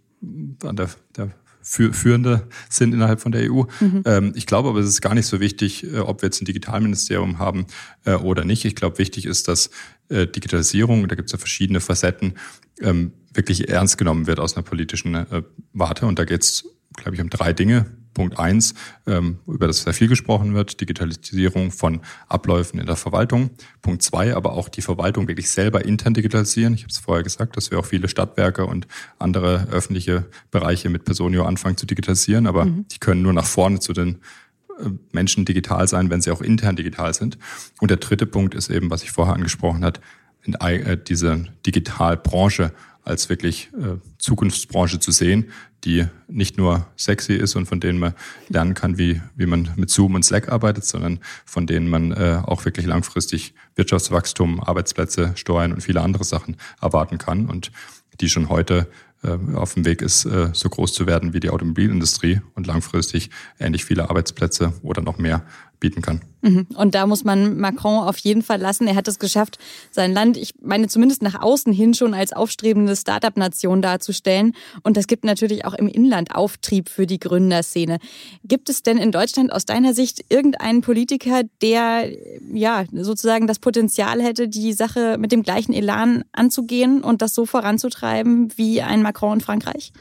an 0.63 0.75
der, 0.75 0.89
der 1.15 1.31
Führende 1.61 2.47
sind 2.69 2.93
innerhalb 2.93 3.21
von 3.21 3.31
der 3.31 3.51
EU. 3.51 3.63
Mhm. 3.79 4.03
Ähm, 4.05 4.33
ich 4.35 4.45
glaube 4.45 4.69
aber, 4.69 4.79
es 4.79 4.87
ist 4.87 5.01
gar 5.01 5.13
nicht 5.13 5.27
so 5.27 5.39
wichtig, 5.39 5.85
äh, 5.91 5.99
ob 5.99 6.21
wir 6.21 6.27
jetzt 6.27 6.41
ein 6.41 6.45
Digitalministerium 6.45 7.39
haben 7.39 7.65
äh, 8.05 8.13
oder 8.13 8.45
nicht. 8.45 8.65
Ich 8.65 8.75
glaube, 8.75 8.97
wichtig 8.97 9.25
ist, 9.25 9.47
dass 9.47 9.69
äh, 10.09 10.27
Digitalisierung, 10.27 11.07
da 11.07 11.15
gibt 11.15 11.27
es 11.27 11.33
ja 11.33 11.37
verschiedene 11.37 11.79
Facetten, 11.79 12.35
ähm, 12.81 13.13
wirklich 13.33 13.69
ernst 13.69 13.97
genommen 13.97 14.27
wird 14.27 14.39
aus 14.39 14.57
einer 14.57 14.63
politischen 14.63 15.25
Warte. 15.71 16.05
Und 16.05 16.19
da 16.19 16.25
geht 16.25 16.41
es, 16.41 16.65
glaube 16.97 17.15
ich, 17.15 17.21
um 17.21 17.29
drei 17.29 17.53
Dinge. 17.53 17.85
Punkt 18.13 18.39
eins, 18.39 18.73
ähm, 19.07 19.39
über 19.47 19.67
das 19.67 19.83
sehr 19.83 19.93
viel 19.93 20.07
gesprochen 20.07 20.53
wird, 20.53 20.81
Digitalisierung 20.81 21.71
von 21.71 22.01
Abläufen 22.27 22.79
in 22.79 22.85
der 22.85 22.95
Verwaltung. 22.95 23.51
Punkt 23.81 24.01
zwei, 24.03 24.35
aber 24.35 24.53
auch 24.53 24.69
die 24.69 24.81
Verwaltung 24.81 25.27
wirklich 25.27 25.49
selber 25.49 25.85
intern 25.85 26.13
digitalisieren. 26.13 26.73
Ich 26.73 26.83
habe 26.83 26.91
es 26.91 26.97
vorher 26.97 27.23
gesagt, 27.23 27.57
dass 27.57 27.71
wir 27.71 27.79
auch 27.79 27.85
viele 27.85 28.07
Stadtwerke 28.07 28.65
und 28.65 28.87
andere 29.19 29.67
öffentliche 29.71 30.25
Bereiche 30.51 30.89
mit 30.89 31.05
Personio 31.05 31.45
anfangen 31.45 31.77
zu 31.77 31.85
digitalisieren, 31.85 32.47
aber 32.47 32.65
mhm. 32.65 32.85
die 32.89 32.99
können 32.99 33.21
nur 33.21 33.33
nach 33.33 33.45
vorne 33.45 33.79
zu 33.79 33.93
den 33.93 34.19
äh, 34.79 34.89
Menschen 35.11 35.45
digital 35.45 35.87
sein, 35.87 36.09
wenn 36.09 36.21
sie 36.21 36.31
auch 36.31 36.41
intern 36.41 36.75
digital 36.75 37.13
sind. 37.13 37.37
Und 37.79 37.91
der 37.91 37.97
dritte 37.97 38.25
Punkt 38.25 38.55
ist 38.55 38.69
eben, 38.69 38.89
was 38.89 39.03
ich 39.03 39.11
vorher 39.11 39.35
angesprochen 39.35 39.85
hat, 39.85 40.01
äh, 40.59 40.97
diese 40.97 41.45
Digitalbranche 41.65 42.73
als 43.03 43.29
wirklich 43.29 43.69
äh, 43.73 43.97
Zukunftsbranche 44.17 44.99
zu 44.99 45.11
sehen, 45.11 45.51
die 45.83 46.05
nicht 46.27 46.57
nur 46.57 46.85
sexy 46.95 47.33
ist 47.33 47.55
und 47.55 47.65
von 47.65 47.79
denen 47.79 47.99
man 47.99 48.13
lernen 48.49 48.73
kann, 48.73 48.97
wie, 48.97 49.21
wie 49.35 49.45
man 49.45 49.69
mit 49.75 49.89
Zoom 49.89 50.15
und 50.15 50.23
Slack 50.23 50.49
arbeitet, 50.49 50.85
sondern 50.85 51.19
von 51.45 51.65
denen 51.65 51.89
man 51.89 52.11
äh, 52.11 52.41
auch 52.43 52.65
wirklich 52.65 52.85
langfristig 52.85 53.53
Wirtschaftswachstum, 53.75 54.59
Arbeitsplätze, 54.59 55.31
Steuern 55.35 55.73
und 55.73 55.81
viele 55.81 56.01
andere 56.01 56.23
Sachen 56.23 56.57
erwarten 56.81 57.17
kann 57.17 57.47
und 57.47 57.71
die 58.19 58.29
schon 58.29 58.49
heute 58.49 58.87
äh, 59.23 59.37
auf 59.55 59.73
dem 59.73 59.85
Weg 59.85 60.01
ist, 60.01 60.25
äh, 60.25 60.49
so 60.53 60.69
groß 60.69 60.93
zu 60.93 61.07
werden 61.07 61.33
wie 61.33 61.39
die 61.39 61.49
Automobilindustrie 61.49 62.41
und 62.55 62.67
langfristig 62.67 63.29
ähnlich 63.59 63.85
viele 63.85 64.09
Arbeitsplätze 64.09 64.73
oder 64.83 65.01
noch 65.01 65.17
mehr 65.17 65.43
bieten 65.81 66.01
kann. 66.01 66.21
Mhm. 66.41 66.67
Und 66.75 66.95
da 66.95 67.05
muss 67.05 67.25
man 67.25 67.57
Macron 67.57 68.03
auf 68.03 68.17
jeden 68.19 68.43
Fall 68.43 68.61
lassen. 68.61 68.87
Er 68.87 68.95
hat 68.95 69.07
es 69.09 69.19
geschafft, 69.19 69.57
sein 69.91 70.13
Land, 70.13 70.37
ich 70.37 70.53
meine 70.61 70.87
zumindest 70.87 71.21
nach 71.21 71.41
außen 71.41 71.73
hin 71.73 71.93
schon 71.93 72.13
als 72.13 72.31
aufstrebende 72.31 72.95
Start-up-Nation 72.95 73.81
darzustellen. 73.81 74.53
Und 74.83 74.95
das 74.95 75.07
gibt 75.07 75.25
natürlich 75.25 75.65
auch 75.65 75.73
im 75.73 75.87
Inland 75.87 76.33
Auftrieb 76.33 76.87
für 76.87 77.05
die 77.05 77.19
Gründerszene. 77.19 77.97
Gibt 78.45 78.69
es 78.69 78.83
denn 78.83 78.97
in 78.97 79.11
Deutschland 79.11 79.51
aus 79.51 79.65
deiner 79.65 79.93
Sicht 79.93 80.23
irgendeinen 80.29 80.81
Politiker, 80.81 81.41
der 81.61 82.09
ja 82.53 82.85
sozusagen 82.93 83.47
das 83.47 83.59
Potenzial 83.59 84.21
hätte, 84.21 84.47
die 84.47 84.73
Sache 84.73 85.17
mit 85.19 85.31
dem 85.31 85.43
gleichen 85.43 85.73
Elan 85.73 86.23
anzugehen 86.31 87.01
und 87.03 87.21
das 87.21 87.33
so 87.33 87.45
voranzutreiben 87.45 88.55
wie 88.55 88.81
ein 88.81 89.01
Macron 89.01 89.39
in 89.39 89.41
Frankreich? 89.41 89.91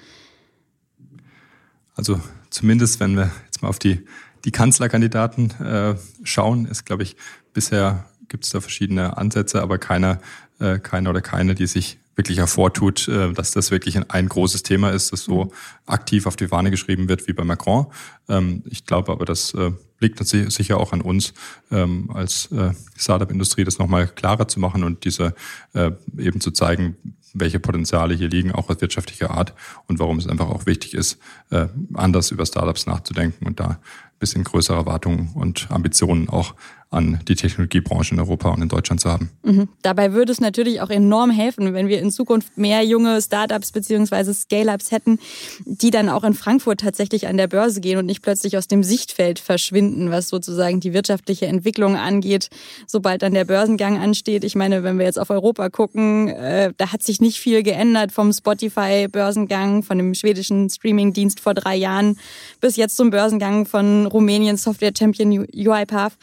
Also 1.97 2.21
zumindest, 2.51 3.01
wenn 3.01 3.17
wir 3.17 3.31
jetzt 3.47 3.63
mal 3.63 3.69
auf 3.69 3.79
die 3.79 4.05
die 4.45 4.51
Kanzlerkandidaten 4.51 5.51
äh, 5.61 5.95
schauen, 6.25 6.67
ist, 6.67 6.87
glaube 6.87 7.03
ich, 7.03 7.17
bisher 7.53 8.05
gibt 8.29 8.45
es 8.45 8.51
da 8.51 8.61
verschiedene 8.61 9.17
Ansätze, 9.17 9.61
aber 9.61 9.79
keiner, 9.79 10.21
äh, 10.59 10.79
keiner 10.79 11.11
oder 11.11 11.21
keine, 11.21 11.55
die 11.55 11.67
sich 11.67 11.99
wirklich 12.17 12.39
hervortut, 12.39 13.09
äh, 13.09 13.33
dass 13.33 13.51
das 13.53 13.71
wirklich 13.71 13.97
ein, 13.97 14.09
ein 14.11 14.29
großes 14.29 14.63
Thema 14.63 14.91
ist, 14.91 15.13
das 15.13 15.25
so 15.25 15.53
aktiv 15.87 16.27
auf 16.27 16.37
die 16.37 16.49
Fahne 16.49 16.71
geschrieben 16.71 17.09
wird 17.09 17.27
wie 17.29 17.33
bei 17.33 17.45
Macron. 17.45 17.87
Ähm, 18.29 18.63
ich 18.69 18.85
glaube 18.85 19.13
aber, 19.13 19.25
das 19.25 19.55
äh, 19.55 19.73
liegt 20.01 20.19
sicher 20.27 20.79
auch 20.79 20.93
an 20.93 21.01
uns 21.01 21.33
ähm, 21.71 22.11
als 22.13 22.51
äh, 22.53 22.73
Startup-Industrie, 22.97 23.65
das 23.65 23.79
nochmal 23.79 24.07
klarer 24.07 24.49
zu 24.49 24.61
machen 24.61 24.85
und 24.85 25.05
diese 25.05 25.35
äh, 25.75 25.93
eben 26.19 26.41
zu 26.41 26.51
zeigen, 26.51 26.97
welche 27.33 27.61
Potenziale 27.61 28.15
hier 28.15 28.29
liegen, 28.29 28.53
auch 28.53 28.69
aus 28.69 28.81
wirtschaftlicher 28.81 29.31
Art 29.31 29.55
und 29.87 29.99
warum 29.99 30.19
es 30.19 30.27
einfach 30.27 30.49
auch 30.49 30.67
wichtig 30.67 30.95
ist, 30.95 31.19
äh, 31.51 31.69
anders 31.95 32.31
über 32.31 32.45
Startups 32.45 32.87
nachzudenken 32.87 33.47
und 33.47 33.61
da 33.61 33.79
bisschen 34.21 34.45
größere 34.45 34.77
Erwartungen 34.77 35.33
und 35.35 35.69
Ambitionen 35.71 36.29
auch 36.29 36.55
an 36.91 37.21
die 37.29 37.37
Technologiebranche 37.37 38.15
in 38.15 38.21
Europa 38.21 38.51
und 38.51 38.63
in 38.63 38.69
Deutschland 38.69 39.01
zu 39.01 39.09
haben. 39.09 39.31
Mhm. 39.45 39.69
Dabei 39.83 40.13
würde 40.13 40.33
es 40.33 40.41
natürlich 40.41 40.81
auch 40.81 40.91
enorm 40.91 41.31
helfen, 41.31 41.73
wenn 41.73 41.87
wir 41.87 42.01
in 42.01 42.11
Zukunft 42.11 42.59
mehr 42.59 42.85
junge 42.85 43.23
Startups 43.23 43.71
beziehungsweise 43.71 44.35
Scale-ups 44.35 44.91
hätten, 44.91 45.21
die 45.65 45.93
dann 45.93 46.09
auch 46.09 46.25
in 46.25 46.35
Frankfurt 46.35 46.81
tatsächlich 46.81 47.29
an 47.29 47.37
der 47.37 47.47
Börse 47.47 47.81
gehen 47.81 47.99
und 47.99 48.07
nicht 48.07 48.23
plötzlich 48.23 48.57
aus 48.57 48.67
dem 48.67 48.83
Sichtfeld 48.83 49.39
verschwinden, 49.39 50.11
was 50.11 50.29
sozusagen 50.29 50.81
die 50.81 50.93
wirtschaftliche 50.93 51.47
Entwicklung 51.47 51.95
angeht, 51.95 52.51
sobald 52.89 53.23
dann 53.23 53.35
der 53.35 53.45
Börsengang 53.45 53.97
ansteht. 53.97 54.43
Ich 54.43 54.57
meine, 54.57 54.83
wenn 54.83 54.99
wir 54.99 55.07
jetzt 55.07 55.19
auf 55.21 55.31
Europa 55.31 55.69
gucken, 55.69 56.27
äh, 56.27 56.73
da 56.77 56.93
hat 56.93 57.05
sich 57.05 57.21
nicht 57.21 57.39
viel 57.39 57.63
geändert 57.63 58.11
vom 58.11 58.33
Spotify-Börsengang, 58.33 59.85
von 59.85 59.97
dem 59.97 60.15
schwedischen 60.15 60.69
Streaming-Dienst 60.69 61.39
vor 61.39 61.55
drei 61.55 61.77
Jahren 61.77 62.19
bis 62.61 62.75
jetzt 62.75 62.97
zum 62.97 63.11
Börsengang 63.11 63.65
von 63.65 64.07
Rumäniens 64.07 64.65
Software-Champion 64.65 65.47
UiPath. 65.55 66.15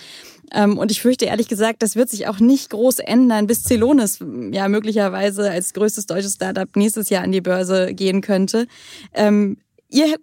Ähm, 0.53 0.77
und 0.77 0.91
ich 0.91 1.01
fürchte 1.01 1.25
ehrlich 1.25 1.47
gesagt, 1.47 1.81
das 1.81 1.95
wird 1.95 2.09
sich 2.09 2.27
auch 2.27 2.39
nicht 2.39 2.69
groß 2.69 2.99
ändern, 2.99 3.47
bis 3.47 3.63
Celonis 3.63 4.19
ja 4.51 4.67
möglicherweise 4.69 5.49
als 5.51 5.73
größtes 5.73 6.05
deutsches 6.05 6.35
Startup 6.35 6.73
nächstes 6.75 7.09
Jahr 7.09 7.23
an 7.23 7.31
die 7.31 7.41
Börse 7.41 7.93
gehen 7.93 8.21
könnte. 8.21 8.67
Ähm, 9.13 9.57
ihr 9.89 10.15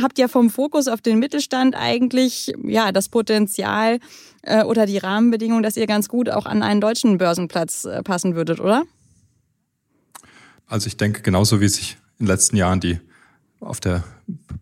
habt 0.00 0.18
ja 0.18 0.28
vom 0.28 0.50
Fokus 0.50 0.88
auf 0.88 1.00
den 1.00 1.18
Mittelstand 1.18 1.74
eigentlich 1.74 2.52
ja 2.62 2.92
das 2.92 3.08
Potenzial 3.08 3.98
äh, 4.42 4.64
oder 4.64 4.86
die 4.86 4.98
Rahmenbedingungen, 4.98 5.62
dass 5.62 5.76
ihr 5.76 5.86
ganz 5.86 6.08
gut 6.08 6.28
auch 6.28 6.46
an 6.46 6.62
einen 6.62 6.80
deutschen 6.80 7.18
Börsenplatz 7.18 7.84
äh, 7.84 8.02
passen 8.02 8.34
würdet, 8.34 8.60
oder? 8.60 8.84
Also 10.66 10.86
ich 10.86 10.96
denke, 10.96 11.22
genauso 11.22 11.60
wie 11.60 11.68
sich 11.68 11.96
in 12.18 12.26
den 12.26 12.32
letzten 12.32 12.56
Jahren 12.56 12.80
die 12.80 13.00
auf 13.60 13.80
der 13.80 14.04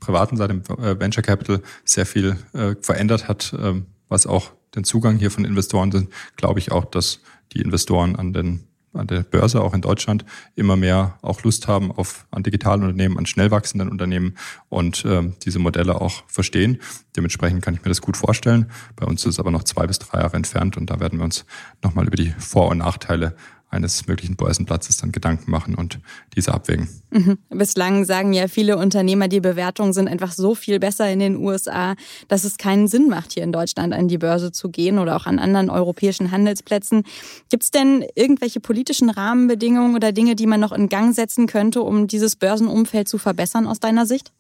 privaten 0.01 0.37
Seite 0.37 0.55
im 0.55 0.63
äh, 0.83 0.99
Venture 0.99 1.23
Capital 1.23 1.63
sehr 1.85 2.07
viel 2.07 2.37
äh, 2.53 2.75
verändert 2.81 3.29
hat, 3.29 3.55
ähm, 3.59 3.87
was 4.09 4.27
auch 4.27 4.53
den 4.75 4.85
Zugang 4.85 5.19
hier 5.19 5.31
von 5.31 5.45
Investoren 5.45 5.93
sind, 5.93 6.11
glaube 6.37 6.59
ich 6.59 6.73
auch, 6.73 6.85
dass 6.85 7.21
die 7.53 7.61
Investoren 7.61 8.17
an 8.17 8.33
den 8.33 8.69
an 8.95 9.07
der 9.07 9.23
Börse, 9.23 9.61
auch 9.61 9.75
in 9.75 9.81
Deutschland, 9.81 10.25
immer 10.57 10.77
mehr 10.77 11.19
auch 11.23 11.43
Lust 11.43 11.69
haben 11.69 11.93
auf 11.93 12.27
an 12.31 12.43
digitalen 12.43 12.83
Unternehmen, 12.83 13.19
an 13.19 13.27
schnell 13.27 13.51
wachsenden 13.51 13.89
Unternehmen 13.89 14.35
und 14.69 15.05
ähm, 15.07 15.35
diese 15.45 15.59
Modelle 15.59 16.01
auch 16.01 16.25
verstehen. 16.27 16.81
Dementsprechend 17.17 17.63
kann 17.63 17.75
ich 17.75 17.83
mir 17.83 17.91
das 17.91 18.01
gut 18.01 18.17
vorstellen. 18.17 18.71
Bei 18.97 19.07
uns 19.07 19.25
ist 19.25 19.35
es 19.35 19.41
aber 19.41 19.51
noch 19.51 19.65
zwei 19.65 19.87
bis 19.87 19.99
drei 19.99 20.21
Jahre 20.21 20.37
entfernt 20.37 20.77
und 20.77 20.91
da 20.91 21.01
werden 21.01 21.19
wir 21.19 21.25
uns 21.25 21.45
nochmal 21.83 22.07
über 22.07 22.17
die 22.17 22.35
Vor- 22.39 22.69
und 22.69 22.79
Nachteile 22.79 23.37
eines 23.71 24.07
möglichen 24.07 24.37
Börsenplatzes 24.37 24.97
dann 24.97 25.13
Gedanken 25.13 25.51
machen 25.51 25.75
und 25.75 26.01
diese 26.35 26.55
abwägen. 26.55 26.89
Mhm. 27.11 27.39
Bislang 27.51 28.05
sagen 28.05 28.33
ja 28.33 28.49
viele 28.49 28.79
Unternehmer, 28.79 29.29
die 29.29 29.41
Bewertungen 29.41 29.93
sind 29.93 30.09
einfach 30.09 30.33
so 30.33 30.55
viel 30.55 30.79
besser 30.79 31.11
in 31.11 31.19
den 31.19 31.37
USA, 31.37 31.95
dass 32.29 32.45
es 32.45 32.57
keinen 32.57 32.89
Sinn 32.89 33.09
macht, 33.09 33.33
hier 33.33 33.43
in 33.43 33.53
Deutschland 33.53 33.93
an 33.93 34.09
die 34.09 34.19
Börse 34.19 34.53
zu 34.53 34.71
gehen 34.71 34.99
oder 34.99 35.17
auch 35.17 35.27
an 35.27 35.39
anderen 35.39 35.69
europäischen 35.69 36.31
Handelsplätzen. 36.31 37.03
Gibt 37.51 37.65
es 37.65 37.71
denn 37.71 38.05
irgendwelche 38.15 38.61
politischen 38.61 39.11
Rahmenbedingungen 39.11 39.95
oder 39.95 40.13
Dinge, 40.13 40.35
die 40.35 40.47
man 40.47 40.61
noch 40.61 40.73
in 40.73 40.89
Gang 40.89 41.15
setzen 41.15 41.47
könnte, 41.47 41.83
um 41.83 42.07
dieses 42.07 42.37
Börsenumfeld 42.37 43.09
zu 43.09 43.19
verbessern 43.19 43.67
aus 43.67 43.81
deiner 43.81 44.07
Sicht? 44.07 44.33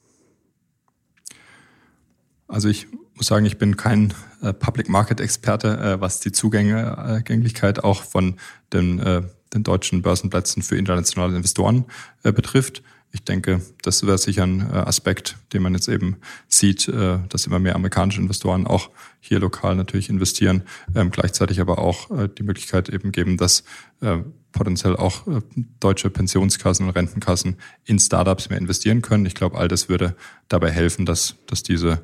Also 2.46 2.68
ich 2.70 2.86
muss 3.18 3.26
sagen, 3.26 3.44
ich 3.46 3.58
bin 3.58 3.76
kein 3.76 4.14
äh, 4.42 4.52
Public 4.52 4.88
Market 4.88 5.20
Experte, 5.20 5.78
äh, 5.78 6.00
was 6.00 6.20
die 6.20 6.32
Zugänglichkeit 6.32 7.84
auch 7.84 8.04
von 8.04 8.36
den, 8.72 9.00
äh, 9.00 9.22
den 9.52 9.64
deutschen 9.64 10.02
Börsenplätzen 10.02 10.62
für 10.62 10.76
internationale 10.76 11.36
Investoren 11.36 11.84
äh, 12.22 12.32
betrifft. 12.32 12.82
Ich 13.10 13.24
denke, 13.24 13.62
das 13.82 14.06
wäre 14.06 14.18
sicher 14.18 14.44
ein 14.44 14.60
äh, 14.60 14.74
Aspekt, 14.74 15.36
den 15.52 15.62
man 15.62 15.74
jetzt 15.74 15.88
eben 15.88 16.18
sieht, 16.46 16.88
äh, 16.88 17.18
dass 17.28 17.46
immer 17.46 17.58
mehr 17.58 17.74
amerikanische 17.74 18.20
Investoren 18.20 18.66
auch 18.66 18.90
hier 19.20 19.40
lokal 19.40 19.74
natürlich 19.74 20.10
investieren, 20.10 20.62
ähm, 20.94 21.10
gleichzeitig 21.10 21.60
aber 21.60 21.78
auch 21.78 22.10
äh, 22.10 22.28
die 22.28 22.42
Möglichkeit 22.42 22.88
eben 22.88 23.10
geben, 23.10 23.36
dass 23.36 23.64
äh, 24.00 24.18
potenziell 24.52 24.94
auch 24.94 25.26
äh, 25.26 25.40
deutsche 25.80 26.10
Pensionskassen 26.10 26.86
und 26.86 26.94
Rentenkassen 26.94 27.56
in 27.84 27.98
Startups 27.98 28.50
mehr 28.50 28.58
investieren 28.58 29.02
können. 29.02 29.26
Ich 29.26 29.34
glaube, 29.34 29.58
all 29.58 29.68
das 29.68 29.88
würde 29.88 30.14
dabei 30.48 30.70
helfen, 30.70 31.06
dass, 31.06 31.34
dass 31.46 31.62
diese 31.62 32.02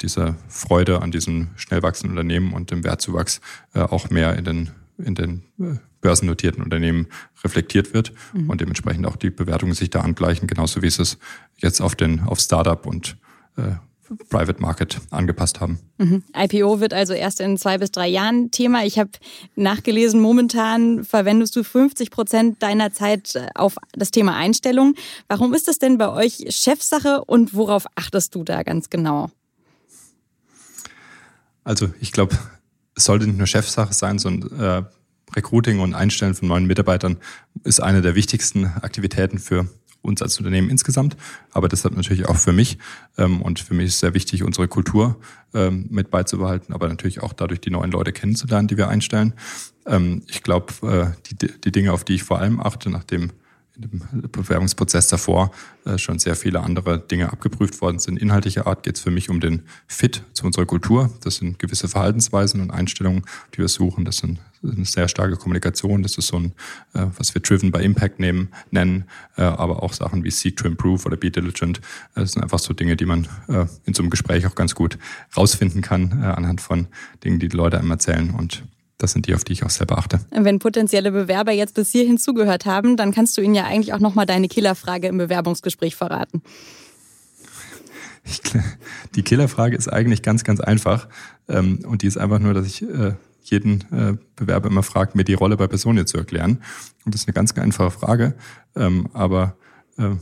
diese 0.00 0.36
Freude 0.48 1.02
an 1.02 1.10
diesen 1.10 1.50
schnell 1.56 1.82
wachsenden 1.82 2.16
Unternehmen 2.16 2.52
und 2.52 2.70
dem 2.70 2.84
Wertzuwachs 2.84 3.40
äh, 3.74 3.80
auch 3.80 4.10
mehr 4.10 4.36
in 4.36 4.44
den, 4.44 4.70
in 4.98 5.14
den 5.14 5.42
äh, 5.58 5.78
börsennotierten 6.00 6.62
Unternehmen 6.62 7.08
reflektiert 7.42 7.94
wird 7.94 8.12
mhm. 8.32 8.50
und 8.50 8.60
dementsprechend 8.60 9.06
auch 9.06 9.16
die 9.16 9.30
Bewertungen 9.30 9.74
sich 9.74 9.90
da 9.90 10.00
angleichen, 10.00 10.46
genauso 10.46 10.82
wie 10.82 10.86
es 10.86 10.98
es 10.98 11.18
jetzt 11.56 11.80
auf 11.80 11.96
den 11.96 12.20
auf 12.20 12.38
Startup 12.38 12.86
und 12.86 13.16
äh, 13.56 13.72
Private 14.30 14.60
Market 14.60 14.98
angepasst 15.10 15.60
haben. 15.60 15.80
Mhm. 15.98 16.22
IPO 16.34 16.80
wird 16.80 16.94
also 16.94 17.12
erst 17.12 17.40
in 17.40 17.58
zwei 17.58 17.78
bis 17.78 17.90
drei 17.90 18.08
Jahren 18.08 18.50
Thema. 18.50 18.84
Ich 18.84 18.98
habe 18.98 19.10
nachgelesen, 19.54 20.20
momentan 20.20 21.04
verwendest 21.04 21.54
du 21.56 21.62
50 21.62 22.10
Prozent 22.10 22.62
deiner 22.62 22.92
Zeit 22.92 23.34
auf 23.54 23.76
das 23.92 24.10
Thema 24.10 24.34
Einstellung. 24.34 24.94
Warum 25.28 25.52
ist 25.52 25.68
das 25.68 25.78
denn 25.78 25.98
bei 25.98 26.08
euch 26.08 26.46
Chefsache 26.48 27.22
und 27.24 27.54
worauf 27.54 27.84
achtest 27.96 28.34
du 28.34 28.44
da 28.44 28.62
ganz 28.62 28.88
genau? 28.88 29.30
Also 31.68 31.90
ich 32.00 32.12
glaube, 32.12 32.34
es 32.94 33.04
sollte 33.04 33.26
nicht 33.26 33.36
nur 33.36 33.46
Chefsache 33.46 33.92
sein, 33.92 34.18
sondern 34.18 34.58
äh, 34.58 34.82
Recruiting 35.36 35.80
und 35.80 35.92
Einstellen 35.92 36.34
von 36.34 36.48
neuen 36.48 36.64
Mitarbeitern 36.64 37.18
ist 37.62 37.80
eine 37.80 38.00
der 38.00 38.14
wichtigsten 38.14 38.64
Aktivitäten 38.64 39.38
für 39.38 39.68
uns 40.00 40.22
als 40.22 40.38
Unternehmen 40.38 40.70
insgesamt, 40.70 41.18
aber 41.52 41.68
deshalb 41.68 41.94
natürlich 41.94 42.26
auch 42.26 42.36
für 42.36 42.54
mich. 42.54 42.78
Ähm, 43.18 43.42
und 43.42 43.60
für 43.60 43.74
mich 43.74 43.88
ist 43.88 43.98
sehr 43.98 44.14
wichtig, 44.14 44.44
unsere 44.44 44.66
Kultur 44.66 45.20
ähm, 45.52 45.88
mit 45.90 46.10
beizubehalten, 46.10 46.72
aber 46.72 46.88
natürlich 46.88 47.22
auch 47.22 47.34
dadurch 47.34 47.60
die 47.60 47.70
neuen 47.70 47.90
Leute 47.90 48.12
kennenzulernen, 48.12 48.66
die 48.66 48.78
wir 48.78 48.88
einstellen. 48.88 49.34
Ähm, 49.84 50.22
ich 50.26 50.42
glaube, 50.42 50.72
äh, 51.20 51.30
die, 51.30 51.60
die 51.60 51.72
Dinge, 51.72 51.92
auf 51.92 52.02
die 52.02 52.14
ich 52.14 52.22
vor 52.22 52.38
allem 52.38 52.60
achte, 52.60 52.88
nachdem 52.88 53.30
im 53.80 54.28
Bewerbungsprozess 54.30 55.08
davor 55.08 55.52
äh, 55.84 55.98
schon 55.98 56.18
sehr 56.18 56.36
viele 56.36 56.60
andere 56.60 56.98
Dinge 56.98 57.32
abgeprüft 57.32 57.80
worden 57.80 57.98
sind. 57.98 58.18
Inhaltlicher 58.18 58.66
Art 58.66 58.82
geht 58.82 58.96
es 58.96 59.02
für 59.02 59.10
mich 59.10 59.30
um 59.30 59.40
den 59.40 59.62
Fit 59.86 60.24
zu 60.32 60.46
unserer 60.46 60.66
Kultur. 60.66 61.10
Das 61.22 61.36
sind 61.36 61.58
gewisse 61.58 61.88
Verhaltensweisen 61.88 62.60
und 62.60 62.70
Einstellungen, 62.70 63.24
die 63.54 63.58
wir 63.58 63.68
suchen. 63.68 64.04
Das 64.04 64.18
sind 64.18 64.38
eine 64.62 64.84
sehr 64.84 65.08
starke 65.08 65.36
Kommunikation. 65.36 66.02
Das 66.02 66.18
ist 66.18 66.28
so 66.28 66.38
ein, 66.38 66.52
äh, 66.94 67.06
was 67.16 67.34
wir 67.34 67.42
Driven 67.42 67.70
by 67.70 67.82
Impact 67.84 68.18
nehmen, 68.18 68.48
nennen, 68.70 69.04
äh, 69.36 69.42
aber 69.42 69.82
auch 69.82 69.92
Sachen 69.92 70.24
wie 70.24 70.30
Seek 70.30 70.56
to 70.56 70.66
Improve 70.66 71.04
oder 71.06 71.16
Be 71.16 71.30
Diligent. 71.30 71.80
Das 72.14 72.32
sind 72.32 72.42
einfach 72.42 72.58
so 72.58 72.74
Dinge, 72.74 72.96
die 72.96 73.06
man 73.06 73.28
in 73.84 73.94
so 73.94 74.02
einem 74.02 74.10
Gespräch 74.10 74.46
auch 74.46 74.54
ganz 74.54 74.74
gut 74.74 74.98
rausfinden 75.36 75.82
kann 75.82 76.12
anhand 76.22 76.60
von 76.60 76.88
Dingen, 77.24 77.38
die 77.38 77.48
die 77.48 77.56
Leute 77.56 77.78
einem 77.78 77.90
erzählen 77.90 78.30
und 78.30 78.64
das 78.98 79.12
sind 79.12 79.26
die, 79.26 79.34
auf 79.34 79.44
die 79.44 79.52
ich 79.52 79.64
auch 79.64 79.70
selber 79.70 79.96
achte. 79.98 80.20
Wenn 80.30 80.58
potenzielle 80.58 81.12
Bewerber 81.12 81.52
jetzt 81.52 81.74
bis 81.74 81.90
hierhin 81.90 82.18
zugehört 82.18 82.66
haben, 82.66 82.96
dann 82.96 83.12
kannst 83.12 83.36
du 83.36 83.40
ihnen 83.40 83.54
ja 83.54 83.64
eigentlich 83.64 83.94
auch 83.94 84.00
nochmal 84.00 84.26
deine 84.26 84.48
Killerfrage 84.48 85.06
im 85.06 85.18
Bewerbungsgespräch 85.18 85.94
verraten. 85.96 86.42
Ich, 88.24 88.42
die 89.14 89.22
Killerfrage 89.22 89.76
ist 89.76 89.88
eigentlich 89.88 90.22
ganz, 90.22 90.44
ganz 90.44 90.60
einfach. 90.60 91.08
Ähm, 91.48 91.80
und 91.86 92.02
die 92.02 92.08
ist 92.08 92.18
einfach 92.18 92.40
nur, 92.40 92.54
dass 92.54 92.66
ich 92.66 92.82
äh, 92.82 93.14
jeden 93.44 93.80
äh, 93.92 94.16
Bewerber 94.36 94.68
immer 94.68 94.82
frage, 94.82 95.12
mir 95.14 95.24
die 95.24 95.34
Rolle 95.34 95.56
bei 95.56 95.66
Personen 95.66 96.06
zu 96.06 96.18
erklären. 96.18 96.62
Und 97.04 97.14
das 97.14 97.22
ist 97.22 97.28
eine 97.28 97.34
ganz, 97.34 97.54
ganz 97.54 97.64
einfache 97.64 97.90
Frage. 97.90 98.34
Ähm, 98.76 99.08
aber 99.12 99.56
äh, 99.96 100.16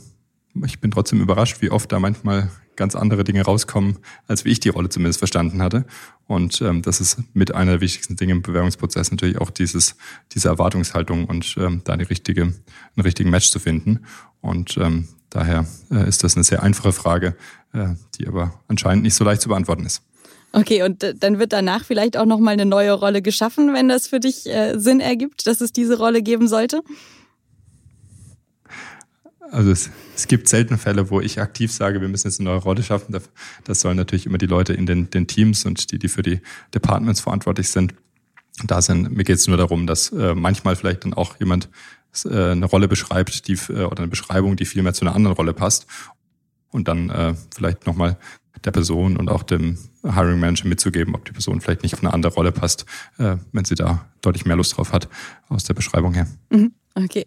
ich 0.65 0.81
bin 0.81 0.91
trotzdem 0.91 1.21
überrascht, 1.21 1.61
wie 1.61 1.71
oft 1.71 1.91
da 1.91 1.99
manchmal 1.99 2.51
ganz 2.77 2.95
andere 2.95 3.25
Dinge 3.25 3.43
rauskommen, 3.43 3.99
als 4.27 4.45
wie 4.45 4.51
ich 4.51 4.61
die 4.61 4.69
Rolle 4.69 4.89
zumindest 4.89 5.19
verstanden 5.19 5.63
hatte. 5.63 5.85
Und 6.27 6.61
ähm, 6.63 6.83
das 6.83 7.01
ist 7.01 7.19
mit 7.35 7.55
einer 7.55 7.73
der 7.73 7.81
wichtigsten 7.81 8.17
Dinge 8.17 8.33
im 8.33 8.43
Bewerbungsprozess 8.43 9.11
natürlich 9.11 9.39
auch 9.39 9.51
dieses, 9.51 9.97
diese 10.33 10.49
Erwartungshaltung 10.49 11.27
und 11.27 11.57
ähm, 11.59 11.83
da 11.85 11.97
die 11.97 12.05
richtige, 12.05 12.43
einen 12.43 13.03
richtigen 13.03 13.31
Match 13.31 13.51
zu 13.51 13.59
finden. 13.59 14.01
Und 14.41 14.77
ähm, 14.79 15.09
daher 15.31 15.67
äh, 15.91 16.09
ist 16.09 16.25
das 16.25 16.37
eine 16.37 16.45
sehr 16.45 16.63
einfache 16.63 16.93
Frage, 16.93 17.37
äh, 17.73 17.89
die 18.19 18.27
aber 18.27 18.61
anscheinend 18.69 19.05
nicht 19.05 19.15
so 19.15 19.25
leicht 19.25 19.43
zu 19.43 19.49
beantworten 19.49 19.87
ist. 19.87 20.03
Okay, 20.53 20.83
und 20.83 21.03
äh, 21.03 21.15
dann 21.15 21.39
wird 21.39 21.53
danach 21.53 21.85
vielleicht 21.85 22.17
auch 22.17 22.25
nochmal 22.25 22.55
eine 22.55 22.67
neue 22.67 22.93
Rolle 22.93 23.23
geschaffen, 23.23 23.75
wenn 23.75 23.89
das 23.89 24.07
für 24.07 24.21
dich 24.21 24.47
äh, 24.47 24.79
Sinn 24.79 25.01
ergibt, 25.01 25.47
dass 25.47 25.61
es 25.61 25.73
diese 25.73 25.99
Rolle 25.99 26.23
geben 26.23 26.49
sollte? 26.49 26.83
Also 29.51 29.71
es, 29.71 29.91
es 30.15 30.27
gibt 30.27 30.49
seltene 30.49 30.79
Fälle, 30.79 31.11
wo 31.11 31.21
ich 31.21 31.41
aktiv 31.41 31.73
sage, 31.73 32.01
wir 32.01 32.09
müssen 32.09 32.27
jetzt 32.27 32.41
eine 32.41 32.51
neue 32.51 32.59
Rolle 32.59 32.83
schaffen. 32.83 33.17
Das 33.65 33.81
sollen 33.81 33.97
natürlich 33.97 34.27
immer 34.27 34.39
die 34.39 34.47
Leute 34.47 34.73
in 34.73 34.87
den, 34.87 35.11
den 35.11 35.27
Teams 35.27 35.65
und 35.65 35.93
die, 35.93 35.99
die 35.99 36.09
für 36.09 36.23
die 36.23 36.41
Departments 36.75 37.21
verantwortlich 37.21 37.69
sind, 37.69 37.95
da 38.65 38.83
sind. 38.83 39.15
Mir 39.15 39.25
geht 39.25 39.37
es 39.37 39.47
nur 39.47 39.57
darum, 39.57 39.87
dass 39.87 40.11
äh, 40.13 40.35
manchmal 40.35 40.77
vielleicht 40.77 41.05
dann 41.05 41.15
auch 41.15 41.39
jemand 41.39 41.69
äh, 42.25 42.53
eine 42.53 42.67
Rolle 42.67 42.89
beschreibt, 42.89 43.49
die 43.49 43.55
äh, 43.69 43.85
oder 43.85 43.99
eine 43.99 44.09
Beschreibung, 44.09 44.57
die 44.57 44.65
viel 44.65 44.83
mehr 44.83 44.95
zu 44.95 45.05
einer 45.05 45.15
anderen 45.15 45.37
Rolle 45.37 45.53
passt. 45.53 45.87
Und 46.71 46.89
dann 46.89 47.11
äh, 47.11 47.35
vielleicht 47.55 47.87
nochmal 47.87 48.19
der 48.65 48.73
Person 48.73 49.17
und 49.17 49.29
auch 49.29 49.43
dem 49.43 49.79
Hiring 50.03 50.41
Manager 50.41 50.69
mitzugeben, 50.69 51.15
ob 51.15 51.25
die 51.25 51.33
Person 51.33 51.61
vielleicht 51.61 51.83
nicht 51.83 51.95
auf 51.95 52.03
eine 52.03 52.13
andere 52.13 52.35
Rolle 52.35 52.53
passt, 52.53 52.87
äh, 53.19 53.37
wenn 53.53 53.65
sie 53.65 53.75
da 53.75 54.07
deutlich 54.23 54.45
mehr 54.45 54.57
Lust 54.57 54.77
drauf 54.77 54.93
hat 54.93 55.09
aus 55.49 55.65
der 55.65 55.75
Beschreibung 55.75 56.15
her. 56.15 56.27
Mhm. 56.51 56.73
Okay. 56.95 57.27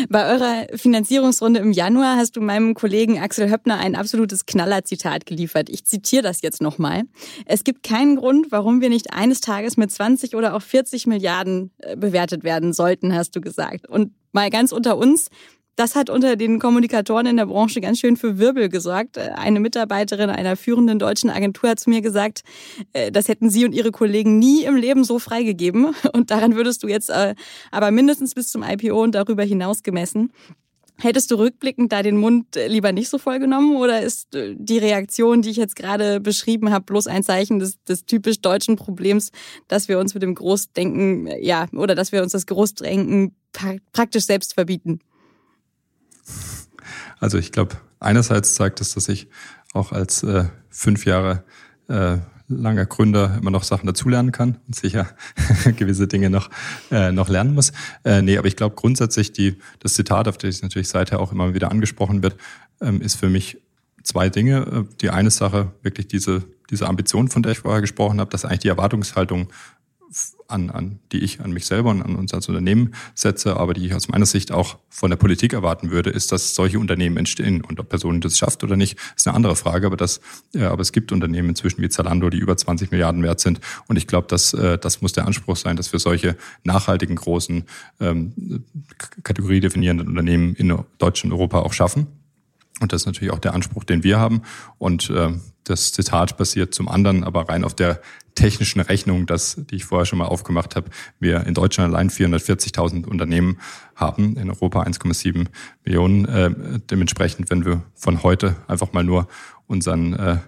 Bei 0.09 0.33
eurer 0.33 0.69
Finanzierungsrunde 0.79 1.59
im 1.59 1.73
Januar 1.73 2.15
hast 2.15 2.37
du 2.37 2.41
meinem 2.41 2.75
Kollegen 2.75 3.19
Axel 3.19 3.51
Höppner 3.51 3.79
ein 3.79 3.97
absolutes 3.97 4.47
Knallerzitat 4.47 5.27
geliefert. 5.27 5.69
Ich 5.69 5.85
zitiere 5.85 6.23
das 6.23 6.43
jetzt 6.43 6.63
nochmal. 6.63 7.03
Es 7.45 7.65
gibt 7.65 7.83
keinen 7.83 8.15
Grund, 8.15 8.53
warum 8.53 8.81
wir 8.81 8.89
nicht 8.89 9.13
eines 9.13 9.41
Tages 9.41 9.77
mit 9.77 9.91
20 9.91 10.37
oder 10.37 10.55
auch 10.55 10.63
40 10.63 11.09
Milliarden 11.09 11.73
äh, 11.79 11.97
bewertet 11.97 12.45
werden 12.45 12.73
sollten, 12.73 13.13
hast 13.13 13.35
du 13.35 13.41
gesagt. 13.41 13.89
Und 13.89 14.13
mal 14.31 14.49
ganz 14.49 14.71
unter 14.71 14.97
uns, 14.97 15.29
das 15.77 15.95
hat 15.95 16.11
unter 16.11 16.37
den 16.37 16.59
Kommunikatoren 16.59 17.27
in 17.27 17.37
der 17.37 17.47
Branche 17.47 17.81
ganz 17.81 17.99
schön 17.99 18.17
für 18.17 18.39
Wirbel 18.39 18.69
gesorgt. 18.69 19.17
Eine 19.17 19.61
Mitarbeiterin 19.61 20.29
einer 20.29 20.57
führenden 20.57 20.99
deutschen 20.99 21.31
Agentur 21.31 21.71
hat 21.71 21.81
zu 21.81 21.91
mir 21.91 22.03
gesagt, 22.03 22.43
äh, 22.93 23.11
das 23.11 23.29
hätten 23.29 23.51
sie 23.51 23.65
und 23.65 23.73
ihre 23.73 23.91
Kollegen 23.91 24.39
nie 24.39 24.65
im 24.65 24.77
Leben 24.77 25.05
so 25.05 25.19
freigegeben. 25.19 25.95
Und 26.13 26.31
daran 26.31 26.55
würdest 26.55 26.83
du 26.83 26.89
jetzt 26.89 27.09
äh, 27.11 27.35
aber 27.71 27.91
mindestens 27.91 28.35
bis 28.35 28.49
zum 28.49 28.63
IPO 28.63 29.03
und 29.03 29.15
darüber 29.15 29.43
hinaus 29.43 29.83
gemessen. 29.83 30.33
Hättest 30.99 31.31
du 31.31 31.37
rückblickend 31.37 31.93
da 31.93 32.03
den 32.03 32.19
Mund 32.19 32.57
äh, 32.57 32.67
lieber 32.67 32.93
nicht 32.93 33.09
so 33.09 33.17
voll 33.17 33.39
genommen 33.39 33.77
oder 33.77 34.03
ist 34.03 34.29
die 34.33 34.79
Reaktion, 34.79 35.41
die 35.41 35.51
ich 35.51 35.57
jetzt 35.57 35.77
gerade 35.77 36.21
beschrieben 36.21 36.71
habe, 36.71 36.85
bloß 36.85 37.07
ein 37.07 37.23
Zeichen 37.23 37.59
des, 37.59 37.83
des 37.85 38.05
typisch 38.05 38.41
deutschen 38.41 38.77
Problems, 38.77 39.31
dass 39.69 39.89
wir 39.89 39.99
uns 39.99 40.13
mit 40.13 40.23
dem 40.23 40.35
Großdenken, 40.35 41.29
ja, 41.41 41.67
oder 41.73 41.95
dass 41.95 42.13
wir 42.13 42.23
uns 42.23 42.33
das 42.33 42.47
Großdenken 42.47 43.35
praktisch 43.93 44.27
selbst 44.27 44.55
verbieten? 44.55 45.01
Also 47.19 47.39
ich 47.39 47.53
glaube, 47.53 47.77
einerseits 47.99 48.55
zeigt 48.55 48.81
es, 48.81 48.95
dass 48.95 49.09
ich 49.09 49.29
auch 49.73 49.93
als 49.93 50.23
äh, 50.23 50.45
fünf 50.71 51.05
Jahre 51.05 51.45
äh, 51.89 52.19
langer 52.51 52.87
Gründer 52.87 53.37
immer 53.39 53.51
noch 53.51 53.63
Sachen 53.63 53.87
dazulernen 53.87 54.33
kann 54.33 54.59
und 54.67 54.75
sicher 54.75 55.09
gewisse 55.77 56.09
Dinge 56.09 56.31
noch, 56.31 56.51
äh, 56.91 57.13
noch 57.13 57.29
lernen 57.29 57.55
muss. 57.55 57.73
Äh, 58.05 58.23
nee, 58.23 58.37
aber 58.37 58.49
ich 58.49 58.57
glaube 58.57 58.75
grundsätzlich, 58.75 59.33
die, 59.33 59.57
das 59.79 59.95
Zitat, 59.95 60.29
auf 60.29 60.37
das 60.37 60.63
natürlich 60.63 60.89
seither 60.89 61.21
auch 61.21 61.33
immer 61.33 61.55
wieder 61.55 61.71
angesprochen 61.71 62.23
wird, 62.23 62.37
ähm, 62.81 63.01
ist 63.01 63.17
für 63.17 63.29
mich 63.29 63.59
zwei 64.03 64.29
Dinge. 64.29 64.87
Äh, 64.91 64.95
die 65.01 65.11
eine 65.11 65.31
Sache, 65.31 65.73
wirklich 65.83 66.09
diese, 66.09 66.43
diese 66.71 66.89
Ambition, 66.89 67.29
von 67.29 67.43
der 67.43 67.53
ich 67.53 67.61
vorher 67.61 67.81
gesprochen 67.81 68.21
habe, 68.21 68.31
dass 68.31 68.45
eigentlich 68.45 68.61
die 68.61 68.69
Erwartungshaltung 68.69 69.49
an, 70.49 70.71
an, 70.71 70.99
die 71.13 71.21
ich 71.21 71.41
an 71.41 71.53
mich 71.53 71.67
selber 71.67 71.91
und 71.91 72.03
an 72.03 72.17
uns 72.17 72.35
als 72.35 72.49
Unternehmen 72.49 72.95
setze, 73.15 73.57
aber 73.57 73.75
die 73.75 73.87
ich 73.87 73.95
aus 73.95 74.09
meiner 74.09 74.27
Sicht 74.27 74.51
auch 74.51 74.79
von 74.89 75.11
der 75.11 75.17
Politik 75.17 75.53
erwarten 75.53 75.91
würde, 75.91 76.11
ist, 76.11 76.33
dass 76.33 76.55
solche 76.55 76.79
Unternehmen 76.79 77.17
entstehen. 77.17 77.63
Und 77.63 77.79
ob 77.79 77.89
Personen 77.89 78.21
das 78.21 78.37
schafft 78.37 78.65
oder 78.65 78.77
nicht, 78.77 78.99
ist 79.17 79.27
eine 79.29 79.37
andere 79.37 79.55
Frage. 79.55 79.87
Aber 79.87 79.97
das, 79.97 80.21
ja, 80.53 80.71
aber 80.73 80.83
es 80.83 80.93
gibt 80.93 81.13
Unternehmen 81.13 81.51
inzwischen 81.51 81.81
wie 81.83 81.89
Zalando, 81.89 82.29
die 82.31 82.39
über 82.39 82.57
20 82.57 82.91
Milliarden 82.91 83.23
wert 83.23 83.41
sind. 83.41 83.61
Und 83.87 83.97
ich 83.97 84.09
glaube, 84.09 84.27
dass 84.27 84.53
äh, 84.53 84.79
das 84.79 85.01
muss 85.01 85.13
der 85.13 85.27
Anspruch 85.27 85.57
sein, 85.57 85.77
dass 85.77 85.93
wir 85.93 86.01
solche 86.01 86.37
nachhaltigen 86.65 87.17
großen 87.17 87.65
ähm, 88.01 88.65
Kategorie 89.23 89.61
definierenden 89.61 90.09
Unternehmen 90.09 90.55
in 90.55 90.69
Deutschland 90.99 91.33
und 91.33 91.39
Europa 91.39 91.61
auch 91.61 91.73
schaffen. 91.73 92.09
Und 92.81 92.93
das 92.93 93.03
ist 93.03 93.07
natürlich 93.07 93.33
auch 93.33 93.39
der 93.39 93.55
Anspruch, 93.55 93.85
den 93.85 94.03
wir 94.03 94.19
haben. 94.19 94.43
Und 94.79 95.11
äh, 95.11 95.35
das 95.65 95.93
Zitat 95.93 96.37
basiert 96.37 96.75
zum 96.75 96.89
anderen 96.89 97.23
aber 97.23 97.49
rein 97.49 97.63
auf 97.63 97.75
der 97.75 98.01
technischen 98.41 98.81
Rechnung, 98.81 99.27
das, 99.27 99.61
die 99.71 99.77
ich 99.77 99.85
vorher 99.85 100.07
schon 100.07 100.19
mal 100.19 100.25
aufgemacht 100.25 100.75
habe. 100.75 100.89
Wir 101.19 101.47
in 101.47 101.53
Deutschland 101.53 101.93
allein 101.93 102.09
440.000 102.09 103.07
Unternehmen 103.07 103.59
haben, 103.95 104.37
in 104.37 104.49
Europa 104.49 104.83
1,7 104.83 105.47
Millionen. 105.85 106.25
Äh, 106.25 106.51
dementsprechend, 106.91 107.51
wenn 107.51 107.67
wir 107.67 107.83
von 107.95 108.23
heute 108.23 108.57
einfach 108.67 108.95
mal 108.95 109.05
nur 109.05 109.29
unseren, 109.67 110.15
äh, 110.15 110.39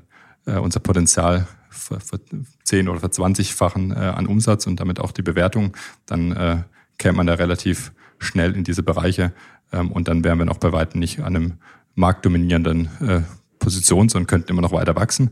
äh 0.46 0.56
unser 0.56 0.80
Potenzial 0.80 1.46
ver, 1.68 2.00
ver 2.00 2.18
10 2.64 2.88
oder 2.88 3.00
ver 3.00 3.10
20-fachen 3.10 3.92
äh, 3.92 3.96
an 3.96 4.26
Umsatz 4.26 4.66
und 4.66 4.80
damit 4.80 4.98
auch 4.98 5.12
die 5.12 5.22
Bewertung, 5.22 5.76
dann 6.06 6.32
äh, 6.32 6.62
käme 6.96 7.18
man 7.18 7.26
da 7.26 7.34
relativ 7.34 7.92
schnell 8.18 8.56
in 8.56 8.64
diese 8.64 8.82
Bereiche. 8.82 9.34
Ähm, 9.70 9.92
und 9.92 10.08
dann 10.08 10.24
wären 10.24 10.38
wir 10.38 10.46
noch 10.46 10.58
bei 10.58 10.72
weitem 10.72 10.98
nicht 10.98 11.20
an 11.20 11.36
einem 11.36 11.52
marktdominierenden 11.94 12.88
äh, 13.06 13.20
Position, 13.58 14.08
sondern 14.08 14.26
könnten 14.28 14.50
immer 14.50 14.62
noch 14.62 14.72
weiter 14.72 14.96
wachsen. 14.96 15.30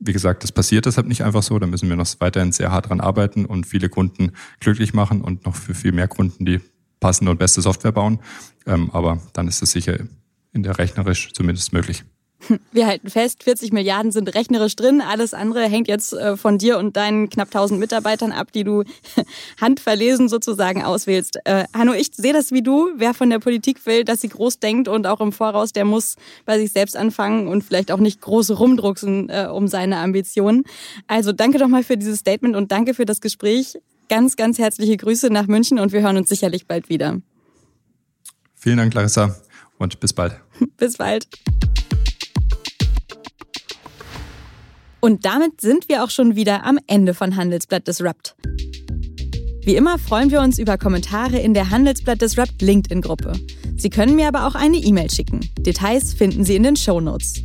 Wie 0.00 0.12
gesagt, 0.12 0.44
das 0.44 0.52
passiert 0.52 0.86
deshalb 0.86 1.08
nicht 1.08 1.24
einfach 1.24 1.42
so. 1.42 1.58
Da 1.58 1.66
müssen 1.66 1.88
wir 1.88 1.96
noch 1.96 2.08
weiterhin 2.20 2.52
sehr 2.52 2.70
hart 2.70 2.88
dran 2.88 3.00
arbeiten 3.00 3.44
und 3.44 3.66
viele 3.66 3.88
Kunden 3.88 4.32
glücklich 4.60 4.94
machen 4.94 5.22
und 5.22 5.44
noch 5.44 5.56
für 5.56 5.74
viel 5.74 5.92
mehr 5.92 6.08
Kunden 6.08 6.44
die 6.44 6.60
passende 7.00 7.30
und 7.30 7.38
beste 7.38 7.60
Software 7.62 7.92
bauen. 7.92 8.20
Ähm, 8.66 8.90
aber 8.92 9.20
dann 9.32 9.48
ist 9.48 9.62
es 9.62 9.72
sicher 9.72 9.98
in 10.52 10.62
der 10.62 10.78
rechnerisch 10.78 11.32
zumindest 11.32 11.72
möglich. 11.72 12.04
Wir 12.72 12.86
halten 12.86 13.10
fest, 13.10 13.42
40 13.42 13.72
Milliarden 13.72 14.12
sind 14.12 14.34
rechnerisch 14.34 14.76
drin. 14.76 15.00
Alles 15.00 15.34
andere 15.34 15.64
hängt 15.64 15.88
jetzt 15.88 16.12
äh, 16.12 16.36
von 16.36 16.58
dir 16.58 16.78
und 16.78 16.96
deinen 16.96 17.28
knapp 17.28 17.48
1000 17.48 17.80
Mitarbeitern 17.80 18.32
ab, 18.32 18.52
die 18.52 18.64
du 18.64 18.84
handverlesen 19.60 20.28
sozusagen 20.28 20.82
auswählst. 20.82 21.38
Äh, 21.44 21.64
Hanno, 21.74 21.92
ich 21.92 22.10
sehe 22.14 22.32
das 22.32 22.52
wie 22.52 22.62
du. 22.62 22.90
Wer 22.96 23.14
von 23.14 23.30
der 23.30 23.38
Politik 23.38 23.84
will, 23.86 24.04
dass 24.04 24.20
sie 24.20 24.28
groß 24.28 24.60
denkt 24.60 24.88
und 24.88 25.06
auch 25.06 25.20
im 25.20 25.32
Voraus, 25.32 25.72
der 25.72 25.84
muss 25.84 26.16
bei 26.44 26.58
sich 26.58 26.72
selbst 26.72 26.96
anfangen 26.96 27.48
und 27.48 27.64
vielleicht 27.64 27.90
auch 27.90 27.98
nicht 27.98 28.20
groß 28.20 28.58
rumdrucksen 28.58 29.28
äh, 29.28 29.48
um 29.50 29.68
seine 29.68 29.98
Ambitionen. 29.98 30.64
Also 31.06 31.32
danke 31.32 31.58
doch 31.58 31.68
mal 31.68 31.82
für 31.82 31.96
dieses 31.96 32.20
Statement 32.20 32.56
und 32.56 32.72
danke 32.72 32.94
für 32.94 33.04
das 33.04 33.20
Gespräch. 33.20 33.78
Ganz, 34.08 34.36
ganz 34.36 34.58
herzliche 34.58 34.96
Grüße 34.96 35.28
nach 35.28 35.46
München 35.48 35.78
und 35.78 35.92
wir 35.92 36.00
hören 36.00 36.16
uns 36.16 36.28
sicherlich 36.28 36.66
bald 36.66 36.88
wieder. 36.88 37.20
Vielen 38.56 38.78
Dank, 38.78 38.94
Larissa, 38.94 39.36
und 39.78 40.00
bis 40.00 40.12
bald. 40.12 40.40
bis 40.78 40.96
bald. 40.96 41.28
Und 45.08 45.24
damit 45.24 45.62
sind 45.62 45.88
wir 45.88 46.04
auch 46.04 46.10
schon 46.10 46.36
wieder 46.36 46.66
am 46.66 46.78
Ende 46.86 47.14
von 47.14 47.34
Handelsblatt 47.34 47.88
Disrupt. 47.88 48.36
Wie 49.62 49.74
immer 49.74 49.96
freuen 49.98 50.30
wir 50.30 50.42
uns 50.42 50.58
über 50.58 50.76
Kommentare 50.76 51.38
in 51.38 51.54
der 51.54 51.70
Handelsblatt 51.70 52.20
Disrupt 52.20 52.60
LinkedIn-Gruppe. 52.60 53.32
Sie 53.78 53.88
können 53.88 54.16
mir 54.16 54.28
aber 54.28 54.46
auch 54.46 54.54
eine 54.54 54.76
E-Mail 54.76 55.10
schicken. 55.10 55.40
Details 55.60 56.12
finden 56.12 56.44
Sie 56.44 56.56
in 56.56 56.62
den 56.62 56.76
Show 56.76 57.00
Notes. 57.00 57.40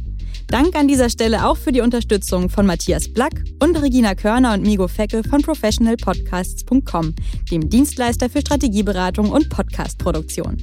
Dank 0.48 0.76
an 0.76 0.90
dieser 0.90 1.10
Stelle 1.10 1.48
auch 1.48 1.56
für 1.56 1.72
die 1.72 1.80
Unterstützung 1.80 2.50
von 2.50 2.66
Matthias 2.66 3.08
Black 3.08 3.46
und 3.62 3.82
Regina 3.82 4.14
Körner 4.14 4.56
und 4.56 4.64
Migo 4.64 4.90
Fecke 4.90 5.24
von 5.24 5.42
professionalpodcasts.com, 5.42 7.16
dem 7.50 7.70
Dienstleister 7.70 8.30
für 8.30 8.42
Strategieberatung 8.42 9.32
und 9.32 9.48
Podcastproduktion. 9.48 10.58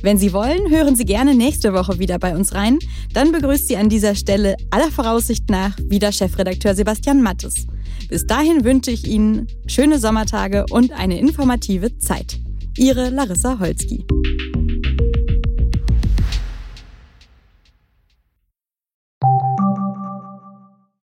Wenn 0.00 0.16
Sie 0.16 0.32
wollen, 0.32 0.70
hören 0.70 0.94
Sie 0.94 1.04
gerne 1.04 1.34
nächste 1.34 1.72
Woche 1.72 1.98
wieder 1.98 2.20
bei 2.20 2.36
uns 2.36 2.54
rein. 2.54 2.78
Dann 3.12 3.32
begrüßt 3.32 3.66
Sie 3.66 3.76
an 3.76 3.88
dieser 3.88 4.14
Stelle 4.14 4.56
aller 4.70 4.92
Voraussicht 4.92 5.50
nach 5.50 5.76
wieder 5.88 6.12
Chefredakteur 6.12 6.76
Sebastian 6.76 7.20
Mattes. 7.20 7.66
Bis 8.08 8.24
dahin 8.24 8.64
wünsche 8.64 8.92
ich 8.92 9.08
Ihnen 9.08 9.48
schöne 9.66 9.98
Sommertage 9.98 10.66
und 10.70 10.92
eine 10.92 11.18
informative 11.18 11.98
Zeit. 11.98 12.38
Ihre 12.76 13.10
Larissa 13.10 13.58
Holzki. 13.58 14.06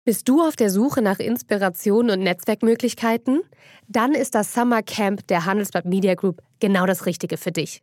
Bist 0.05 0.29
du 0.29 0.43
auf 0.43 0.57
der 0.57 0.69
Suche 0.69 1.01
nach 1.01 1.19
Inspiration 1.21 2.11
und 2.11 2.21
Netzwerkmöglichkeiten? 2.21 3.41
Dann 3.89 4.13
ist 4.13 4.35
das 4.35 4.53
Summer 4.53 4.83
Camp 4.83 5.27
der 5.29 5.47
Handelsblatt 5.47 5.87
Media 5.87 6.15
Group 6.15 6.43
genau 6.61 6.85
das 6.85 7.07
Richtige 7.07 7.39
für 7.39 7.53
dich. 7.53 7.83